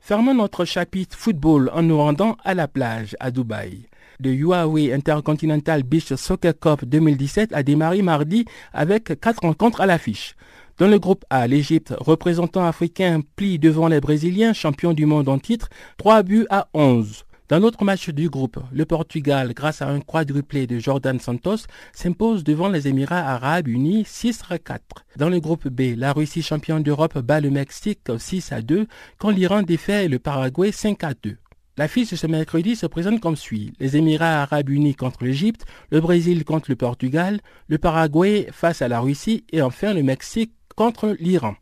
Fermons 0.06 0.34
notre 0.34 0.64
chapitre 0.64 1.18
football 1.18 1.68
en 1.74 1.82
nous 1.82 1.98
rendant 1.98 2.36
à 2.44 2.54
la 2.54 2.68
plage 2.68 3.16
à 3.18 3.32
Dubaï. 3.32 3.88
Le 4.20 4.30
Huawei 4.30 4.92
Intercontinental 4.92 5.82
Beach 5.82 6.14
Soccer 6.14 6.56
Cup 6.56 6.84
2017 6.84 7.52
a 7.52 7.64
démarré 7.64 8.02
mardi 8.02 8.44
avec 8.72 9.18
quatre 9.20 9.40
rencontres 9.42 9.80
à 9.80 9.86
l'affiche. 9.86 10.36
Dans 10.78 10.86
le 10.86 11.00
groupe 11.00 11.24
A, 11.28 11.48
l'Égypte, 11.48 11.92
représentant 11.98 12.64
africain, 12.64 13.20
plie 13.34 13.58
devant 13.58 13.88
les 13.88 14.00
Brésiliens, 14.00 14.52
champions 14.52 14.92
du 14.92 15.06
monde 15.06 15.28
en 15.28 15.40
titre, 15.40 15.70
3 15.96 16.22
buts 16.22 16.46
à 16.50 16.68
11. 16.72 17.24
Dans 17.48 17.60
l'autre 17.60 17.84
match 17.84 18.10
du 18.10 18.28
groupe, 18.28 18.58
le 18.72 18.84
Portugal, 18.86 19.54
grâce 19.54 19.80
à 19.80 19.88
un 19.88 20.00
quadruplé 20.00 20.66
de 20.66 20.80
Jordan 20.80 21.20
Santos, 21.20 21.68
s'impose 21.92 22.42
devant 22.42 22.68
les 22.68 22.88
Émirats 22.88 23.20
arabes 23.20 23.68
unis 23.68 24.04
6 24.04 24.42
à 24.50 24.58
4. 24.58 24.82
Dans 25.16 25.28
le 25.28 25.38
groupe 25.38 25.68
B, 25.68 25.96
la 25.96 26.12
Russie 26.12 26.42
championne 26.42 26.82
d'Europe 26.82 27.18
bat 27.20 27.40
le 27.40 27.50
Mexique 27.50 28.00
6 28.18 28.50
à 28.50 28.62
2, 28.62 28.88
quand 29.18 29.30
l'Iran 29.30 29.62
défait 29.62 30.08
le 30.08 30.18
Paraguay 30.18 30.72
5 30.72 31.04
à 31.04 31.14
2. 31.14 31.36
La 31.76 31.86
fiche 31.86 32.10
de 32.10 32.16
ce 32.16 32.26
mercredi 32.26 32.74
se 32.74 32.86
présente 32.86 33.20
comme 33.20 33.36
suit. 33.36 33.72
Les 33.78 33.96
Émirats 33.96 34.42
arabes 34.42 34.70
unis 34.70 34.96
contre 34.96 35.22
l'Égypte, 35.22 35.66
le 35.92 36.00
Brésil 36.00 36.44
contre 36.44 36.68
le 36.72 36.76
Portugal, 36.76 37.38
le 37.68 37.78
Paraguay 37.78 38.48
face 38.50 38.82
à 38.82 38.88
la 38.88 38.98
Russie 38.98 39.44
et 39.52 39.62
enfin 39.62 39.94
le 39.94 40.02
Mexique 40.02 40.52
contre 40.74 41.14
l'Iran. 41.20 41.54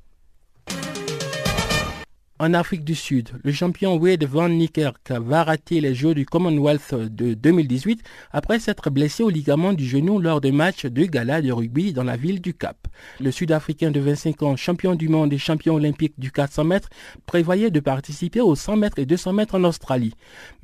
En 2.41 2.53
Afrique 2.53 2.83
du 2.83 2.97
Sud, 2.97 3.29
le 3.45 3.53
champion 3.53 3.95
Wade 3.95 4.25
Van 4.25 4.49
Niekerk 4.49 5.13
va 5.13 5.45
rater 5.45 5.81
les 5.81 5.95
Jeux 5.95 6.15
du 6.15 6.27
Commonwealth 6.27 6.93
de 6.93 7.33
2018 7.35 8.03
après 8.33 8.59
s'être 8.59 8.91
blessé 8.91 9.23
au 9.23 9.31
ligament 9.31 9.73
du 9.73 9.87
genou 9.87 10.19
lors 10.19 10.41
de 10.41 10.51
matchs 10.51 10.87
de 10.87 11.05
gala 11.05 11.41
de 11.41 11.53
rugby 11.53 11.93
dans 11.93 12.03
la 12.03 12.17
ville 12.17 12.41
du 12.41 12.53
Cap. 12.53 12.89
Le 13.21 13.31
Sud-Africain 13.31 13.93
de 13.93 14.01
25 14.01 14.43
ans, 14.43 14.57
champion 14.57 14.97
du 14.97 15.09
monde 15.09 15.33
et 15.33 15.39
champion 15.39 15.77
olympique 15.77 16.15
du 16.19 16.33
400 16.33 16.65
mètres, 16.65 16.89
prévoyait 17.25 17.71
de 17.71 17.79
participer 17.79 18.41
aux 18.41 18.57
100 18.57 18.79
mètres 18.79 18.99
et 18.99 19.07
200 19.07 19.33
mètres 19.33 19.57
en 19.57 19.63
Australie. 19.63 20.15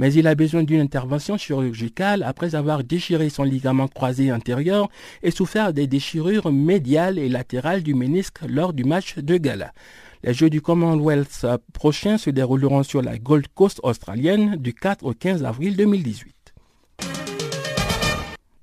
Mais 0.01 0.13
il 0.13 0.27
a 0.27 0.35
besoin 0.35 0.65
d'une 0.65 0.81
intervention 0.81 1.39
chirurgicale 1.39 2.25
après 2.25 2.57
avoir 2.57 2.83
déchiré 2.83 3.29
son 3.29 3.45
ligament 3.45 3.87
croisé 3.87 4.33
antérieur 4.33 4.89
et 5.23 5.31
souffert 5.31 5.73
des 5.73 5.87
déchirures 5.87 6.51
médiales 6.51 7.17
et 7.17 7.29
latérales 7.29 7.85
du 7.85 7.95
ménisque 7.95 8.41
lors 8.49 8.73
du 8.73 8.83
match 8.83 9.19
de 9.19 9.37
gala. 9.37 9.73
Les 10.23 10.35
Jeux 10.35 10.51
du 10.51 10.61
Commonwealth 10.61 11.47
prochains 11.73 12.19
se 12.19 12.29
dérouleront 12.29 12.83
sur 12.83 13.01
la 13.01 13.17
Gold 13.17 13.49
Coast 13.55 13.81
australienne 13.83 14.57
du 14.57 14.75
4 14.75 15.03
au 15.03 15.15
15 15.15 15.45
avril 15.45 15.77
2018. 15.77 16.55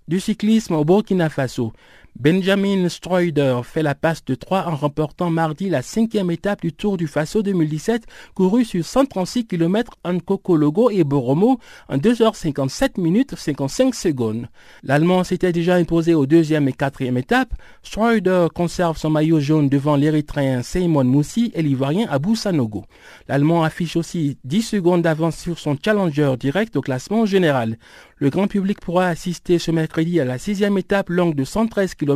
Du 0.08 0.20
cyclisme 0.20 0.76
au 0.76 0.86
Burkina 0.86 1.30
Faso. 1.30 1.74
Benjamin 2.20 2.90
Stroider 2.90 3.60
fait 3.64 3.84
la 3.84 3.94
passe 3.94 4.26
de 4.26 4.34
3 4.34 4.66
en 4.66 4.76
remportant 4.76 5.30
mardi 5.30 5.70
la 5.70 5.84
cinquième 5.84 6.32
étape 6.32 6.62
du 6.62 6.74
Tour 6.74 6.98
du 6.98 7.06
Faso 7.06 7.44
2017 7.44 8.08
couru 8.34 8.66
sur 8.66 8.84
136 8.84 9.46
km 9.46 9.94
en 10.04 10.18
Kokologo 10.18 10.90
et 10.90 11.04
Boromo 11.04 11.60
en 11.90 11.98
2h57 11.98 13.00
minutes 13.00 13.36
55 13.36 13.94
secondes. 13.94 14.48
L'Allemand 14.82 15.24
s'était 15.24 15.52
déjà 15.52 15.76
imposé 15.76 16.16
aux 16.16 16.26
deuxième 16.26 16.68
et 16.68 16.74
quatrième 16.74 17.20
étapes. 17.20 17.54
Stroider 17.84 18.48
conserve 18.52 18.98
son 18.98 19.12
maillot 19.12 19.40
jaune 19.40 19.70
devant 19.70 19.96
l'Érythréen 19.96 20.64
Simon 20.64 21.04
Moussi 21.04 21.52
et 21.54 21.62
l'Ivoirien 21.62 22.08
Abou 22.10 22.36
Sanogo. 22.36 22.86
L'Allemand 23.28 23.64
affiche 23.64 23.96
aussi 23.96 24.40
10 24.44 24.64
secondes 24.64 25.04
d'avance 25.04 25.38
sur 25.38 25.60
son 25.60 25.78
challenger 25.80 26.34
direct 26.40 26.76
au 26.78 26.82
classement 26.82 27.28
général. 27.28 27.78
Le 28.16 28.32
grand 28.32 28.48
public 28.48 28.82
pourra 28.82 29.06
assister 29.06 29.60
ce 29.60 29.70
mercredi 29.70 30.20
à 30.20 30.26
la 30.26 30.40
sixième 30.40 30.80
étape 30.80 31.10
longue 31.10 31.36
de 31.36 31.44
113 31.44 31.94
km 31.94 32.07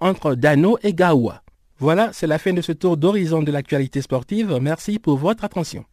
entre 0.00 0.34
Dano 0.34 0.78
et 0.82 0.94
Gaoua. 0.94 1.42
Voilà, 1.78 2.10
c'est 2.12 2.26
la 2.26 2.38
fin 2.38 2.52
de 2.52 2.60
ce 2.60 2.72
tour 2.72 2.96
d'horizon 2.96 3.42
de 3.42 3.52
l'actualité 3.52 4.02
sportive. 4.02 4.58
Merci 4.60 4.98
pour 4.98 5.16
votre 5.16 5.44
attention. 5.44 5.84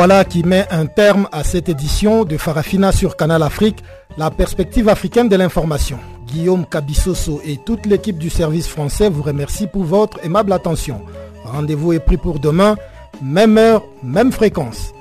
Voilà 0.00 0.24
qui 0.24 0.42
met 0.44 0.66
un 0.70 0.86
terme 0.86 1.28
à 1.30 1.44
cette 1.44 1.68
édition 1.68 2.24
de 2.24 2.38
Farafina 2.38 2.90
sur 2.90 3.18
Canal 3.18 3.42
Afrique, 3.42 3.84
la 4.16 4.30
perspective 4.30 4.88
africaine 4.88 5.28
de 5.28 5.36
l'information. 5.36 5.98
Guillaume 6.26 6.64
Cabissoso 6.64 7.42
et 7.44 7.58
toute 7.58 7.84
l'équipe 7.84 8.16
du 8.16 8.30
service 8.30 8.66
français 8.66 9.10
vous 9.10 9.20
remercient 9.20 9.66
pour 9.66 9.84
votre 9.84 10.24
aimable 10.24 10.54
attention. 10.54 11.02
Rendez-vous 11.44 11.92
est 11.92 12.00
pris 12.00 12.16
pour 12.16 12.38
demain, 12.38 12.76
même 13.20 13.58
heure, 13.58 13.82
même 14.02 14.32
fréquence. 14.32 14.94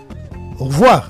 Au 0.59 0.65
revoir. 0.65 1.09